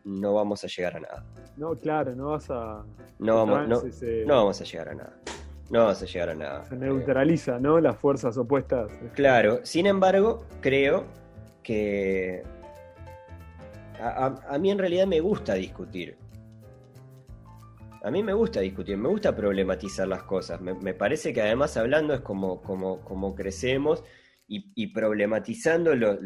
no 0.04 0.34
vamos 0.34 0.62
a 0.64 0.68
llegar 0.68 0.96
a 0.96 1.00
nada. 1.00 1.24
No, 1.60 1.78
claro, 1.78 2.16
no 2.16 2.30
vas 2.30 2.48
a. 2.48 2.82
No 3.18 3.36
vamos, 3.36 3.68
no, 3.68 4.34
vamos 4.34 4.60
a 4.62 4.64
llegar 4.64 4.88
a 4.88 4.94
nada. 4.94 5.20
No 5.68 5.80
vamos 5.80 6.02
a 6.02 6.06
llegar 6.06 6.30
a 6.30 6.34
nada. 6.34 6.64
Se 6.64 6.74
neutraliza, 6.74 7.60
¿no? 7.60 7.78
Las 7.78 7.98
fuerzas 7.98 8.38
opuestas. 8.38 8.90
Claro, 9.12 9.60
sin 9.62 9.84
embargo, 9.84 10.46
creo 10.62 11.04
que. 11.62 12.42
A, 14.00 14.56
mí 14.58 14.70
en 14.70 14.78
realidad 14.78 15.06
me 15.06 15.20
gusta 15.20 15.52
discutir. 15.52 16.16
A 18.02 18.10
mí 18.10 18.22
me 18.22 18.32
gusta 18.32 18.60
discutir, 18.60 18.96
me 18.96 19.10
gusta 19.10 19.36
problematizar 19.36 20.08
las 20.08 20.22
cosas. 20.22 20.62
Me, 20.62 20.94
parece 20.94 21.34
que 21.34 21.42
además 21.42 21.76
hablando 21.76 22.14
es 22.14 22.22
como, 22.22 22.62
como, 22.62 23.00
como 23.02 23.34
crecemos 23.34 24.02
y, 24.48 24.86
problematizando 24.94 25.94
los 25.94 26.18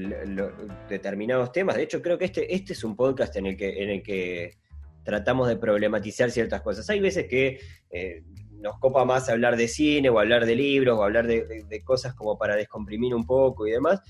determinados 0.89 1.51
temas. 1.51 1.75
De 1.75 1.83
hecho, 1.83 2.01
creo 2.01 2.17
que 2.19 2.27
este, 2.27 2.55
este 2.55 2.75
es 2.75 2.85
un 2.85 2.95
podcast 2.95 3.35
en 3.35 3.47
el 3.47 3.57
que, 3.57 3.83
en 3.83 3.91
el 3.91 4.03
que 4.05 4.63
tratamos 5.05 5.49
de 5.49 5.57
problematizar 5.57 6.31
ciertas 6.31 6.63
cosas. 6.63 6.89
Hay 6.91 7.01
veces 7.01 7.27
que 7.29 7.61
eh, 7.91 8.23
nos 8.61 8.79
copa 8.79 9.05
más 9.05 9.29
hablar 9.29 9.57
de 9.57 9.69
cine 9.69 10.09
o 10.09 10.19
hablar 10.19 10.47
de 10.47 10.57
libros 10.57 10.99
o 10.99 11.05
hablar 11.05 11.27
de, 11.27 11.83
cosas 11.85 12.15
como 12.15 12.39
para 12.39 12.57
descomprimir 12.57 13.15
un 13.15 13.27
poco 13.27 13.67
y 13.67 13.73
demás, 13.73 14.01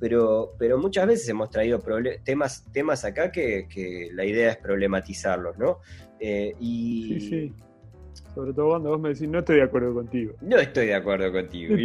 pero, 0.00 0.54
pero 0.58 0.78
muchas 0.78 1.06
veces 1.06 1.28
hemos 1.28 1.48
traído 1.48 1.80
temas, 2.24 2.66
temas 2.72 3.04
acá 3.04 3.30
que, 3.30 4.10
la 4.12 4.24
idea 4.24 4.50
es 4.50 4.56
problematizarlos, 4.58 5.56
¿no? 5.56 5.78
Eh, 6.18 6.54
y... 6.60 7.20
Sí, 7.20 7.28
sí. 7.28 7.54
Sobre 8.34 8.52
todo 8.54 8.70
cuando 8.70 8.90
vos 8.90 9.00
me 9.00 9.10
decís, 9.10 9.28
no 9.28 9.40
estoy 9.40 9.56
de 9.56 9.62
acuerdo 9.62 9.92
contigo. 9.92 10.32
No 10.40 10.58
estoy 10.58 10.86
de 10.86 10.94
acuerdo 10.94 11.30
contigo. 11.30 11.76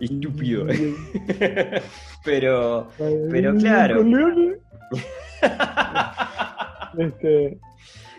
Estúpido. 0.00 0.66
pero, 2.24 2.88
pero 3.30 3.54
claro. 3.54 4.02
este, 6.98 7.60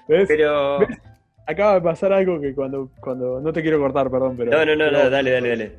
Pero. 0.08 0.80
Acaba 1.49 1.76
de 1.76 1.82
pasar 1.82 2.12
algo 2.12 2.41
que 2.41 2.53
cuando, 2.53 2.91
cuando. 2.99 3.39
No 3.39 3.53
te 3.53 3.62
quiero 3.62 3.80
cortar, 3.80 4.12
perdón, 4.12 4.36
pero. 4.38 4.51
No, 4.51 4.66
no, 4.66 4.76
no, 4.76 4.91
no 4.91 5.10
dale, 5.10 5.32
dale, 5.32 5.49
dale. 5.49 5.76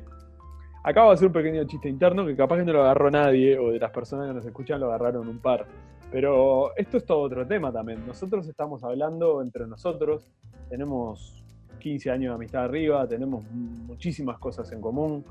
Acabo 0.83 1.09
de 1.09 1.15
hacer 1.15 1.27
un 1.27 1.33
pequeño 1.33 1.63
chiste 1.65 1.89
interno 1.89 2.25
que 2.25 2.35
capaz 2.35 2.57
que 2.57 2.63
no 2.63 2.73
lo 2.73 2.81
agarró 2.81 3.11
nadie, 3.11 3.57
o 3.59 3.71
de 3.71 3.79
las 3.79 3.91
personas 3.91 4.27
que 4.27 4.33
nos 4.33 4.45
escuchan 4.45 4.79
lo 4.79 4.87
agarraron 4.87 5.27
un 5.27 5.39
par. 5.39 5.67
Pero 6.11 6.75
esto 6.75 6.97
es 6.97 7.05
todo 7.05 7.19
otro 7.19 7.45
tema 7.45 7.71
también. 7.71 8.05
Nosotros 8.07 8.47
estamos 8.47 8.83
hablando 8.83 9.41
entre 9.41 9.67
nosotros, 9.67 10.27
tenemos 10.69 11.43
15 11.79 12.11
años 12.11 12.31
de 12.31 12.35
amistad 12.35 12.63
arriba, 12.63 13.07
tenemos 13.07 13.43
muchísimas 13.51 14.39
cosas 14.39 14.71
en 14.71 14.81
común, 14.81 15.23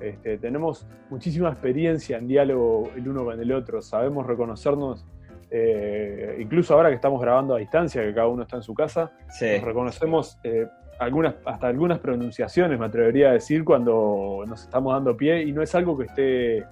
este, 0.00 0.38
tenemos 0.38 0.86
muchísima 1.08 1.50
experiencia 1.50 2.18
en 2.18 2.26
diálogo 2.26 2.90
el 2.96 3.08
uno 3.08 3.24
con 3.24 3.40
el 3.40 3.52
otro, 3.52 3.80
sabemos 3.80 4.26
reconocernos 4.26 5.06
eh, 5.56 6.38
incluso 6.40 6.74
ahora 6.74 6.88
que 6.88 6.96
estamos 6.96 7.20
grabando 7.20 7.54
a 7.54 7.58
distancia, 7.58 8.02
que 8.02 8.12
cada 8.12 8.26
uno 8.26 8.42
está 8.42 8.56
en 8.56 8.64
su 8.64 8.74
casa, 8.74 9.12
nos 9.40 9.62
reconocemos 9.62 10.36
eh, 10.42 10.66
algunas, 10.98 11.36
hasta 11.44 11.68
algunas 11.68 12.00
pronunciaciones, 12.00 12.76
me 12.76 12.86
atrevería 12.86 13.28
a 13.28 13.32
decir, 13.34 13.64
cuando 13.64 14.42
nos 14.48 14.62
estamos 14.64 14.92
dando 14.92 15.16
pie, 15.16 15.44
y 15.44 15.52
no 15.52 15.62
es 15.62 15.72
algo 15.76 15.96
que 15.96 16.06
esté, 16.06 16.64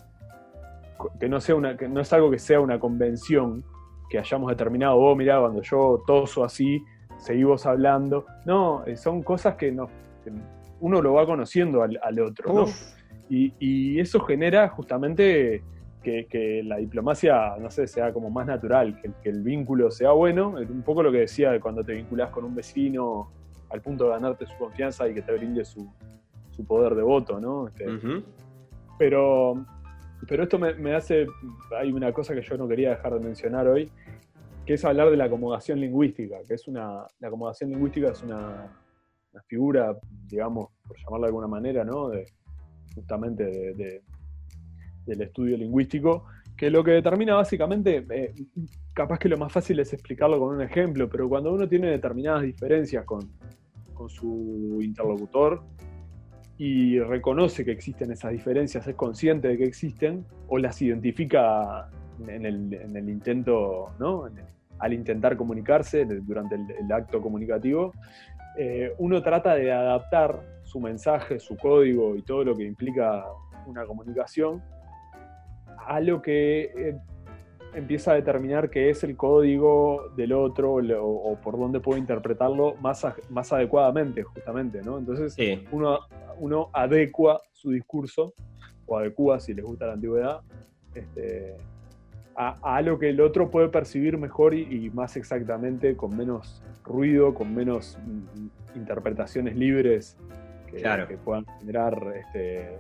que 1.21 1.29
no 1.29 1.41
sea 1.41 1.55
una, 1.55 1.77
que 1.77 1.87
no 1.87 2.01
es 2.01 2.13
algo 2.13 2.29
que 2.29 2.41
sea 2.41 2.59
una 2.59 2.81
convención 2.81 3.63
que 4.11 4.19
hayamos 4.19 4.51
determinado, 4.51 4.97
oh, 4.97 5.15
mira, 5.15 5.39
cuando 5.39 5.63
yo 5.63 6.03
toso 6.05 6.43
así, 6.43 6.83
seguimos 7.19 7.67
hablando. 7.67 8.27
No, 8.47 8.85
eh, 8.85 8.97
son 8.97 9.23
cosas 9.23 9.55
que, 9.55 9.71
no, 9.71 9.89
uno 10.81 11.01
lo 11.01 11.13
va 11.13 11.25
conociendo 11.25 11.85
al, 11.85 12.19
otro, 12.19 12.67
Y, 13.29 13.55
y, 13.61 14.01
eso 14.01 14.19
genera 14.19 14.69
justamente 14.71 15.63
que, 16.03 16.63
la 16.65 16.77
diplomacia, 16.77 17.57
no 17.59 17.71
sé, 17.71 17.87
sea 17.87 18.13
como 18.13 18.31
más 18.31 18.47
natural, 18.47 19.01
que, 19.01 19.29
el 19.29 19.43
vínculo 19.43 19.91
sea 19.91 20.13
bueno. 20.13 20.51
Un 20.51 20.83
poco 20.83 21.03
lo 21.03 21.13
que 21.13 21.19
decía 21.19 21.51
de 21.53 21.61
cuando 21.61 21.85
te 21.85 21.95
vinculás 21.95 22.31
con 22.31 22.45
un 22.45 22.55
vecino 22.55 23.31
al 23.71 23.81
punto 23.81 24.05
de 24.05 24.11
ganarte 24.11 24.47
su 24.47 24.57
confianza 24.59 25.09
y 25.09 25.15
que 25.15 25.23
te 25.23 25.33
brinde 25.33 25.65
su, 25.65 25.89
poder 26.67 26.95
de 26.95 27.03
voto, 27.03 27.41
¿no? 27.41 27.69
Este, 27.69 27.87
pero, 28.99 29.65
pero 30.29 30.45
esto 30.45 30.59
me, 30.59 30.95
hace, 30.95 31.27
hay 31.77 31.91
una 31.93 32.13
cosa 32.13 32.35
que 32.35 32.43
yo 32.43 32.57
no 32.57 32.69
quería 32.69 32.91
dejar 32.91 33.15
de 33.15 33.21
mencionar 33.21 33.67
hoy, 33.67 33.91
que 34.65 34.75
es 34.75 34.85
hablar 34.85 35.11
de 35.11 35.17
la 35.17 35.25
acomodación 35.25 35.81
lingüística, 35.81 36.37
que 36.47 36.55
es 36.55 36.69
una, 36.69 37.05
la 37.19 37.29
acomodación 37.29 37.71
lingüística 37.71 38.11
es 38.11 38.23
una, 38.23 38.79
figura, 39.47 39.97
digamos, 40.27 40.69
por 40.87 40.97
llamarla 40.99 41.27
de 41.27 41.29
alguna 41.29 41.47
manera, 41.47 41.85
¿no? 41.85 42.11
De, 42.11 42.27
justamente 42.95 43.45
de 43.45 44.03
del 45.07 45.23
estudio 45.23 45.57
lingüístico, 45.57 46.25
que 46.57 46.71
lo 46.71 46.85
que 46.85 46.93
determina 46.93 47.35
básicamente, 47.35 48.07
eh, 48.11 48.35
capaz 48.93 49.19
que 49.19 49.29
lo 49.29 49.39
más 49.39 49.53
fácil 49.53 49.81
es 49.81 49.93
explicarlo 49.93 50.39
con 50.39 50.55
un 50.55 50.63
ejemplo, 50.63 51.09
pero 51.09 51.29
cuando 51.29 51.53
uno 51.53 51.69
tiene 51.69 51.89
determinadas 51.89 52.43
diferencias 52.43 53.05
con, 53.05 53.31
su 54.09 54.81
interlocutor 54.83 55.63
y 56.59 56.99
reconoce 56.99 57.65
que 57.65 57.71
existen 57.71 58.11
esas 58.11 58.33
diferencias, 58.33 58.85
es 58.89 58.97
consciente 58.97 59.47
de 59.47 59.57
que 59.57 59.65
existen 59.65 60.27
o 60.49 60.59
las 60.59 60.83
identifica 60.83 61.89
en 62.27 62.45
el, 62.45 63.09
intento, 63.09 63.95
¿no? 64.01 64.29
al 64.81 64.93
intentar 64.93 65.37
comunicarse 65.37 66.05
durante 66.05 66.57
el, 66.57 66.91
acto 66.91 67.23
comunicativo, 67.23 67.93
eh, 68.59 68.93
uno 68.99 69.23
trata 69.23 69.55
de 69.55 69.71
adaptar 69.71 70.61
su 70.65 70.81
mensaje, 70.81 71.39
su 71.39 71.57
código 71.57 72.17
y 72.17 72.23
todo 72.23 72.43
lo 72.43 72.57
que 72.57 72.65
implica 72.65 73.25
una 73.67 73.85
comunicación 73.85 74.61
a 75.79 76.01
lo 76.01 76.23
que 76.23 76.73
eh, 76.77 76.99
empieza 77.75 78.13
a 78.13 78.15
determinar 78.15 78.71
qué 78.71 78.91
es 78.91 79.03
el 79.05 79.17
código 79.17 80.11
del 80.17 80.33
otro 80.33 80.75
o, 80.75 81.39
por 81.43 81.59
dónde 81.59 81.81
puedo 81.81 81.99
interpretarlo 81.99 82.75
más, 82.77 83.07
más 83.31 83.53
adecuadamente, 83.53 84.23
justamente, 84.23 84.83
¿no? 84.83 84.99
Entonces 84.99 85.37
uno, 85.71 86.01
uno 86.39 86.71
adecua 86.73 87.41
su 87.53 87.71
discurso, 87.71 88.35
o 88.87 88.99
adecua 88.99 89.41
si 89.41 89.55
les 89.55 89.65
gusta 89.65 89.87
la 89.87 89.93
antigüedad, 89.95 90.41
este, 90.95 91.57
a, 92.35 92.83
lo 92.83 92.99
que 92.99 93.11
el 93.11 93.21
otro 93.21 93.51
puede 93.51 93.69
percibir 93.69 94.19
mejor 94.19 94.55
y, 94.55 94.91
más 94.91 95.17
exactamente, 95.17 95.97
con 95.97 96.17
menos 96.17 96.63
ruido, 96.85 97.35
con 97.35 97.55
menos 97.55 97.99
mm, 98.05 98.77
interpretaciones 98.77 99.57
libres 99.57 100.17
que, 100.67 100.79
que 101.09 101.17
puedan 101.19 101.45
generar 101.61 102.03
este, 102.17 102.79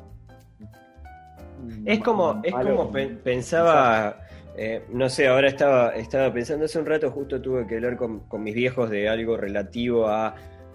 es 1.85 2.01
como, 2.01 2.41
es 2.43 2.53
como 2.53 2.93
pensaba, 3.23 4.21
eh, 4.57 4.83
no 4.91 5.09
sé, 5.09 5.29
ahora 5.29 5.49
estaba, 5.49 5.95
estaba 5.95 6.33
pensando 6.33 6.65
hace 6.65 6.79
un 6.79 6.87
rato, 6.87 7.11
justo 7.11 7.41
tuve 7.41 7.67
que 7.67 7.77
hablar 7.77 7.97
con, 7.97 8.23
mis 8.43 8.55
viejos 8.55 8.91
de 8.91 9.09
algo 9.09 9.37
relativo 9.37 10.09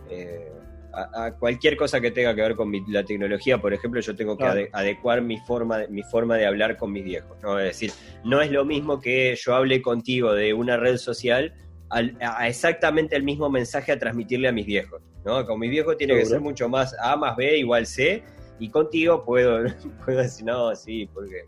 eh, 0.10 0.52
a, 0.94 1.26
a, 1.26 1.32
cualquier 1.34 1.78
cosa 1.78 2.02
que 2.02 2.12
tenga 2.12 2.34
que 2.34 2.42
ver 2.42 2.56
con 2.56 2.72
la 2.88 3.04
tecnología. 3.04 3.60
Por 3.60 3.74
ejemplo, 3.74 4.02
yo 4.02 4.16
tengo 4.16 4.38
que 4.38 4.70
adecuar 4.72 5.22
mi 5.22 5.38
forma, 5.40 5.80
mi 5.90 6.04
forma 6.04 6.38
de 6.38 6.46
hablar 6.46 6.78
con 6.78 6.92
mis 6.92 7.04
viejos. 7.04 7.38
¿no? 7.44 7.60
Es 7.60 7.66
decir, 7.66 7.92
no 8.24 8.42
es 8.42 8.52
lo 8.52 8.66
mismo 8.66 9.00
que 9.00 9.36
yo 9.36 9.56
hable 9.56 9.82
contigo 9.82 10.34
de 10.34 10.54
una 10.54 10.78
red 10.78 10.98
social 10.98 11.54
a 11.90 12.48
exactamente 12.48 13.16
el 13.16 13.24
mismo 13.24 13.50
mensaje 13.50 13.92
a 13.92 14.00
transmitirle 14.00 14.48
a 14.48 14.52
mis 14.52 14.66
viejos. 14.66 15.02
¿no? 15.24 15.46
Con 15.46 15.60
mis 15.60 15.70
viejos 15.70 15.98
tiene 15.98 16.16
que 16.16 16.26
ser 16.26 16.40
mucho 16.40 16.68
más 16.70 16.96
A 17.00 17.16
más 17.16 17.36
B 17.36 17.58
igual 17.58 17.86
C 17.86 18.24
y 18.60 18.70
contigo 18.70 19.24
puedo, 19.24 19.66
puedo 20.05 20.20
decir, 20.20 20.45
no, 20.45 20.76
sí, 20.76 21.10
porque, 21.14 21.45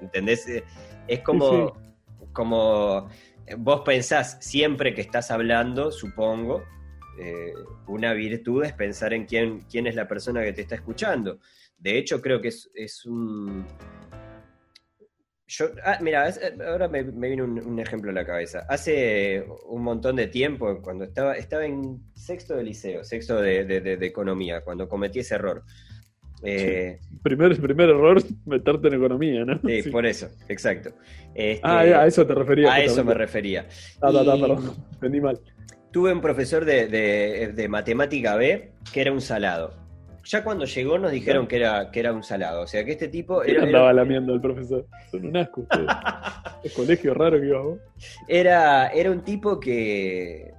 ¿entendés? 0.00 0.46
Es 1.06 1.20
como, 1.20 1.76
como 2.32 3.08
vos 3.56 3.80
pensás 3.80 4.36
siempre 4.40 4.94
que 4.94 5.00
estás 5.00 5.30
hablando, 5.30 5.90
supongo, 5.90 6.64
eh, 7.18 7.52
una 7.86 8.12
virtud 8.12 8.64
es 8.64 8.72
pensar 8.72 9.12
en 9.12 9.26
quién, 9.26 9.60
quién 9.70 9.86
es 9.86 9.94
la 9.94 10.06
persona 10.06 10.42
que 10.42 10.52
te 10.52 10.62
está 10.62 10.74
escuchando. 10.76 11.40
De 11.76 11.98
hecho, 11.98 12.20
creo 12.20 12.40
que 12.40 12.48
es, 12.48 13.06
un... 13.06 13.66
Yo, 15.46 15.66
ah, 15.84 15.98
mira, 16.00 16.30
ahora 16.66 16.88
me, 16.88 17.02
me 17.04 17.30
vino 17.30 17.44
un, 17.44 17.78
ejemplo 17.78 18.10
a 18.10 18.14
la 18.14 18.26
cabeza. 18.26 18.66
Hace 18.68 19.44
un 19.66 19.82
montón 19.82 20.16
de 20.16 20.26
tiempo, 20.26 20.80
cuando 20.82 21.04
estaba, 21.04 21.34
estaba 21.34 21.64
en 21.64 22.00
sexto 22.14 22.54
de 22.54 22.64
liceo, 22.64 23.02
sexto 23.02 23.40
de, 23.40 23.64
de 23.64 24.06
economía, 24.06 24.60
cuando 24.60 24.88
cometí 24.88 25.20
ese 25.20 25.36
error. 25.36 25.64
Eh, 26.42 27.00
primer, 27.22 27.60
primer 27.60 27.90
error, 27.90 28.22
meterte 28.46 28.88
en 28.88 28.94
economía, 28.94 29.44
¿no? 29.44 29.60
Sí, 29.64 29.90
por 29.90 30.06
eso, 30.06 30.28
exacto. 30.48 30.90
Este, 31.34 31.60
ah, 31.64 31.80
a 31.80 32.06
eso 32.06 32.26
te 32.26 32.34
refería. 32.34 32.72
A 32.72 32.80
eso 32.80 33.04
me 33.04 33.14
refería. 33.14 33.66
Ah, 34.00 34.10
perdón, 34.12 34.74
entendí 34.92 35.20
mal. 35.20 35.40
Tuve 35.90 36.12
un 36.12 36.20
profesor 36.20 36.64
de, 36.64 37.66
matemática 37.68 38.36
B 38.36 38.72
que 38.92 39.00
era 39.00 39.12
un 39.12 39.20
salado. 39.20 39.74
Ya 40.24 40.44
cuando 40.44 40.66
llegó 40.66 40.98
nos 40.98 41.10
dijeron 41.10 41.46
que 41.46 41.56
era, 41.56 41.90
que 41.90 42.00
era 42.00 42.12
un 42.12 42.22
salado. 42.22 42.62
O 42.62 42.66
sea 42.66 42.84
que 42.84 42.92
este 42.92 43.08
tipo. 43.08 43.42
Era, 43.42 43.62
andaba 43.62 43.92
lamiendo 43.94 44.34
el 44.34 44.40
profesor. 44.42 44.86
Son 45.10 45.24
un 45.24 45.36
asco 45.38 45.66
Es 46.62 46.72
colegio 46.76 47.14
raro 47.14 47.40
que 47.40 47.46
ibas 47.46 47.62
vos. 47.62 47.78
Era, 48.28 48.88
era 48.88 49.10
un 49.10 49.22
tipo 49.22 49.58
que 49.58 50.52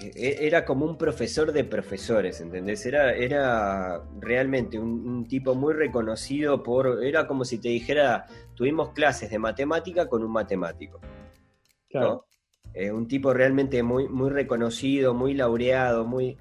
era 0.00 0.64
como 0.64 0.84
un 0.84 0.98
profesor 0.98 1.52
de 1.52 1.64
profesores, 1.64 2.40
¿entendés? 2.40 2.84
Era, 2.84 3.12
era 3.12 4.02
realmente 4.20 4.78
un, 4.78 5.26
tipo 5.28 5.54
muy 5.54 5.72
reconocido 5.72 6.62
por. 6.62 7.04
Era 7.04 7.26
como 7.26 7.44
si 7.44 7.58
te 7.58 7.68
dijera, 7.68 8.26
tuvimos 8.54 8.90
clases 8.90 9.30
de 9.30 9.38
matemática 9.38 10.08
con 10.08 10.22
un 10.24 10.32
matemático. 10.32 11.00
Claro. 11.88 12.26
Eh, 12.74 12.90
un 12.90 13.06
tipo 13.06 13.32
realmente 13.32 13.82
muy, 13.82 14.08
muy 14.08 14.30
reconocido, 14.30 15.14
muy 15.14 15.34
laureado, 15.34 16.04
muy. 16.04 16.36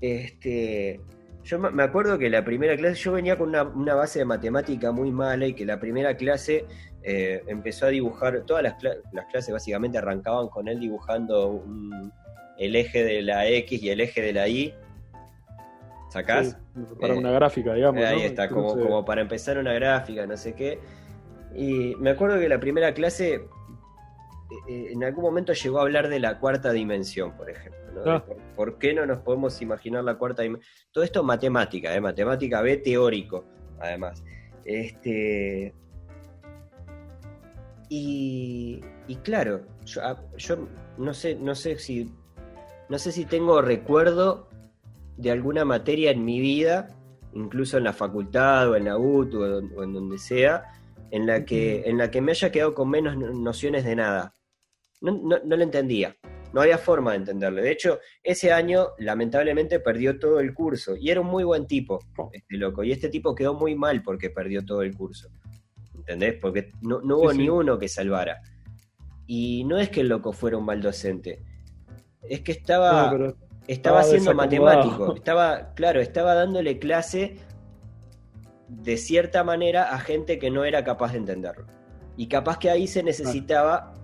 Este. 0.00 1.00
Yo 1.42 1.58
me 1.58 1.82
acuerdo 1.82 2.18
que 2.18 2.28
la 2.28 2.44
primera 2.44 2.76
clase, 2.76 2.96
yo 2.96 3.12
venía 3.12 3.38
con 3.38 3.48
una, 3.48 3.94
base 3.94 4.18
de 4.18 4.24
matemática 4.26 4.92
muy 4.92 5.10
mala 5.10 5.46
y 5.46 5.54
que 5.54 5.64
la 5.64 5.80
primera 5.80 6.14
clase 6.14 6.66
eh, 7.02 7.42
empezó 7.46 7.86
a 7.86 7.88
dibujar, 7.88 8.42
todas 8.44 8.62
las, 8.62 8.74
las, 8.82 9.26
clases 9.32 9.50
básicamente 9.50 9.96
arrancaban 9.96 10.48
con 10.48 10.68
él 10.68 10.78
dibujando 10.78 11.48
un, 11.48 12.12
el 12.60 12.76
eje 12.76 13.02
de 13.02 13.22
la 13.22 13.48
X 13.48 13.82
y 13.82 13.90
el 13.90 14.00
eje 14.00 14.22
de 14.22 14.32
la 14.32 14.46
Y. 14.46 14.74
¿Sacás? 16.10 16.56
para 17.00 17.14
una 17.14 17.30
gráfica, 17.30 17.72
digamos. 17.74 18.04
Ahí 18.04 18.22
está, 18.22 18.48
como, 18.48 18.78
como 18.78 19.04
para 19.04 19.22
empezar 19.22 19.58
una 19.58 19.72
gráfica, 19.72 20.26
no 20.26 20.36
sé 20.36 20.54
qué. 20.54 20.78
Y 21.54 21.96
me 21.96 22.10
acuerdo 22.10 22.38
que 22.38 22.48
la 22.48 22.60
primera 22.60 22.92
clase 22.94 23.40
en 24.68 25.02
algún 25.04 25.24
momento 25.24 25.52
llegó 25.52 25.78
a 25.78 25.82
hablar 25.82 26.08
de 26.08 26.20
la 26.20 26.38
cuarta 26.38 26.72
dimensión, 26.72 27.36
por 27.36 27.50
ejemplo. 27.50 27.80
Ah. 28.06 28.24
Por, 28.56 28.78
qué 28.78 28.94
no 28.94 29.06
nos 29.06 29.20
podemos 29.20 29.60
imaginar 29.62 30.04
la 30.04 30.16
cuarta 30.16 30.42
dimensión? 30.42 30.72
Todo 30.92 31.04
esto 31.04 31.22
matemática, 31.22 31.94
¿eh? 31.94 32.00
matemática 32.00 32.60
B 32.60 32.76
teórico, 32.78 33.44
además. 33.78 34.22
Este, 34.64 35.74
y, 37.88 38.80
claro, 39.24 39.62
ah, 40.02 40.16
yo, 40.36 40.68
no 40.98 41.14
sé, 41.14 41.34
no 41.34 41.54
sé 41.54 41.78
si 41.78 42.12
no 42.90 42.98
sé 42.98 43.12
si 43.12 43.24
tengo 43.24 43.62
recuerdo 43.62 44.48
de 45.16 45.30
alguna 45.30 45.64
materia 45.64 46.10
en 46.10 46.24
mi 46.24 46.40
vida, 46.40 46.88
incluso 47.34 47.78
en 47.78 47.84
la 47.84 47.92
facultad 47.92 48.68
o 48.68 48.74
en 48.74 48.86
la 48.86 48.98
UT 48.98 49.32
o, 49.34 49.82
en 49.84 49.92
donde 49.92 50.18
sea, 50.18 50.64
en 51.12 51.24
la 51.24 51.44
que, 51.44 51.82
en 51.86 51.98
la 51.98 52.10
que 52.10 52.20
me 52.20 52.32
haya 52.32 52.50
quedado 52.50 52.74
con 52.74 52.90
menos 52.90 53.16
nociones 53.16 53.84
de 53.84 53.94
nada. 53.94 54.34
No, 55.00 55.12
no, 55.12 55.38
no 55.44 55.56
lo 55.56 55.62
entendía. 55.62 56.16
No 56.52 56.62
había 56.62 56.78
forma 56.78 57.12
de 57.12 57.18
entenderlo. 57.18 57.62
De 57.62 57.70
hecho, 57.70 58.00
ese 58.24 58.52
año 58.52 58.88
lamentablemente 58.98 59.78
perdió 59.78 60.18
todo 60.18 60.40
el 60.40 60.52
curso. 60.52 60.96
Y 60.96 61.10
era 61.10 61.20
un 61.20 61.28
muy 61.28 61.44
buen 61.44 61.68
tipo, 61.68 62.00
oh. 62.16 62.30
este 62.32 62.56
loco. 62.56 62.82
Y 62.82 62.90
este 62.90 63.08
tipo 63.08 63.36
quedó 63.36 63.54
muy 63.54 63.76
mal 63.76 64.02
porque 64.02 64.30
perdió 64.30 64.64
todo 64.64 64.82
el 64.82 64.96
curso. 64.96 65.28
¿Entendés? 65.94 66.34
Porque 66.40 66.72
no, 66.82 66.98
hubo 66.98 67.32
ni 67.32 67.48
uno 67.48 67.78
que 67.78 67.88
salvara. 67.88 68.40
Y 69.28 69.62
no 69.62 69.78
es 69.78 69.90
que 69.90 70.00
el 70.00 70.08
loco 70.08 70.32
fuera 70.32 70.56
un 70.56 70.64
mal 70.64 70.82
docente. 70.82 71.44
Es 72.22 72.40
que 72.40 72.52
estaba, 72.52 73.12
estaba, 73.66 74.02
siendo 74.02 74.34
matemático. 74.34 75.14
Estaba, 75.14 75.72
claro, 75.74 76.00
estaba 76.00 76.34
dándole 76.34 76.78
clase 76.78 77.36
de 78.68 78.96
cierta 78.96 79.42
manera 79.42 79.94
a 79.94 79.98
gente 79.98 80.38
que 80.38 80.50
no 80.50 80.64
era 80.64 80.84
capaz 80.84 81.12
de 81.12 81.18
entenderlo. 81.18 81.66
Y 82.16 82.28
capaz 82.28 82.58
que 82.58 82.70
ahí 82.70 82.86
se 82.86 83.02
necesitaba 83.02 83.94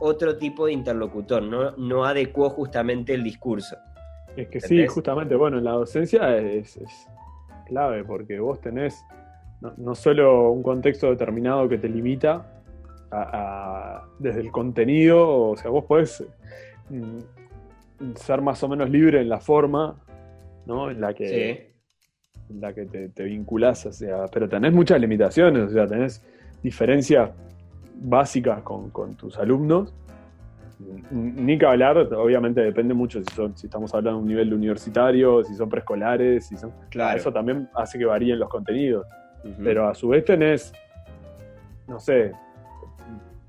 otro 0.00 0.36
tipo 0.36 0.66
de 0.66 0.72
interlocutor, 0.72 1.42
no, 1.42 1.72
no 1.76 2.04
adecuó 2.04 2.50
justamente 2.50 3.14
el 3.14 3.22
discurso. 3.22 3.76
Es 4.36 4.48
que 4.48 4.60
sí, 4.60 4.86
justamente, 4.86 5.34
bueno, 5.34 5.58
en 5.58 5.64
la 5.64 5.72
docencia 5.72 6.36
es, 6.38 6.78
clave 7.66 8.02
porque 8.02 8.40
vos 8.40 8.60
tenés 8.60 9.04
no, 9.76 9.94
solo 9.94 10.50
un 10.50 10.62
contexto 10.62 11.10
determinado 11.10 11.68
que 11.68 11.78
te 11.78 11.88
limita 11.88 12.46
desde 14.18 14.40
el 14.40 14.50
contenido, 14.50 15.50
o 15.50 15.56
sea, 15.56 15.70
vos 15.70 15.84
podés 15.84 16.24
mm, 16.88 17.18
ser 18.16 18.40
más 18.40 18.62
o 18.62 18.68
menos 18.68 18.90
libre 18.90 19.20
en 19.20 19.28
la 19.28 19.40
forma, 19.40 19.96
¿no? 20.66 20.90
En 20.90 21.00
la 21.00 21.14
que, 21.14 21.72
en 22.48 22.60
la 22.60 22.72
que 22.72 22.86
te, 22.86 23.08
te 23.08 23.24
vinculás, 23.24 23.86
o 23.86 23.92
sea, 23.92 24.26
pero 24.32 24.48
tenés 24.48 24.72
muchas 24.72 25.00
limitaciones, 25.00 25.64
o 25.64 25.70
sea, 25.70 25.86
tenés 25.86 26.24
diferencias 26.62 27.30
básicas 28.00 28.62
con, 28.62 28.90
tus 29.16 29.38
alumnos. 29.38 29.94
Ni 31.10 31.58
que 31.58 31.66
hablar, 31.66 31.98
obviamente 32.14 32.62
depende 32.62 32.94
mucho 32.94 33.20
si, 33.20 33.34
son, 33.34 33.54
si 33.56 33.66
estamos 33.66 33.94
hablando 33.94 34.18
de 34.18 34.22
un 34.22 34.28
nivel 34.28 34.54
universitario, 34.54 35.44
si 35.44 35.54
son 35.54 35.68
preescolares, 35.68 36.46
si 36.46 36.56
son... 36.56 36.72
Claro. 36.88 37.18
Eso 37.18 37.30
también 37.30 37.68
hace 37.74 37.98
que 37.98 38.06
varíen 38.06 38.38
los 38.38 38.48
contenidos. 38.48 39.06
Pero 39.62 39.88
a 39.88 39.94
su 39.94 40.08
vez 40.08 40.24
tenés, 40.24 40.72
no 41.86 42.00
sé, 42.00 42.32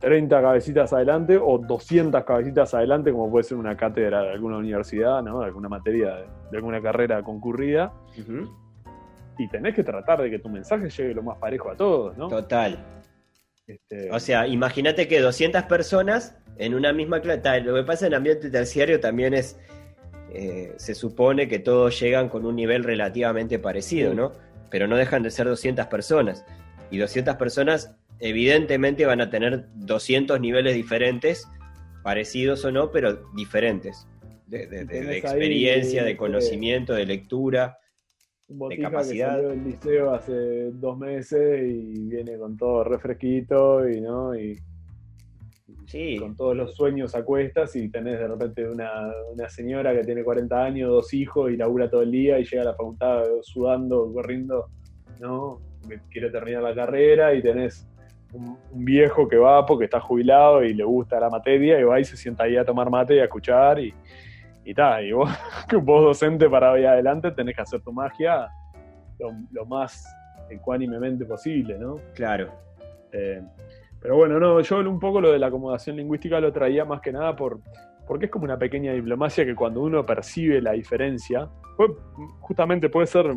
30 0.02 0.42
cabecitas 0.42 0.92
adelante 0.92 1.38
o 1.38 1.60
200 1.60 2.24
cabecitas 2.26 2.74
adelante, 2.74 3.12
como 3.12 3.30
puede 3.30 3.44
ser 3.44 3.58
una 3.58 3.78
cátedra 3.78 4.24
de 4.24 4.32
alguna 4.32 4.58
universidad, 4.58 5.22
¿no? 5.22 5.40
de 5.40 5.46
alguna 5.46 5.70
materia, 5.70 6.26
de, 6.50 6.58
alguna 6.58 6.82
carrera 6.82 7.24
concurrida. 7.24 7.94
Y 9.38 9.48
tenés 9.48 9.76
que 9.76 9.84
tratar 9.84 10.22
de 10.22 10.30
que 10.30 10.40
tu 10.40 10.50
mensaje 10.50 10.90
llegue 10.90 11.14
lo 11.14 11.24
más 11.24 11.38
parejo 11.38 11.70
a 11.70 11.76
todos, 11.76 12.18
¿no? 12.18 12.28
Total. 12.28 12.78
Este, 13.66 14.12
o 14.12 14.20
sea, 14.20 14.48
imagínate 14.48 15.08
que 15.08 15.20
200 15.20 15.64
personas 15.64 16.36
en 16.58 16.74
una 16.74 16.94
misma 16.94 17.22
clase. 17.22 17.62
Lo 17.62 17.76
que 17.76 17.84
pasa 17.84 18.08
en 18.08 18.16
ambiente 18.16 18.50
terciario 18.50 19.00
también 19.00 19.34
es. 19.34 19.60
Eh, 20.34 20.74
se 20.78 20.96
supone 20.96 21.48
que 21.50 21.60
todos 21.60 22.00
llegan 22.00 22.30
con 22.30 22.46
un 22.46 22.56
nivel 22.56 22.84
relativamente 22.84 23.60
parecido, 23.60 24.14
¿no? 24.14 24.32
Pero 24.70 24.88
no 24.88 24.96
dejan 24.96 25.24
de 25.24 25.32
ser 25.32 25.48
200 25.48 25.88
personas. 25.88 26.46
Y 26.90 26.98
200 26.98 27.36
personas, 27.36 27.96
evidentemente, 28.22 29.06
van 29.06 29.22
a 29.22 29.30
tener 29.30 29.66
200 29.76 30.40
niveles 30.40 30.76
diferentes, 30.76 31.48
parecidos 32.04 32.64
o 32.66 32.72
no, 32.72 32.92
pero 32.92 33.30
diferentes. 33.36 34.08
De, 34.48 34.64
experiencia, 35.18 36.04
de 36.04 36.12
este, 36.12 36.18
conocimiento, 36.18 36.94
de 36.94 37.06
lectura 37.06 37.78
de 38.70 38.78
capacidad. 38.80 39.28
que 39.28 39.34
salió 39.36 39.50
del 39.50 39.64
liceo 39.64 40.14
hace 40.14 40.72
dos 40.72 40.98
meses 40.98 41.62
y 41.64 42.10
viene 42.10 42.38
con 42.38 42.58
todo 42.58 42.84
refresquito 42.84 43.88
y 43.88 44.02
no 44.02 44.36
y, 44.36 44.58
con 46.20 46.38
todos 46.38 46.56
los 46.56 46.74
sueños 46.74 47.16
a 47.16 47.26
cuestas 47.26 47.76
y 47.76 47.90
tenés 47.90 48.18
de 48.18 48.28
repente 48.28 48.70
una, 48.70 49.12
señora 49.50 49.94
que 49.94 50.06
tiene 50.06 50.24
40 50.24 50.64
años, 50.64 50.90
dos 50.90 51.14
hijos 51.14 51.52
y 51.52 51.58
labura 51.58 51.90
todo 51.90 52.02
el 52.02 52.12
día 52.12 52.40
y 52.40 52.46
llega 52.46 52.62
a 52.62 52.66
la 52.66 52.76
facultad 52.76 53.24
sudando, 53.42 54.10
corriendo, 54.14 54.68
¿no? 55.20 55.60
Quiere 56.10 56.30
terminar 56.30 56.64
la 56.64 56.74
carrera 56.74 57.34
y 57.34 57.42
tenés 57.42 57.90
un, 58.34 58.58
viejo 58.74 59.28
que 59.28 59.38
va 59.38 59.66
porque 59.66 59.86
está 59.86 60.00
jubilado 60.00 60.64
y 60.64 60.74
le 60.74 60.84
gusta 60.84 61.20
la 61.20 61.30
materia 61.30 61.80
y 61.80 61.84
va 61.84 62.00
y 62.00 62.06
se 62.06 62.18
sienta 62.18 62.44
ahí 62.46 62.58
a 62.58 62.66
tomar 62.66 62.90
mate 62.90 63.16
y 63.16 63.20
a 63.20 63.26
escuchar 63.26 63.80
y, 63.80 63.94
y 64.64 64.74
tal, 64.74 65.06
y 65.06 65.12
vos, 65.12 65.30
vos 65.84 66.04
docente 66.04 66.50
para 66.50 66.72
hoy 66.72 66.86
adelante 66.86 67.32
tenés 67.32 67.56
que 67.56 67.62
hacer 67.62 67.82
tu 67.82 67.92
magia 67.92 68.50
lo, 69.52 69.66
más 69.66 70.04
ecuánimemente 70.50 71.26
posible, 71.26 71.78
¿no? 71.78 72.00
Claro. 72.14 72.52
Eh, 73.12 73.42
pero 74.02 74.16
bueno, 74.16 74.40
no, 74.40 74.60
yo 74.62 74.80
un 74.80 75.00
poco 75.00 75.22
lo 75.22 75.32
de 75.32 75.40
la 75.40 75.48
acomodación 75.48 75.96
lingüística 75.98 76.40
lo 76.40 76.52
traía 76.52 76.86
más 76.86 77.02
que 77.02 77.12
nada 77.12 77.36
por, 77.36 77.60
porque 78.08 78.26
es 78.26 78.32
como 78.32 78.46
una 78.46 78.58
pequeña 78.58 78.94
diplomacia 78.94 79.46
que 79.46 79.56
cuando 79.56 79.82
uno 79.82 80.06
percibe 80.06 80.60
la 80.60 80.72
diferencia, 80.72 81.48
justamente 82.40 82.90
puede 82.90 83.08
ser 83.08 83.28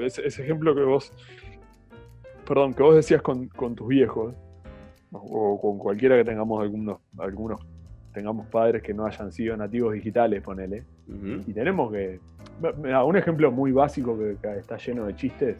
ese, 0.00 0.26
ejemplo 0.26 0.74
que 0.74 0.82
vos, 0.82 1.12
perdón, 2.46 2.74
que 2.74 2.82
vos 2.82 2.94
decías 2.94 3.22
con, 3.22 3.48
con 3.48 3.74
tus 3.74 3.88
viejos, 3.88 4.34
o 5.12 5.60
con 5.60 5.78
cualquiera 5.78 6.16
que 6.16 6.24
tengamos 6.24 6.62
algunos, 6.62 6.98
algunos 7.18 7.60
tengamos 8.12 8.46
padres 8.46 8.82
que 8.82 8.94
no 8.94 9.04
hayan 9.06 9.32
sido 9.32 9.56
nativos 9.56 9.92
digitales, 9.92 10.42
ponele. 10.42 10.84
Y 11.46 11.52
tenemos 11.52 11.92
que. 11.92 12.20
Un 13.04 13.16
ejemplo 13.16 13.50
muy 13.50 13.72
básico 13.72 14.16
que, 14.16 14.58
está 14.58 14.76
lleno 14.78 15.06
de 15.06 15.14
chistes. 15.16 15.56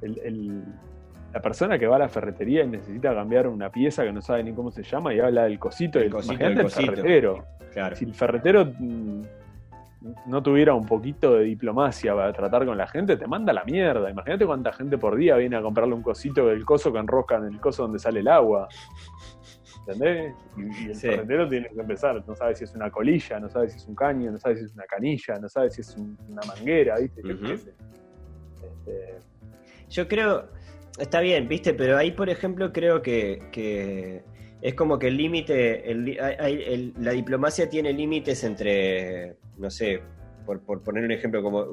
la 0.00 1.42
persona 1.42 1.78
que 1.78 1.86
va 1.86 1.96
a 1.96 1.98
la 1.98 2.08
ferretería 2.08 2.64
y 2.64 2.68
necesita 2.68 3.14
cambiar 3.14 3.48
una 3.48 3.70
pieza 3.70 4.04
que 4.04 4.12
no 4.12 4.22
sabe 4.22 4.44
ni 4.44 4.52
cómo 4.52 4.70
se 4.70 4.82
llama 4.82 5.12
y 5.12 5.20
habla 5.20 5.44
del 5.44 5.58
cosito. 5.58 5.98
El, 5.98 6.10
cosito, 6.10 6.46
el, 6.46 6.70
ferretero. 6.70 7.44
Si 7.94 8.04
el 8.04 8.14
ferretero 8.14 8.64
mm, 8.64 9.22
no 10.26 10.42
tuviera 10.42 10.74
un 10.74 10.86
poquito 10.86 11.34
de 11.34 11.44
diplomacia 11.44 12.14
para 12.14 12.32
tratar 12.32 12.66
con 12.66 12.76
la 12.76 12.86
gente, 12.86 13.16
te 13.16 13.26
manda 13.26 13.52
la 13.52 13.64
mierda. 13.64 14.10
Imagínate 14.10 14.46
cuánta 14.46 14.72
gente 14.72 14.98
por 14.98 15.16
día 15.16 15.36
viene 15.36 15.56
a 15.56 15.62
comprarle 15.62 15.94
un 15.94 16.02
cosito 16.02 16.46
del 16.46 16.64
coso 16.64 16.92
que 16.92 16.98
enrosca 16.98 17.36
en 17.36 17.44
el 17.44 17.60
coso 17.60 17.82
donde 17.82 17.98
sale 17.98 18.20
el 18.20 18.28
agua. 18.28 18.68
¿entendés? 19.86 20.34
Y, 20.56 20.88
el 20.90 20.96
ferretero 20.96 21.48
tiene 21.48 21.68
que 21.68 21.80
empezar, 21.80 22.22
no 22.26 22.34
sabe 22.34 22.54
si 22.54 22.64
es 22.64 22.74
una 22.74 22.90
colilla, 22.90 23.38
no 23.38 23.48
sabe 23.48 23.68
si 23.68 23.76
es 23.76 23.86
un 23.86 23.94
caño, 23.94 24.30
no 24.30 24.38
sabe 24.38 24.56
si 24.56 24.64
es 24.64 24.74
una 24.74 24.84
canilla, 24.84 25.38
no 25.38 25.48
sabe 25.48 25.70
si 25.70 25.80
es 25.80 25.96
una 25.96 26.42
manguera, 26.46 26.98
¿viste? 26.98 27.22
Este, 27.22 29.18
Yo 29.90 30.08
creo, 30.08 30.48
está 30.98 31.20
bien, 31.20 31.48
¿viste? 31.48 31.74
Pero 31.74 31.96
ahí, 31.96 32.10
por 32.10 32.28
ejemplo, 32.28 32.72
creo 32.72 33.02
que, 33.02 34.22
es 34.60 34.74
como 34.74 34.98
que 34.98 35.08
el 35.08 35.16
límite, 35.16 35.84
la 36.98 37.10
diplomacia 37.12 37.68
tiene 37.68 37.92
límites 37.92 38.42
entre, 38.44 39.36
no 39.56 39.70
sé, 39.70 40.02
por, 40.44 40.60
poner 40.82 41.04
un 41.04 41.10
ejemplo, 41.10 41.42
como 41.42 41.66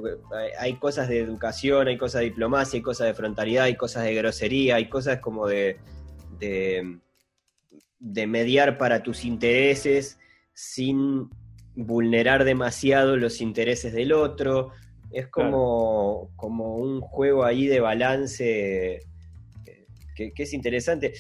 hay 0.60 0.74
cosas 0.76 1.08
de 1.08 1.20
educación, 1.20 1.88
hay 1.88 1.98
cosas 1.98 2.22
de 2.22 2.26
diplomacia, 2.26 2.78
hay 2.78 2.82
cosas 2.82 3.08
de 3.08 3.14
frontalidad, 3.14 3.66
hay 3.66 3.76
cosas 3.76 4.04
de 4.04 4.16
grosería, 4.16 4.76
hay 4.76 4.90
cosas 4.90 5.20
como 5.20 5.48
de 5.48 5.78
de 8.04 8.28
mediar 8.28 8.78
para 8.78 9.02
tus 9.02 9.24
intereses 9.24 10.20
sin 10.54 11.30
vulnerar 11.74 12.44
demasiado 12.44 13.16
los 13.16 13.40
intereses 13.40 13.94
del 13.94 14.12
otro. 14.12 14.72
Es 15.10 15.28
como, 15.28 16.30
como 16.36 16.76
un 16.76 17.00
juego 17.00 17.46
ahí 17.46 17.66
de 17.68 17.80
balance 17.80 18.96
eh, 18.96 19.86
que, 20.16 20.34
es 20.36 20.54
interesante. 20.54 21.14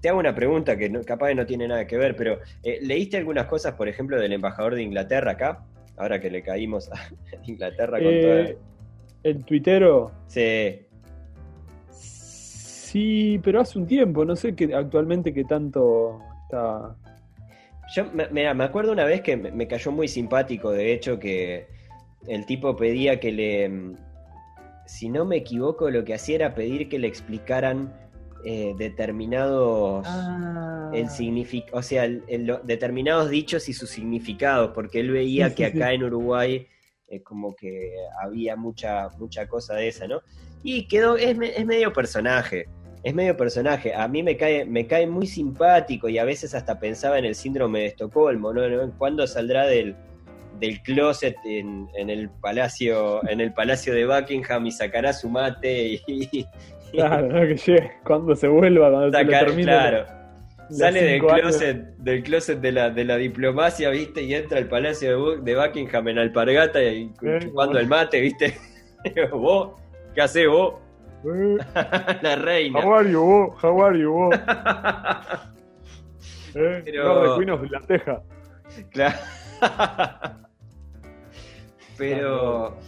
Te 0.00 0.08
hago 0.08 0.18
una 0.18 0.34
pregunta 0.34 0.76
que 0.76 0.90
capaz 1.04 1.32
no 1.34 1.46
tiene 1.46 1.68
nada 1.68 1.86
que 1.86 1.96
ver, 1.96 2.16
pero 2.16 2.40
eh, 2.64 2.80
¿leíste 2.82 3.16
algunas 3.16 3.46
cosas, 3.46 3.74
por 3.74 3.88
ejemplo, 3.88 4.18
del 4.18 4.32
embajador 4.32 4.74
de 4.74 4.82
Inglaterra 4.82 5.32
acá? 5.32 5.66
Ahora 5.98 6.20
que 6.20 6.30
le 6.30 6.42
caímos 6.42 6.90
a 6.90 6.96
Inglaterra 7.46 7.98
con 7.98 8.06
eh, 8.06 8.56
¿El 9.22 9.44
tuitero? 9.44 10.12
Sí. 10.26 10.80
Sí, 11.90 13.40
pero 13.42 13.60
hace 13.60 13.78
un 13.78 13.86
tiempo, 13.86 14.24
no 14.24 14.34
sé 14.34 14.54
que 14.54 14.74
actualmente 14.74 15.34
qué 15.34 15.44
tanto 15.44 16.20
está. 16.44 16.96
Yo 17.94 18.04
me, 18.12 18.28
me 18.30 18.64
acuerdo 18.64 18.92
una 18.92 19.04
vez 19.04 19.20
que 19.20 19.36
me, 19.36 19.66
cayó 19.66 19.92
muy 19.92 20.08
simpático, 20.08 20.70
de 20.70 20.92
hecho, 20.92 21.18
que 21.18 21.66
el 22.26 22.46
tipo 22.46 22.76
pedía 22.76 23.20
que 23.20 23.32
le 23.32 23.96
si 24.88 25.10
no 25.10 25.26
me 25.26 25.36
equivoco, 25.36 25.90
lo 25.90 26.02
que 26.02 26.14
hacía 26.14 26.36
era 26.36 26.54
pedir 26.54 26.88
que 26.88 26.98
le 26.98 27.08
explicaran 27.08 27.92
eh, 28.44 28.74
determinados 28.78 30.04
Ah. 30.06 30.90
el 30.94 31.06
signific- 31.08 31.68
o 31.72 31.82
sea, 31.82 32.04
el- 32.04 32.22
el- 32.28 32.46
lo- 32.46 32.58
determinados 32.58 33.30
dichos 33.30 33.68
y 33.68 33.72
sus 33.72 33.90
significados, 33.90 34.70
porque 34.74 35.00
él 35.00 35.10
veía 35.10 35.48
Sí, 35.50 35.54
que 35.56 35.66
sí, 35.66 35.72
sí. 35.72 35.78
acá 35.78 35.92
en 35.92 36.04
Uruguay 36.04 36.66
eh, 37.10 37.22
como 37.22 37.56
que 37.56 37.94
había 38.22 38.54
mucha, 38.54 39.08
mucha 39.18 39.48
cosa 39.48 39.74
de 39.74 39.88
esa, 39.88 40.06
¿no? 40.06 40.20
Y 40.62 40.86
quedó, 40.88 41.16
es, 41.16 41.38
es 41.56 41.64
medio 41.64 41.90
personaje, 41.92 42.66
es 43.02 43.14
medio 43.14 43.34
personaje. 43.34 43.94
A 43.94 44.06
mí 44.08 44.22
me 44.22 44.36
cae, 44.36 44.66
me 44.66 44.86
cae 44.86 45.06
muy 45.06 45.26
simpático 45.26 46.08
y 46.10 46.18
a 46.18 46.24
veces 46.24 46.54
hasta 46.54 46.78
pensaba 46.78 47.18
en 47.18 47.24
el 47.24 47.34
síndrome 47.34 47.78
de 47.80 47.86
Estocolmo. 47.86 48.52
¿no? 48.52 48.92
¿Cuándo 48.98 49.26
saldrá 49.26 49.66
del, 49.66 49.96
del 50.58 50.80
closet 50.82 51.36
en, 51.44 51.88
en 51.96 52.10
el 52.10 52.28
palacio, 52.30 53.20
en 53.28 53.40
el 53.40 53.52
palacio 53.52 53.94
de 53.94 54.06
Buckingham 54.06 54.66
y 54.66 54.72
sacará 54.72 55.12
su 55.12 55.28
mate 55.28 56.00
y, 56.06 56.46
Claro, 56.92 57.28
¿no? 57.28 57.40
que 57.46 57.56
llegue 57.56 57.92
cuando 58.04 58.34
se 58.34 58.48
vuelva, 58.48 58.90
cuando 58.90 59.18
se 59.18 59.24
termine. 59.24 59.62
claro. 59.64 60.06
Sale 60.70 61.02
del 61.02 61.20
años. 61.22 61.32
closet, 61.40 61.76
del 61.96 62.22
closet 62.22 62.60
de 62.60 62.72
la, 62.72 62.90
de 62.90 63.04
la 63.04 63.16
diplomacia, 63.16 63.88
¿viste? 63.88 64.22
Y 64.22 64.34
entra 64.34 64.58
al 64.58 64.68
palacio 64.68 65.08
de, 65.10 65.16
Bu- 65.16 65.42
de 65.42 65.56
Buckingham 65.56 66.08
en 66.08 66.18
alpargata 66.18 66.82
y 66.82 67.08
como- 67.54 67.78
el 67.78 67.86
mate, 67.86 68.20
¿viste? 68.20 68.54
vos, 69.32 69.80
¿qué 70.14 70.20
hacés 70.20 70.46
vos? 70.46 70.74
Eh, 71.24 71.56
la 72.22 72.36
reina. 72.36 72.80
How 72.84 72.94
are 72.96 73.10
you, 73.10 73.20
vos? 73.22 73.64
How 73.64 73.82
are 73.82 73.98
you, 73.98 74.12
vos? 74.12 74.34
Eh, 76.54 76.82
Pero- 76.84 77.32
de 77.32 77.38
Queen 77.38 77.50
of 77.50 77.70
la 77.70 77.80
Teja. 77.80 78.22
Claro. 78.90 79.16
Pero 81.98 82.78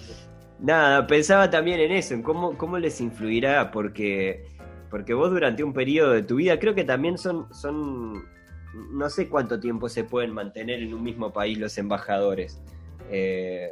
nada, 0.60 1.06
pensaba 1.06 1.50
también 1.50 1.80
en 1.80 1.92
eso, 1.92 2.14
en 2.14 2.22
cómo, 2.22 2.56
cómo 2.56 2.78
les 2.78 3.00
influirá, 3.00 3.70
porque, 3.70 4.44
porque 4.90 5.14
vos 5.14 5.30
durante 5.30 5.64
un 5.64 5.72
periodo 5.72 6.12
de 6.12 6.22
tu 6.22 6.36
vida, 6.36 6.58
creo 6.58 6.74
que 6.74 6.84
también 6.84 7.18
son, 7.18 7.52
son, 7.52 8.22
no 8.92 9.10
sé 9.10 9.28
cuánto 9.28 9.58
tiempo 9.58 9.88
se 9.88 10.04
pueden 10.04 10.32
mantener 10.32 10.80
en 10.82 10.94
un 10.94 11.02
mismo 11.02 11.32
país 11.32 11.58
los 11.58 11.76
embajadores. 11.78 12.62
Eh, 13.10 13.70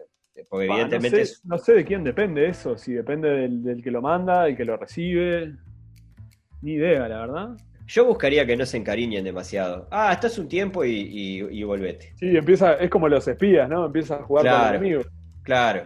porque 0.48 0.66
Bah, 0.68 0.74
evidentemente 0.74 1.20
no, 1.20 1.26
sé, 1.26 1.34
no 1.44 1.58
sé 1.58 1.72
de 1.74 1.84
quién 1.84 2.04
depende 2.04 2.46
eso, 2.48 2.76
si 2.78 2.92
depende 2.92 3.28
del, 3.28 3.62
del 3.62 3.82
que 3.82 3.90
lo 3.90 4.02
manda, 4.02 4.44
del 4.44 4.56
que 4.56 4.64
lo 4.64 4.76
recibe. 4.76 5.54
Ni 6.62 6.72
idea, 6.72 7.08
la 7.08 7.20
verdad. 7.20 7.56
yo 7.86 8.04
buscaría 8.04 8.44
que 8.46 8.56
no 8.56 8.66
se 8.66 8.76
encariñen 8.76 9.24
demasiado. 9.24 9.88
Ah, 9.90 10.12
estás 10.12 10.38
un 10.38 10.48
tiempo 10.48 10.84
y, 10.84 10.90
y, 10.90 11.38
y 11.60 11.62
volvete. 11.64 12.12
Sí, 12.16 12.36
empieza, 12.36 12.74
es 12.74 12.90
como 12.90 13.08
los 13.08 13.26
espías, 13.28 13.68
¿no? 13.68 13.86
Empieza 13.86 14.16
a 14.16 14.22
jugar 14.22 14.44
con 14.46 14.60
el 14.60 14.74
enemigo. 14.74 15.02
Claro. 15.48 15.84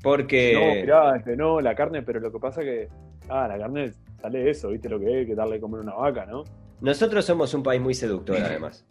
Porque... 0.00 0.52
No, 0.54 0.80
mirá, 0.80 1.16
este, 1.16 1.36
no, 1.36 1.60
la 1.60 1.74
carne, 1.74 2.02
pero 2.02 2.20
lo 2.20 2.30
que 2.30 2.38
pasa 2.38 2.62
que. 2.62 2.88
Ah, 3.28 3.48
la 3.48 3.58
carne 3.58 3.92
sale 4.22 4.48
eso, 4.48 4.68
¿viste 4.68 4.88
lo 4.88 5.00
que 5.00 5.22
es? 5.22 5.26
Que 5.26 5.34
darle 5.34 5.56
de 5.56 5.60
comer 5.60 5.80
una 5.80 5.94
vaca, 5.94 6.24
¿no? 6.24 6.44
Nosotros 6.80 7.24
somos 7.24 7.52
un 7.54 7.64
país 7.64 7.80
muy 7.80 7.94
seductor, 7.94 8.36
además. 8.36 8.86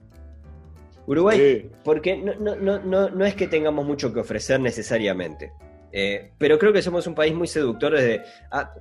Uruguay, 1.07 1.37
Sí. 1.61 1.69
porque 1.85 2.17
no, 2.17 2.33
no, 2.35 2.55
no, 2.57 2.79
no, 2.79 3.09
no 3.09 3.25
es 3.25 3.35
que 3.35 3.47
tengamos 3.47 3.85
mucho 3.85 4.11
que 4.13 4.19
ofrecer 4.19 4.59
necesariamente, 4.59 5.53
eh, 5.93 6.31
pero 6.37 6.57
creo 6.59 6.73
que 6.73 6.81
somos 6.81 7.07
un 7.07 7.15
país 7.15 7.33
muy 7.33 7.47
seductor 7.47 7.93
desde... 7.93 8.23
ah, 8.51 8.73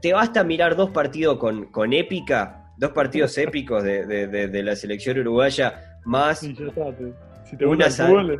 te 0.00 0.12
basta 0.14 0.42
mirar 0.44 0.76
dos 0.76 0.90
partidos 0.90 1.36
con, 1.38 1.66
con 1.66 1.92
épica, 1.92 2.72
dos 2.78 2.92
partidos 2.92 3.36
épicos 3.38 3.82
de, 3.82 4.06
de- 4.06 4.28
de- 4.28 4.48
de 4.48 4.62
la 4.62 4.76
selección 4.76 5.18
uruguaya, 5.18 5.98
más, 6.06 6.38
Sí, 6.38 6.54
ya 6.54 6.66
está. 6.68 6.96
te- 6.96 7.12
si 7.44 7.56
te 7.56 7.66
Una 7.66 7.90
sal- 7.90 8.38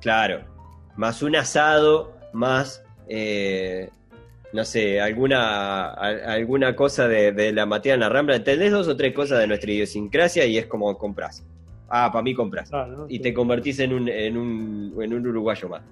claro, 0.00 0.44
más 0.96 1.22
un 1.22 1.36
asado, 1.36 2.12
más... 2.32 2.82
eh, 3.08 3.88
no 4.52 4.64
sé, 4.66 5.00
alguna, 5.00 5.86
a- 5.86 6.32
alguna 6.34 6.76
cosa 6.76 7.08
de, 7.08 7.32
de 7.32 7.52
la 7.52 7.64
Matea 7.64 7.94
en 7.94 8.00
la 8.00 8.10
Rambla, 8.10 8.36
entendés 8.36 8.70
dos 8.70 8.86
o 8.86 8.96
tres 8.96 9.14
cosas 9.14 9.38
de 9.38 9.46
nuestra 9.46 9.70
idiosincrasia 9.72 10.44
y 10.44 10.58
es 10.58 10.66
como 10.66 10.96
compras. 10.98 11.42
Ah, 11.88 12.10
para 12.12 12.22
mí 12.22 12.34
compras. 12.34 12.70
ah, 12.72 12.86
¿no? 12.86 13.06
Y 13.08 13.18
te 13.20 13.32
convertís 13.32 13.78
en 13.80 13.92
un, 13.94 14.08
en, 14.10 14.36
un, 14.36 14.94
en 15.00 15.14
un 15.14 15.26
uruguayo 15.26 15.68
más. 15.70 15.82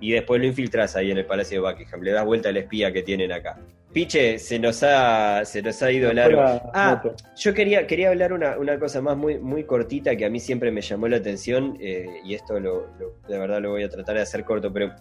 Y 0.00 0.12
después 0.12 0.40
lo 0.40 0.46
infiltrás 0.46 0.94
ahí 0.96 1.10
en 1.10 1.18
el 1.18 1.26
Palacio 1.26 1.60
de 1.62 1.68
Buckingham. 1.72 2.02
Le 2.02 2.12
das 2.12 2.24
vuelta 2.24 2.48
al 2.50 2.56
espía 2.56 2.92
que 2.92 3.02
tienen 3.02 3.32
acá. 3.32 3.58
Piche, 3.94 4.40
se 4.40 4.58
nos 4.58 4.82
ha, 4.82 5.44
se 5.44 5.62
nos 5.62 5.80
ha 5.82 5.90
ido 5.92 6.12
largo. 6.12 6.42
Ah, 6.74 7.00
moto. 7.02 7.14
yo 7.36 7.54
quería, 7.54 7.86
quería 7.86 8.08
hablar 8.08 8.32
una, 8.32 8.58
una 8.58 8.76
cosa 8.78 9.00
más 9.00 9.16
muy, 9.16 9.38
muy 9.38 9.64
cortita 9.64 10.16
que 10.16 10.24
a 10.24 10.30
mí 10.30 10.40
siempre 10.40 10.72
me 10.72 10.80
llamó 10.80 11.06
la 11.06 11.18
atención, 11.18 11.76
eh, 11.80 12.04
y 12.24 12.34
esto 12.34 12.58
lo, 12.58 12.88
lo- 12.98 13.14
de 13.28 13.38
verdad 13.38 13.62
lo 13.62 13.70
voy 13.70 13.84
a 13.84 13.88
tratar 13.88 14.16
de 14.16 14.22
hacer 14.22 14.44
corto, 14.44 14.72
pero 14.72 14.92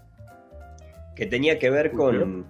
que 1.15 1.25
tenía 1.25 1.57
que 1.57 1.71
ver 1.71 1.91
con, 1.91 2.45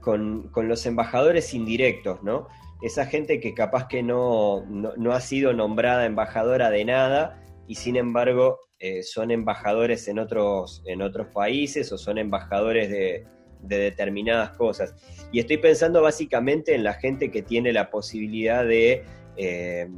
con, 0.00 0.48
con 0.48 0.66
los 0.66 0.86
embajadores 0.86 1.52
indirectos, 1.52 2.22
¿no? 2.22 2.48
Esa 2.82 3.04
gente 3.04 3.38
que 3.38 3.52
capaz 3.52 3.86
que 3.86 4.02
no, 4.02 4.64
no, 4.68 4.92
no 4.96 5.12
ha 5.12 5.20
sido 5.20 5.52
nombrada 5.52 6.06
embajadora 6.06 6.70
de 6.70 6.84
nada 6.86 7.38
y 7.66 7.74
sin 7.74 7.96
embargo 7.96 8.60
eh, 8.78 9.02
son 9.02 9.30
embajadores 9.30 10.08
en 10.08 10.18
otros, 10.18 10.82
en 10.86 11.02
otros 11.02 11.28
países 11.34 11.90
o 11.92 11.98
son 11.98 12.16
embajadores 12.18 12.90
de, 12.90 13.26
de 13.68 13.78
determinadas 13.78 14.50
cosas. 14.50 14.94
Y 15.32 15.40
estoy 15.40 15.58
pensando 15.58 16.02
básicamente 16.02 16.74
en 16.74 16.84
la 16.84 16.94
gente 16.94 17.30
que 17.30 17.42
tiene 17.42 17.72
la 17.72 17.90
posibilidad 17.90 18.64
de, 18.64 19.04
eh, 19.36 19.88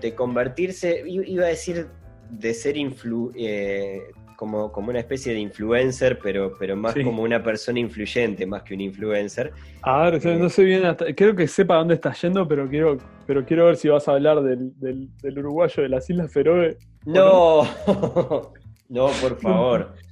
de 0.00 0.14
convertirse, 0.14 1.02
iba 1.06 1.44
a 1.44 1.48
decir, 1.48 1.88
de 2.30 2.54
ser 2.54 2.76
influ, 2.76 3.32
eh, 3.36 4.02
como, 4.36 4.70
como 4.70 4.90
una 4.90 5.00
especie 5.00 5.32
de 5.32 5.40
influencer, 5.40 6.18
pero, 6.22 6.52
pero 6.58 6.76
más 6.76 6.94
Sí. 6.94 7.02
como 7.02 7.22
una 7.22 7.42
persona 7.42 7.80
influyente, 7.80 8.46
más 8.46 8.62
que 8.62 8.74
un 8.74 8.80
influencer. 8.82 9.50
A 9.82 10.02
ver, 10.10 10.20
yo 10.20 10.34
no 10.36 10.48
sé 10.48 10.62
bien, 10.62 10.84
hasta- 10.84 11.12
creo 11.14 11.34
que 11.34 11.48
sepa 11.48 11.74
dónde 11.76 11.94
estás 11.94 12.20
yendo, 12.22 12.46
pero 12.46 12.68
quiero, 12.68 12.98
pero 13.26 13.44
quiero 13.44 13.66
ver 13.66 13.76
si 13.76 13.88
vas 13.88 14.06
a 14.06 14.12
hablar 14.12 14.40
del, 14.42 14.78
del, 14.78 15.08
del 15.20 15.38
uruguayo 15.40 15.82
de 15.82 15.88
las 15.88 16.08
Islas 16.08 16.32
Feroe. 16.32 16.76
No, 17.04 17.62
no, 18.88 19.06
por 19.20 19.38
favor. 19.40 19.94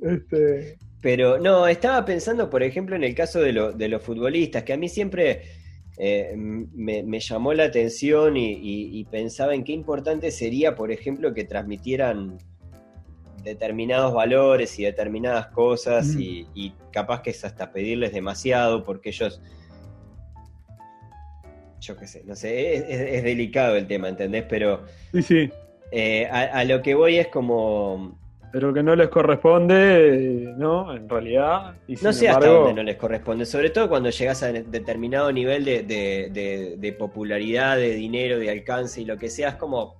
Este, 0.00 0.76
Pero 1.04 1.38
no, 1.38 1.68
estaba 1.68 2.02
pensando, 2.06 2.48
por 2.48 2.62
ejemplo, 2.62 2.96
en 2.96 3.04
el 3.04 3.14
caso 3.14 3.38
de, 3.42 3.52
lo- 3.52 3.72
de 3.72 3.88
los 3.88 4.00
futbolistas, 4.02 4.62
que 4.62 4.72
a 4.72 4.78
mí 4.78 4.88
siempre 4.88 5.42
eh, 5.98 6.32
me, 6.34 7.02
me 7.02 7.20
llamó 7.20 7.52
la 7.52 7.64
atención 7.64 8.38
y, 8.38 8.52
y- 8.54 8.98
y 9.00 9.04
pensaba 9.04 9.54
en 9.54 9.64
qué 9.64 9.72
importante 9.72 10.30
sería, 10.30 10.74
por 10.74 10.90
ejemplo, 10.90 11.34
que 11.34 11.44
transmitieran 11.44 12.38
determinados 13.42 14.14
valores 14.14 14.78
y 14.78 14.84
determinadas 14.84 15.48
cosas 15.48 16.06
Mm. 16.06 16.20
y, 16.22 16.48
y 16.54 16.72
capaz 16.90 17.20
que 17.20 17.30
es 17.30 17.44
hasta 17.44 17.70
pedirles 17.70 18.14
demasiado 18.14 18.82
porque 18.82 19.10
ellos... 19.10 19.42
Yo 21.82 21.98
qué 21.98 22.06
sé, 22.06 22.22
no 22.24 22.34
sé, 22.34 22.76
es, 23.16 23.22
delicado 23.22 23.76
el 23.76 23.86
tema, 23.86 24.08
¿entendés? 24.08 24.44
Pero 24.48 24.84
sí, 25.12 25.20
sí, 25.22 25.50
eh, 25.92 26.24
a, 26.30 26.44
a 26.60 26.64
lo 26.64 26.80
que 26.80 26.94
voy 26.94 27.18
es 27.18 27.28
como... 27.28 28.18
pero 28.54 28.72
que 28.72 28.84
no 28.84 28.94
les 28.94 29.08
corresponde, 29.08 30.54
¿no? 30.56 30.94
En 30.94 31.08
realidad. 31.08 31.74
Y 31.88 31.96
No 31.96 32.12
sé 32.12 32.28
hasta 32.28 32.46
dónde 32.46 32.72
no 32.72 32.82
les 32.84 32.94
corresponde, 32.96 33.44
sobre 33.46 33.70
todo 33.70 33.88
cuando 33.88 34.10
llegas 34.10 34.44
a 34.44 34.52
de- 34.52 34.62
determinado 34.62 35.32
nivel 35.32 35.64
de, 35.64 35.82
de- 35.82 36.30
de- 36.32 36.76
de 36.78 36.92
popularidad, 36.92 37.76
de 37.76 37.90
dinero, 37.96 38.38
de 38.38 38.50
alcance 38.50 39.00
y 39.00 39.04
lo 39.06 39.18
que 39.18 39.28
sea, 39.28 39.48
es 39.50 39.54
como. 39.56 39.96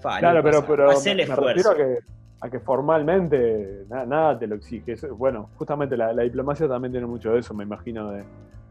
fa, 0.00 0.18
Claro, 0.18 0.38
no 0.38 0.44
pero, 0.44 0.66
pero 0.66 0.90
el 0.92 1.16
me 1.16 1.22
esfuerzo. 1.22 1.44
refiero 1.46 1.70
a 1.70 1.76
que, 1.76 1.98
a 2.42 2.50
que 2.50 2.60
formalmente 2.60 3.84
na- 3.88 4.04
nada 4.04 4.38
te 4.38 4.46
lo 4.46 4.56
exige. 4.56 4.94
Bueno, 5.12 5.48
justamente 5.56 5.96
la, 5.96 6.12
la 6.12 6.22
diplomacia 6.24 6.68
también 6.68 6.92
tiene 6.92 7.06
mucho 7.06 7.32
de 7.32 7.40
eso, 7.40 7.54
me 7.54 7.64
imagino, 7.64 8.10
de, 8.10 8.22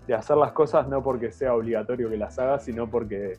de 0.06 0.14
hacer 0.14 0.38
las 0.38 0.52
cosas 0.52 0.88
no 0.88 1.02
porque 1.04 1.32
sea 1.32 1.56
obligatorio 1.56 2.08
que 2.08 2.18
las 2.18 2.38
hagas, 2.38 2.64
sino 2.66 2.88
porque 2.88 3.34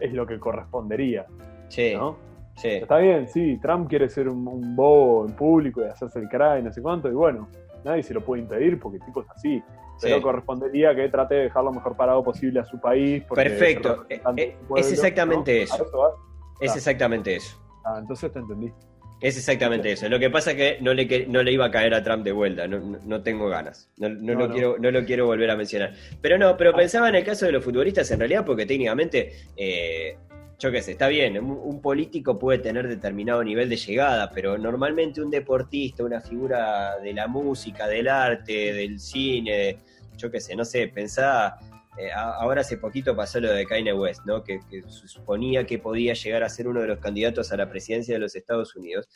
es 0.00 0.12
lo 0.14 0.26
que 0.26 0.38
correspondería, 0.38 1.26
Sí, 1.68 1.92
¿no? 1.94 2.16
Sí. 2.58 2.68
Está 2.68 2.98
bien, 2.98 3.28
sí, 3.28 3.58
Trump 3.62 3.88
quiere 3.88 4.08
ser 4.08 4.28
un, 4.28 4.46
un 4.46 4.76
bobo 4.76 5.26
en 5.26 5.34
público 5.34 5.82
y 5.82 5.88
hacerse 5.88 6.18
el 6.18 6.28
cry, 6.28 6.62
no 6.62 6.72
sé 6.72 6.82
cuánto, 6.82 7.08
y 7.08 7.12
bueno, 7.12 7.48
nadie 7.84 8.02
se 8.02 8.12
lo 8.14 8.20
puede 8.24 8.42
impedir 8.42 8.78
porque 8.78 8.98
el 8.98 9.04
tipo 9.04 9.22
es 9.22 9.30
así. 9.30 9.62
Pero 10.00 10.16
sí. 10.16 10.22
correspondería 10.22 10.94
que 10.94 11.08
trate 11.08 11.34
de 11.34 11.42
dejar 11.44 11.64
lo 11.64 11.72
mejor 11.72 11.96
parado 11.96 12.22
posible 12.22 12.60
a 12.60 12.64
su 12.64 12.80
país. 12.80 13.24
Perfecto. 13.34 14.06
es 14.08 14.18
Eh, 14.18 14.22
eh, 14.36 14.56
pueblo, 14.68 14.86
es 14.86 14.92
exactamente 14.92 15.58
¿no? 15.58 15.64
eso. 15.64 16.14
Es 16.60 16.76
exactamente 16.76 17.34
eso. 17.34 17.60
Ah, 17.84 17.96
entonces 17.98 18.32
te 18.32 18.38
entendí. 18.38 18.72
Es 19.20 19.36
exactamente 19.36 19.90
eso. 19.90 20.08
Lo 20.08 20.20
que 20.20 20.30
pasa 20.30 20.52
es 20.52 20.56
que 20.56 20.78
no 20.80 20.94
le, 20.94 21.26
no 21.26 21.42
le 21.42 21.50
iba 21.50 21.64
a 21.66 21.70
caer 21.72 21.92
a 21.94 22.02
Trump 22.04 22.22
de 22.22 22.30
vuelta. 22.30 22.68
No, 22.68 22.78
no- 22.78 22.98
no 23.04 23.22
tengo 23.24 23.48
ganas. 23.48 23.90
No, 23.98 24.08
lo. 24.08 24.48
Quiero, 24.48 24.76
no 24.78 24.92
lo 24.92 25.04
quiero 25.04 25.26
volver 25.26 25.50
a 25.50 25.56
mencionar. 25.56 25.94
Pero 26.22 26.38
no, 26.38 26.56
pero 26.56 26.70
Ah. 26.70 26.76
pensaba 26.76 27.08
en 27.08 27.16
el 27.16 27.24
caso 27.24 27.46
de 27.46 27.50
los 27.50 27.64
futbolistas 27.64 28.08
en 28.12 28.20
realidad 28.20 28.44
porque 28.46 28.66
técnicamente, 28.66 29.32
eh, 29.56 30.16
yo 30.58 30.72
qué 30.72 30.82
sé, 30.82 30.92
está 30.92 31.08
bien. 31.08 31.38
Un, 31.38 31.80
político 31.80 32.38
puede 32.38 32.58
tener 32.58 32.88
determinado 32.88 33.44
nivel 33.44 33.68
de 33.68 33.76
llegada, 33.76 34.30
pero 34.30 34.58
normalmente 34.58 35.20
un 35.20 35.30
deportista, 35.30 36.02
una 36.02 36.20
figura 36.20 36.98
de 36.98 37.12
la 37.12 37.28
música, 37.28 37.86
del 37.86 38.08
arte, 38.08 38.72
del 38.72 38.98
cine, 38.98 39.78
yo 40.16 40.30
qué 40.30 40.40
sé, 40.40 40.56
no 40.56 40.64
sé, 40.64 40.88
pensaba... 40.88 41.58
eh, 41.96 42.10
ahora 42.12 42.62
hace 42.62 42.76
poquito 42.76 43.14
pasó 43.14 43.40
lo 43.40 43.52
de 43.52 43.66
Kanye 43.66 43.92
West, 43.92 44.22
¿no? 44.26 44.42
Que, 44.42 44.60
suponía 44.88 45.64
que 45.64 45.78
podía 45.78 46.14
llegar 46.14 46.42
a 46.42 46.48
ser 46.48 46.66
uno 46.66 46.80
de 46.80 46.88
los 46.88 46.98
candidatos 46.98 47.52
a 47.52 47.56
la 47.56 47.70
presidencia 47.70 48.14
de 48.14 48.20
los 48.20 48.34
Estados 48.34 48.74
Unidos. 48.74 49.08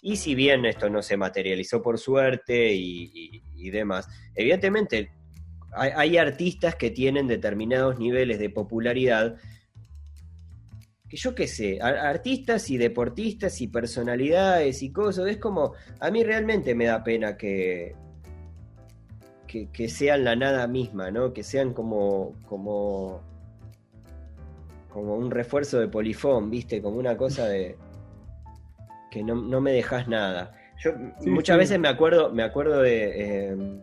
Y 0.00 0.16
si 0.16 0.34
bien 0.34 0.64
esto 0.64 0.90
no 0.90 1.02
se 1.02 1.16
materializó 1.16 1.82
por 1.82 1.98
suerte 1.98 2.72
y, 2.72 3.70
demás, 3.70 4.08
evidentemente 4.34 5.10
hay, 5.72 6.16
artistas 6.16 6.76
que 6.76 6.90
tienen 6.90 7.26
determinados 7.26 7.98
niveles 7.98 8.38
de 8.38 8.50
popularidad 8.50 9.36
que 11.08 11.16
yo 11.16 11.34
qué 11.34 11.46
sé, 11.46 11.80
artistas 11.80 12.70
y 12.70 12.76
deportistas 12.76 13.60
y 13.60 13.68
personalidades 13.68 14.82
y 14.82 14.92
cosas, 14.92 15.26
es 15.28 15.38
como, 15.38 15.72
a 16.00 16.10
mí 16.10 16.22
realmente 16.22 16.74
me 16.74 16.84
da 16.84 17.02
pena 17.02 17.36
que, 17.36 17.94
que, 19.46 19.88
sean 19.88 20.24
la 20.24 20.36
nada 20.36 20.66
misma, 20.66 21.10
¿no? 21.10 21.32
Que 21.32 21.42
sean 21.42 21.72
como, 21.72 22.34
como, 22.46 23.22
como 24.90 25.14
un 25.14 25.30
refuerzo 25.30 25.80
de 25.80 25.88
polifón, 25.88 26.50
¿viste? 26.50 26.82
Como 26.82 26.98
una 26.98 27.16
cosa 27.16 27.48
de 27.48 27.76
que 29.10 29.22
no, 29.22 29.60
me 29.60 29.72
dejas 29.72 30.08
nada. 30.08 30.52
Yo 30.78 30.92
muchas 31.26 31.56
veces 31.56 31.78
me 31.78 31.88
acuerdo, 31.88 32.30
me 32.30 32.42
acuerdo 32.42 32.82
de, 32.82 33.48
em, 33.48 33.82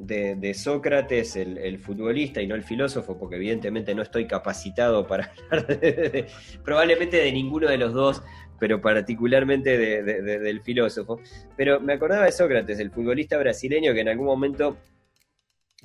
de, 0.00 0.54
Sócrates, 0.54 1.36
el, 1.36 1.78
futbolista, 1.78 2.40
y 2.40 2.46
no 2.46 2.54
el 2.54 2.62
filósofo, 2.62 3.18
porque 3.18 3.36
evidentemente 3.36 3.94
no 3.94 4.02
estoy 4.02 4.26
capacitado 4.26 5.06
para 5.06 5.32
hablar 5.50 5.66
de, 5.66 6.26
probablemente 6.64 7.18
de 7.18 7.30
ninguno 7.32 7.68
de 7.68 7.76
los 7.76 7.92
dos, 7.92 8.22
pero 8.58 8.80
particularmente 8.80 9.78
del 9.78 10.62
filósofo. 10.62 11.20
Pero 11.56 11.80
me 11.80 11.94
acordaba 11.94 12.24
de 12.24 12.32
Sócrates, 12.32 12.80
el 12.80 12.90
futbolista 12.90 13.36
brasileño, 13.38 13.92
que 13.92 14.00
en 14.00 14.08
algún 14.08 14.26
momento 14.26 14.78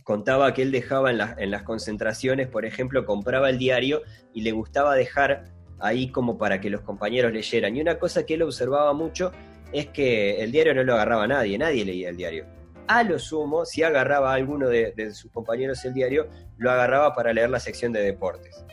contaba 0.03 0.53
que 0.53 0.61
él 0.61 0.71
dejaba 0.71 1.11
en, 1.11 1.19
en 1.37 1.51
las 1.51 1.63
concentraciones, 1.63 2.47
por 2.47 2.65
ejemplo, 2.65 3.05
compraba 3.05 3.49
el 3.49 3.57
diario 3.57 4.01
y 4.33 4.41
le 4.41 4.51
gustaba 4.51 4.95
dejar 4.95 5.45
ahí 5.79 6.09
como 6.09 6.37
para 6.37 6.61
que 6.61 6.69
los 6.69 6.81
compañeros 6.81 7.33
leyeran. 7.33 7.75
Y 7.75 7.81
una 7.81 7.99
cosa 7.99 8.25
que 8.25 8.35
él 8.35 8.43
observaba 8.43 8.93
mucho 8.93 9.31
es 9.73 9.87
que 9.87 10.41
el 10.41 10.51
diario 10.51 10.73
no 10.73 10.83
lo 10.83 10.93
agarraba 10.93 11.27
nadie, 11.27 11.57
nadie 11.57 11.83
leía 11.83 12.09
el 12.09 12.17
diario 12.17 12.45
a 12.87 13.03
lo 13.03 13.19
sumo, 13.19 13.65
si 13.65 13.83
agarraba 13.83 14.31
a 14.31 14.35
alguno 14.35 14.67
de, 14.67 15.13
sus 15.13 15.31
compañeros 15.31 15.83
el 15.85 15.93
diario, 15.93 16.27
lo 16.57 16.71
agarraba 16.71 17.13
para 17.13 17.33
leer 17.33 17.49
la 17.49 17.59
sección 17.59 17.91
de 17.93 18.01
deportes. 18.01 18.63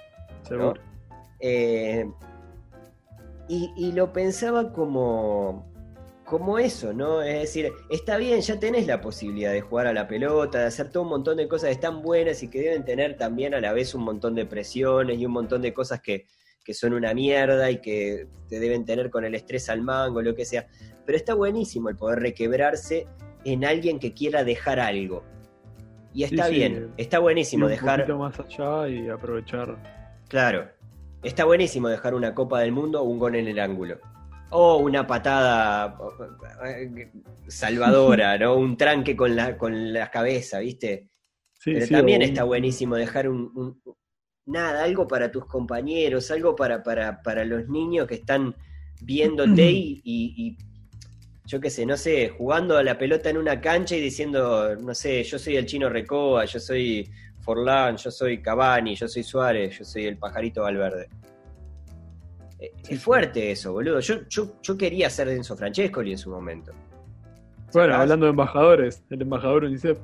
Seguro. 0.43 0.81
Eh, 1.41 2.07
y, 3.49 3.93
lo 3.93 4.13
pensaba 4.13 4.73
como, 4.73 5.71
como 6.25 6.59
eso, 6.59 6.95
¿no? 6.95 7.21
Es 7.21 7.41
decir, 7.41 7.71
está 7.91 8.17
bien, 8.17 8.41
ya 8.41 8.59
tenés 8.59 8.87
la 8.87 9.01
posibilidad 9.01 9.53
de 9.53 9.61
jugar 9.61 9.89
a 9.89 9.93
la 9.93 10.09
pelota, 10.09 10.61
de 10.61 10.67
hacer 10.67 10.91
todo 10.91 11.03
un 11.03 11.11
montón 11.11 11.37
de 11.37 11.49
cosas 11.49 11.79
tan 11.79 12.01
buenas 12.01 12.43
y 12.43 12.49
que 12.49 12.61
deben 12.61 12.85
tener 12.85 13.17
también 13.19 13.53
a 13.53 13.61
la 13.61 13.75
vez 13.75 13.95
un 13.95 14.05
montón 14.05 14.35
de 14.35 14.47
presiones 14.47 15.19
y 15.19 15.27
un 15.27 15.33
montón 15.33 15.61
de 15.61 15.75
cosas 15.75 16.01
que, 16.01 16.27
que 16.65 16.73
son 16.73 16.95
una 16.95 17.13
mierda 17.13 17.71
y 17.71 17.81
que 17.83 18.29
te 18.49 18.59
deben 18.59 18.87
tener 18.87 19.11
con 19.11 19.25
el 19.25 19.35
estrés 19.35 19.69
al 19.69 19.83
mango, 19.83 20.23
lo 20.23 20.35
que 20.35 20.45
sea. 20.45 20.67
Pero 21.05 21.19
está 21.19 21.35
buenísimo 21.35 21.89
el 21.91 21.97
poder 21.97 22.21
requebrarse 22.21 23.07
en 23.45 23.65
alguien 23.65 23.99
que 23.99 24.13
quiera 24.13 24.45
dejar 24.45 24.81
algo. 24.81 25.25
Y 26.15 26.25
está 26.25 26.49
bien, 26.49 26.93
está 26.97 27.19
buenísimo 27.19 27.69
dejar. 27.69 28.01
Un 28.01 28.07
poquito 28.07 28.19
más 28.19 28.41
allá 28.41 28.89
y 28.89 29.09
aprovechar. 29.09 29.77
Claro, 30.29 30.69
está 31.23 31.45
buenísimo 31.45 31.89
dejar 31.89 32.15
una 32.15 32.35
Copa 32.35 32.61
del 32.61 32.73
Mundo 32.73 33.01
o 33.01 33.05
un 33.05 33.19
gol 33.19 33.37
en 33.37 33.49
el 33.49 33.59
ángulo. 33.59 33.99
O 34.51 34.77
una 34.77 35.07
patada 35.07 35.97
eh, 36.67 37.11
salvadora, 37.49 38.37
¿no? 38.37 38.57
Un 38.57 38.77
tranque 38.77 39.17
con 39.17 39.35
la, 39.35 39.57
con 39.57 39.93
la 39.93 40.11
cabeza, 40.11 40.59
¿viste? 40.59 41.09
Pero 41.65 41.87
también 41.87 42.21
está 42.21 42.45
buenísimo 42.45 42.97
dejar 42.97 43.29
un, 43.29 43.81
nada, 44.45 44.83
algo 44.83 45.07
para 45.07 45.31
tus 45.31 45.47
compañeros, 45.47 46.31
algo 46.31 46.57
para, 46.57 46.83
para, 46.83 47.23
para 47.23 47.45
los 47.45 47.69
niños 47.69 48.07
que 48.07 48.17
están 48.17 48.55
viéndote 49.01 49.71
y 49.71 50.59
yo 51.53 51.61
qué 51.61 51.69
sé, 51.69 51.85
no 51.85 51.99
sé, 51.99 52.31
jugando 52.31 52.79
a 52.79 52.83
la 52.83 52.97
pelota 52.97 53.29
en 53.29 53.37
una 53.37 53.61
cancha 53.61 53.95
y 53.95 54.01
diciendo, 54.01 54.75
no 54.77 54.95
sé, 54.95 55.23
yo 55.23 55.39
soy 55.39 55.59
el 55.59 55.67
chino 55.67 55.91
Recoba, 55.91 56.47
yo 56.47 56.59
soy 56.59 57.07
Forlán, 57.41 57.99
yo 57.99 58.11
soy 58.11 58.41
Cavani, 58.41 58.95
yo 58.95 59.07
soy 59.07 59.23
Suárez, 59.23 59.79
yo 59.79 59.85
soy 59.85 60.07
el 60.07 60.17
pajarito 60.17 60.63
Valverde. 60.63 61.11
Eh, 62.59 62.73
es 62.89 63.03
fuerte 63.03 63.51
eso, 63.51 63.71
boludo. 63.71 64.01
Yo, 64.01 64.27
yo, 64.31 64.79
quería 64.79 65.11
ser 65.11 65.29
Enzo 65.29 65.55
Francescoli 65.55 66.13
en 66.13 66.19
su 66.19 66.31
momento. 66.31 66.73
Bueno, 67.75 67.97
hablando 67.97 68.25
de 68.25 68.31
embajadores, 68.31 69.05
el 69.11 69.21
embajador 69.21 69.65
UNICEF. 69.65 69.99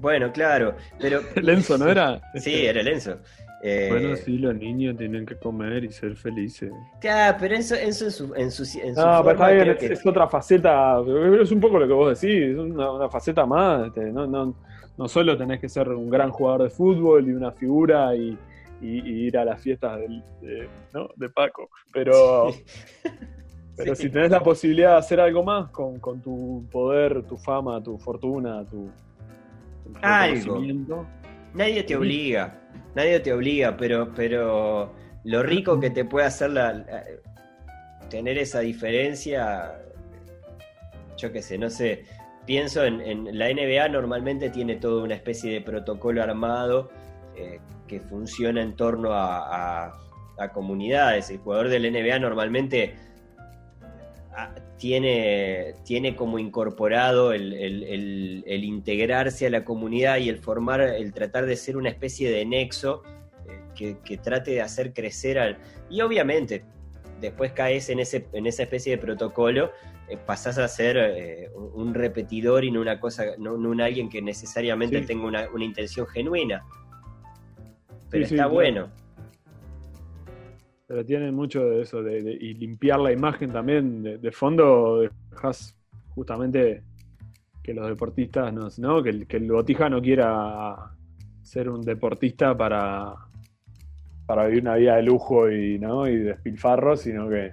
Bueno, 0.00 0.32
claro, 0.32 0.74
pero... 0.98 1.20
¿El 1.34 1.50
Enzo 1.50 1.76
no 1.76 1.86
era? 1.86 2.18
Sí, 2.36 2.64
era 2.64 2.80
el 2.80 2.88
Enzo. 2.88 3.18
Eh, 3.60 3.88
bueno, 3.90 4.16
sí, 4.16 4.38
los 4.38 4.54
niños 4.54 4.96
tienen 4.96 5.26
que 5.26 5.36
comer 5.36 5.84
y 5.84 5.90
ser 5.90 6.16
felices. 6.16 6.70
Claro, 7.00 7.36
pero 7.40 7.56
eso, 7.56 7.74
eso 7.74 8.04
en 8.04 8.12
su, 8.12 8.34
en 8.34 8.50
su, 8.52 9.00
No, 9.00 9.22
pero 9.24 9.32
está 9.32 9.50
bien, 9.50 9.76
es, 9.80 10.06
otra 10.06 10.28
faceta, 10.28 11.00
es 11.40 11.50
un 11.50 11.60
poco 11.60 11.78
lo 11.78 11.88
que 11.88 11.92
vos 11.92 12.20
decís, 12.20 12.52
es 12.52 12.56
una, 12.56 13.08
faceta 13.08 13.46
más. 13.46 13.88
Este, 13.88 14.12
no, 14.12 14.26
no, 14.26 14.54
no 14.96 15.08
solo 15.08 15.36
tenés 15.36 15.60
que 15.60 15.68
ser 15.68 15.88
un 15.88 16.08
gran 16.08 16.30
jugador 16.30 16.64
de 16.64 16.70
fútbol 16.70 17.28
y 17.28 17.32
una 17.32 17.50
figura 17.50 18.14
y, 18.14 18.38
ir 18.80 19.36
a 19.36 19.44
las 19.44 19.60
fiestas 19.60 19.98
de, 19.98 20.68
¿no? 20.94 21.08
de 21.16 21.28
Paco, 21.30 21.68
pero, 21.92 22.52
pero 23.76 23.94
si 23.96 24.08
tenés 24.08 24.30
la 24.30 24.40
posibilidad 24.40 24.92
de 24.92 24.98
hacer 24.98 25.18
algo 25.18 25.42
más 25.42 25.70
con, 25.70 25.98
con 25.98 26.22
tu 26.22 26.64
poder, 26.70 27.24
tu 27.24 27.36
fama, 27.36 27.82
tu 27.82 27.98
fortuna, 27.98 28.64
tu, 28.64 28.88
tu 29.82 29.98
algo. 30.00 31.04
Nadie 31.54 31.82
te 31.82 31.96
obliga 31.96 32.67
nadie 32.98 33.20
te 33.20 33.32
obliga, 33.32 33.76
pero, 33.76 34.12
pero 34.12 34.92
lo 35.24 35.42
rico 35.44 35.78
que 35.78 35.90
te 35.90 36.04
puede 36.04 36.26
hacer 36.26 36.50
la, 36.50 36.84
tener 38.10 38.38
esa 38.38 38.60
diferencia, 38.60 39.80
yo 41.16 41.32
qué 41.32 41.40
sé, 41.40 41.58
no 41.58 41.70
sé, 41.70 42.04
pienso 42.44 42.84
en, 42.84 43.38
la 43.38 43.52
NBA 43.52 43.88
normalmente 43.88 44.50
tiene 44.50 44.76
toda 44.76 45.04
una 45.04 45.14
especie 45.14 45.52
de 45.52 45.60
protocolo 45.60 46.22
armado 46.22 46.90
eh, 47.36 47.60
que 47.86 48.00
funciona 48.00 48.62
en 48.62 48.74
torno 48.74 49.10
a, 49.12 49.94
comunidades. 50.52 51.30
El 51.30 51.38
jugador 51.38 51.68
del 51.68 51.92
NBA 51.92 52.20
normalmente 52.20 52.94
tiene, 54.78 55.74
tiene 55.84 56.16
como 56.16 56.38
incorporado 56.38 57.32
el, 57.32 57.52
integrarse 58.46 59.46
a 59.46 59.50
la 59.50 59.64
comunidad 59.64 60.18
y 60.18 60.28
el 60.28 60.38
formar, 60.38 60.80
el 60.80 61.12
tratar 61.12 61.46
de 61.46 61.56
ser 61.56 61.76
una 61.76 61.88
especie 61.88 62.30
de 62.30 62.46
nexo 62.46 63.02
eh, 63.76 63.96
que, 64.04 64.16
trate 64.16 64.52
de 64.52 64.62
hacer 64.62 64.94
crecer 64.94 65.38
al... 65.38 65.58
Y 65.90 66.00
obviamente, 66.00 66.64
después 67.20 67.52
caes 67.52 67.88
en, 67.90 67.98
ese, 67.98 68.28
en 68.32 68.46
esa 68.46 68.62
especie 68.62 68.92
de 68.92 68.98
protocolo, 68.98 69.72
eh, 70.08 70.16
pasás 70.16 70.58
a 70.58 70.68
ser 70.68 70.96
eh, 70.96 71.50
un 71.74 71.92
repetidor 71.92 72.64
y 72.64 72.70
no 72.70 72.80
una 72.80 73.00
cosa, 73.00 73.24
no, 73.36 73.54
un 73.54 73.80
alguien 73.80 74.08
que 74.08 74.22
necesariamente 74.22 75.02
tenga 75.02 75.26
una, 75.26 75.48
intención 75.58 76.06
genuina. 76.06 76.64
Pero 78.10 78.24
está 78.24 78.46
bueno 78.46 78.90
pero 80.88 81.04
tiene 81.04 81.30
mucho 81.30 81.66
de 81.66 81.82
eso, 81.82 82.02
de, 82.02 82.18
y 82.18 82.54
limpiar 82.54 82.98
la 82.98 83.12
imagen 83.12 83.52
también. 83.52 84.02
De, 84.02 84.32
fondo 84.32 85.02
dejas 85.30 85.76
justamente 86.14 86.82
que 87.62 87.74
los 87.74 87.86
deportistas, 87.86 88.78
no, 88.78 89.02
Que, 89.02 89.10
el, 89.10 89.26
que 89.26 89.36
el 89.36 89.52
botija 89.52 89.90
no 89.90 90.00
quiera 90.00 90.74
ser 91.42 91.68
un 91.68 91.82
deportista 91.82 92.56
para, 92.56 93.12
para 94.24 94.46
vivir 94.46 94.62
una 94.62 94.76
vida 94.76 94.96
de 94.96 95.02
lujo 95.02 95.50
y, 95.50 95.78
¿no? 95.78 96.08
y 96.08 96.16
despilfarro, 96.16 96.96
sino 96.96 97.28
que... 97.28 97.52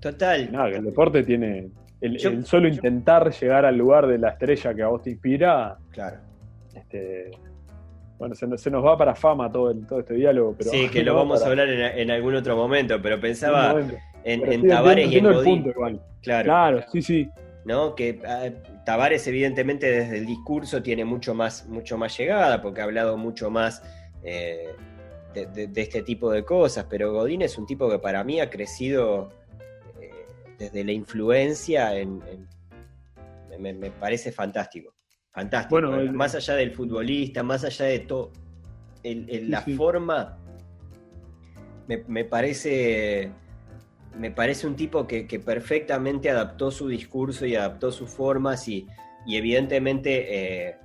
Total. 0.00 0.52
Nada, 0.52 0.70
que 0.70 0.76
el 0.76 0.84
deporte 0.84 1.24
tiene... 1.24 1.70
El, 2.00 2.44
solo 2.44 2.68
intentar 2.68 3.32
llegar 3.32 3.64
al 3.64 3.76
lugar 3.76 4.06
de 4.06 4.18
la 4.18 4.28
estrella 4.28 4.74
que 4.74 4.82
a 4.82 4.88
vos 4.88 5.02
te 5.02 5.10
inspira. 5.10 5.76
Claro. 5.90 6.18
Este, 6.72 7.32
bueno, 8.18 8.34
se, 8.34 8.70
nos 8.70 8.84
va 8.84 8.96
para 8.96 9.14
fama 9.14 9.50
todo, 9.50 9.74
todo 9.86 10.00
este 10.00 10.14
diálogo. 10.14 10.54
Pero 10.56 10.70
sí, 10.70 10.88
que 10.92 11.02
lo 11.02 11.14
vamos 11.14 11.42
a 11.42 11.46
hablar 11.46 11.68
en, 11.68 12.10
algún 12.10 12.34
otro 12.34 12.56
momento, 12.56 13.00
pero 13.00 13.20
pensaba 13.20 13.74
en, 14.24 14.68
Tavares 14.68 15.10
y 15.10 15.18
en 15.18 15.24
Godín. 15.24 15.72
Claro. 16.22 16.44
claro, 16.44 16.84
sí, 16.90 17.02
sí. 17.02 17.30
¿no? 17.64 17.94
Que 17.94 18.20
ah, 18.26 18.48
Tavares, 18.84 19.26
evidentemente, 19.26 19.90
desde 19.90 20.18
el 20.18 20.26
discurso 20.26 20.82
tiene 20.82 21.04
mucho 21.04 21.34
más, 21.34 21.66
mucho 21.66 21.98
más 21.98 22.16
llegada, 22.16 22.62
porque 22.62 22.80
ha 22.80 22.84
hablado 22.84 23.16
mucho 23.16 23.50
más 23.50 23.82
eh, 24.22 24.74
de, 25.34 25.70
este 25.74 26.02
tipo 26.02 26.30
de 26.30 26.44
cosas, 26.44 26.86
pero 26.88 27.12
Godín 27.12 27.42
es 27.42 27.58
un 27.58 27.66
tipo 27.66 27.90
que 27.90 27.98
para 27.98 28.24
mí 28.24 28.40
ha 28.40 28.48
crecido 28.48 29.30
eh, 30.00 30.10
desde 30.58 30.84
la 30.84 30.92
influencia 30.92 31.96
en, 31.96 32.22
me 33.58 33.90
parece 33.90 34.32
fantástico. 34.32 34.95
Fantástico. 35.36 35.86
Bueno, 35.86 36.12
más 36.14 36.34
allá 36.34 36.54
del 36.54 36.70
futbolista, 36.72 37.42
más 37.42 37.62
allá 37.62 37.84
de 37.84 37.98
todo, 37.98 38.30
la 39.04 39.60
forma 39.60 40.38
me, 41.86 42.24
parece 42.24 43.30
me 44.18 44.30
parece 44.30 44.66
un 44.66 44.76
tipo 44.76 45.06
que, 45.06 45.24
perfectamente 45.44 46.30
adaptó 46.30 46.70
su 46.70 46.88
discurso 46.88 47.44
y 47.44 47.54
adaptó 47.54 47.92
sus 47.92 48.08
formas 48.08 48.66
y, 48.66 48.86
evidentemente 49.28 50.68
eh, 50.68 50.76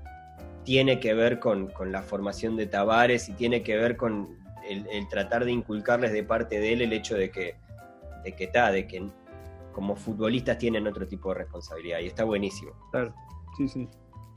tiene 0.65 0.99
que 0.99 1.13
ver 1.13 1.39
con, 1.39 1.71
la 1.85 2.01
formación 2.01 2.57
de 2.57 2.67
Tavares 2.67 3.29
y 3.29 3.33
tiene 3.33 3.63
que 3.63 3.77
ver 3.77 3.95
con 3.95 4.37
el, 4.67 5.07
tratar 5.07 5.45
de 5.45 5.51
inculcarles 5.53 6.11
de 6.11 6.23
parte 6.23 6.59
de 6.59 6.73
él 6.73 6.81
el 6.81 6.91
hecho 6.91 7.15
de 7.15 7.31
que 7.31 7.55
de 8.25 8.33
que, 8.33 8.47
de 8.47 8.85
que 8.85 9.09
como 9.71 9.95
futbolistas 9.95 10.57
tienen 10.57 10.87
otro 10.87 11.07
tipo 11.07 11.29
de 11.29 11.35
responsabilidad 11.35 11.99
y 11.99 12.07
está 12.07 12.25
buenísimo. 12.25 12.73
Claro, 12.91 13.15
sí, 13.57 13.69
sí. 13.69 13.87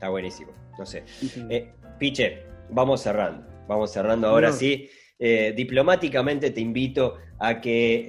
Está 0.05 0.11
buenísimo, 0.11 0.51
no 0.77 0.85
sé. 0.85 1.03
Eh, 1.49 1.73
Piche, 1.97 2.43
vamos 2.69 3.01
cerrando, 3.01 3.43
vamos 3.67 3.91
cerrando 3.91 4.27
ahora 4.27 4.51
sí. 4.51 4.87
Eh, 5.17 5.51
diplomáticamente 5.57 6.51
te 6.51 6.61
invito 6.61 7.15
a 7.39 7.59
que 7.59 8.05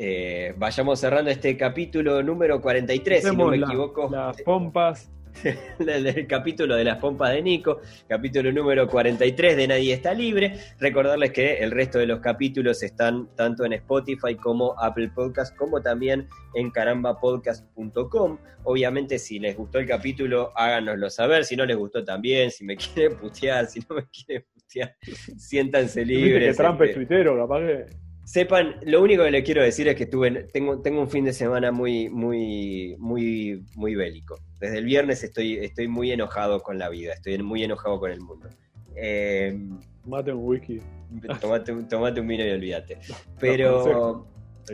eh, 0.48 0.54
vayamos 0.58 1.00
cerrando 1.00 1.30
este 1.30 1.56
capítulo 1.56 2.22
número 2.22 2.60
43, 2.60 3.24
si 3.24 3.34
no 3.34 3.46
me 3.46 3.56
equivoco. 3.56 4.10
Las 4.10 4.42
pompas 4.42 5.10
el 5.78 6.26
capítulo 6.26 6.76
de 6.76 6.84
las 6.84 6.98
pompas 6.98 7.32
de 7.32 7.42
Nico, 7.42 7.80
capítulo 8.08 8.52
número 8.52 8.88
43 8.88 9.56
de 9.56 9.68
Nadie 9.68 9.94
está 9.94 10.14
libre. 10.14 10.54
Recordarles 10.78 11.32
que 11.32 11.58
el 11.58 11.70
resto 11.70 11.98
de 11.98 12.06
los 12.06 12.20
capítulos 12.20 12.82
están 12.82 13.28
tanto 13.34 13.64
en 13.64 13.74
Spotify 13.74 14.34
como 14.36 14.74
Apple 14.80 15.10
Podcast, 15.14 15.56
como 15.56 15.80
también 15.80 16.28
en 16.54 16.70
carambapodcast.com. 16.70 18.38
Obviamente, 18.64 19.18
si 19.18 19.38
les 19.38 19.56
gustó 19.56 19.78
el 19.78 19.86
capítulo, 19.86 20.52
háganoslo 20.56 21.10
saber. 21.10 21.44
Si 21.44 21.56
no 21.56 21.64
les 21.66 21.76
gustó 21.76 22.04
también, 22.04 22.50
si 22.50 22.64
me 22.64 22.76
quieren 22.94 23.16
putear, 23.18 23.66
si 23.66 23.80
no 23.80 23.96
me 23.96 24.06
quieren 24.08 24.44
putear, 24.52 24.96
siéntanse 25.36 26.04
libres. 26.04 26.56
Que 26.56 26.62
Trump 26.62 26.82
es 26.82 26.96
este, 26.96 27.24
capaz 27.24 27.60
que 27.60 28.06
Sepan, 28.24 28.80
lo 28.82 29.02
único 29.02 29.22
que 29.22 29.30
les 29.30 29.44
quiero 29.44 29.62
decir 29.62 29.86
es 29.86 29.94
que 29.94 30.06
tuve, 30.06 30.48
tengo, 30.52 30.82
tengo 30.82 31.00
un 31.00 31.08
fin 31.08 31.24
de 31.24 31.32
semana 31.32 31.70
muy, 31.70 32.08
muy, 32.08 32.96
muy, 32.98 33.64
muy 33.76 33.94
bélico. 33.94 34.36
Desde 34.60 34.78
el 34.78 34.84
viernes 34.84 35.22
estoy, 35.22 35.58
estoy 35.58 35.88
muy 35.88 36.12
enojado 36.12 36.62
con 36.62 36.78
la 36.78 36.88
vida, 36.88 37.12
estoy 37.12 37.38
muy 37.38 37.62
enojado 37.62 38.00
con 38.00 38.10
el 38.10 38.20
mundo. 38.20 38.48
Eh, 38.94 39.58
tomate 40.02 40.32
un 40.32 40.44
whisky. 40.44 40.80
Tomate, 41.40 41.72
tomate 41.84 42.20
un 42.20 42.26
vino 42.26 42.44
y 42.44 42.50
olvídate. 42.50 42.98
Pero, 43.40 44.26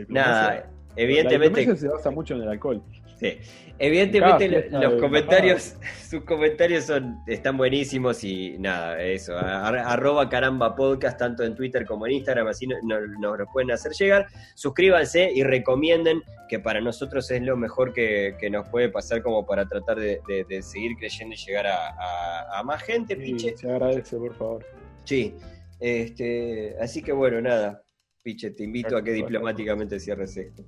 nada, 0.07 0.69
evidentemente. 0.95 1.65
La 1.65 1.75
se 1.75 1.87
basa 1.87 2.09
mucho 2.11 2.35
en 2.35 2.41
el 2.41 2.49
alcohol. 2.49 2.81
Sí. 3.23 3.39
Evidentemente 3.79 4.69
los 4.69 5.01
comentarios, 5.01 5.75
sus 6.09 6.23
comentarios 6.23 6.85
son, 6.85 7.17
están 7.27 7.57
buenísimos 7.57 8.23
y 8.23 8.57
nada, 8.59 9.01
eso, 9.01 9.35
arroba 9.37 10.29
caramba 10.29 10.75
podcast 10.75 11.17
tanto 11.17 11.43
en 11.43 11.55
Twitter 11.55 11.85
como 11.85 12.05
en 12.05 12.13
Instagram, 12.13 12.47
así 12.47 12.67
nos, 12.67 12.79
lo 13.19 13.45
pueden 13.51 13.71
hacer 13.71 13.93
llegar. 13.93 14.27
Suscríbanse 14.55 15.31
y 15.33 15.43
recomienden, 15.43 16.21
que 16.47 16.59
para 16.59 16.81
nosotros 16.81 17.29
es 17.31 17.41
lo 17.41 17.57
mejor 17.57 17.93
que, 17.93 18.37
nos 18.51 18.67
puede 18.69 18.89
pasar 18.89 19.23
como 19.23 19.45
para 19.45 19.67
tratar 19.67 19.97
de, 19.99 20.61
seguir 20.61 20.95
creyendo 20.97 21.33
y 21.33 21.37
llegar 21.37 21.65
a, 21.67 22.61
más 22.63 22.83
gente. 22.83 23.15
Piche. 23.15 23.57
Se 23.57 23.69
agradece, 23.69 24.17
por 24.17 24.35
favor. 24.35 24.65
Sí, 25.03 25.35
este, 25.79 26.75
así 26.79 27.01
que 27.01 27.11
bueno, 27.11 27.41
nada, 27.41 27.83
Piche, 28.21 28.51
te 28.51 28.63
invito 28.63 28.95
a 28.95 29.03
que 29.03 29.11
diplomáticamente 29.11 29.99
cierres 29.99 30.37
esto. 30.37 30.63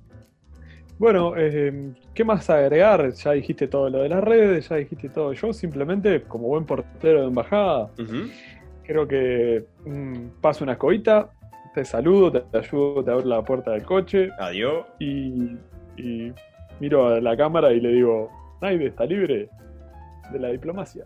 Bueno, 0.98 1.34
eh, 1.36 1.92
¿qué 2.14 2.24
más 2.24 2.48
agregar? 2.48 3.12
Ya 3.12 3.32
dijiste 3.32 3.68
todo 3.68 3.90
lo 3.90 3.98
de 3.98 4.08
las 4.08 4.24
redes, 4.24 4.68
ya 4.68 4.76
dijiste 4.76 5.08
todo. 5.10 5.32
Yo 5.34 5.52
simplemente, 5.52 6.22
como 6.22 6.48
buen 6.48 6.64
portero 6.64 7.20
de 7.20 7.26
embajada, 7.26 7.90
creo 8.82 9.06
que 9.06 9.64
mm, 9.84 10.40
paso 10.40 10.64
una 10.64 10.72
escobita, 10.72 11.30
te 11.74 11.84
saludo, 11.84 12.32
te, 12.32 12.58
ayudo, 12.58 13.04
te 13.04 13.10
abro 13.10 13.26
la 13.26 13.42
puerta 13.42 13.72
del 13.72 13.84
coche. 13.84 14.30
Adiós. 14.38 14.86
Y, 14.98 15.56
miro 16.80 17.08
a 17.08 17.20
la 17.20 17.36
cámara 17.36 17.72
y 17.72 17.80
le 17.80 17.90
digo, 17.90 18.30
Naide, 18.60 18.86
¿está 18.86 19.04
libre 19.04 19.48
de 20.30 20.38
la 20.38 20.48
diplomacia? 20.48 21.04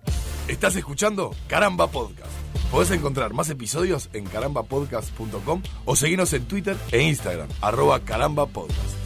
Estás 0.49 0.77
escuchando 0.77 1.31
Caramba 1.49 1.87
Podcast. 1.89 2.33
Podés 2.71 2.91
encontrar 2.93 3.33
más 3.33 3.51
episodios 3.51 4.09
en 4.13 4.25
carambapodcast.com 4.25 5.63
o 5.85 5.97
seguirnos 5.97 6.33
en 6.33 6.47
Twitter 6.47 6.77
e 6.93 7.03
Instagram, 7.03 7.49
arroba 7.61 8.01
carambapodcast. 8.01 9.00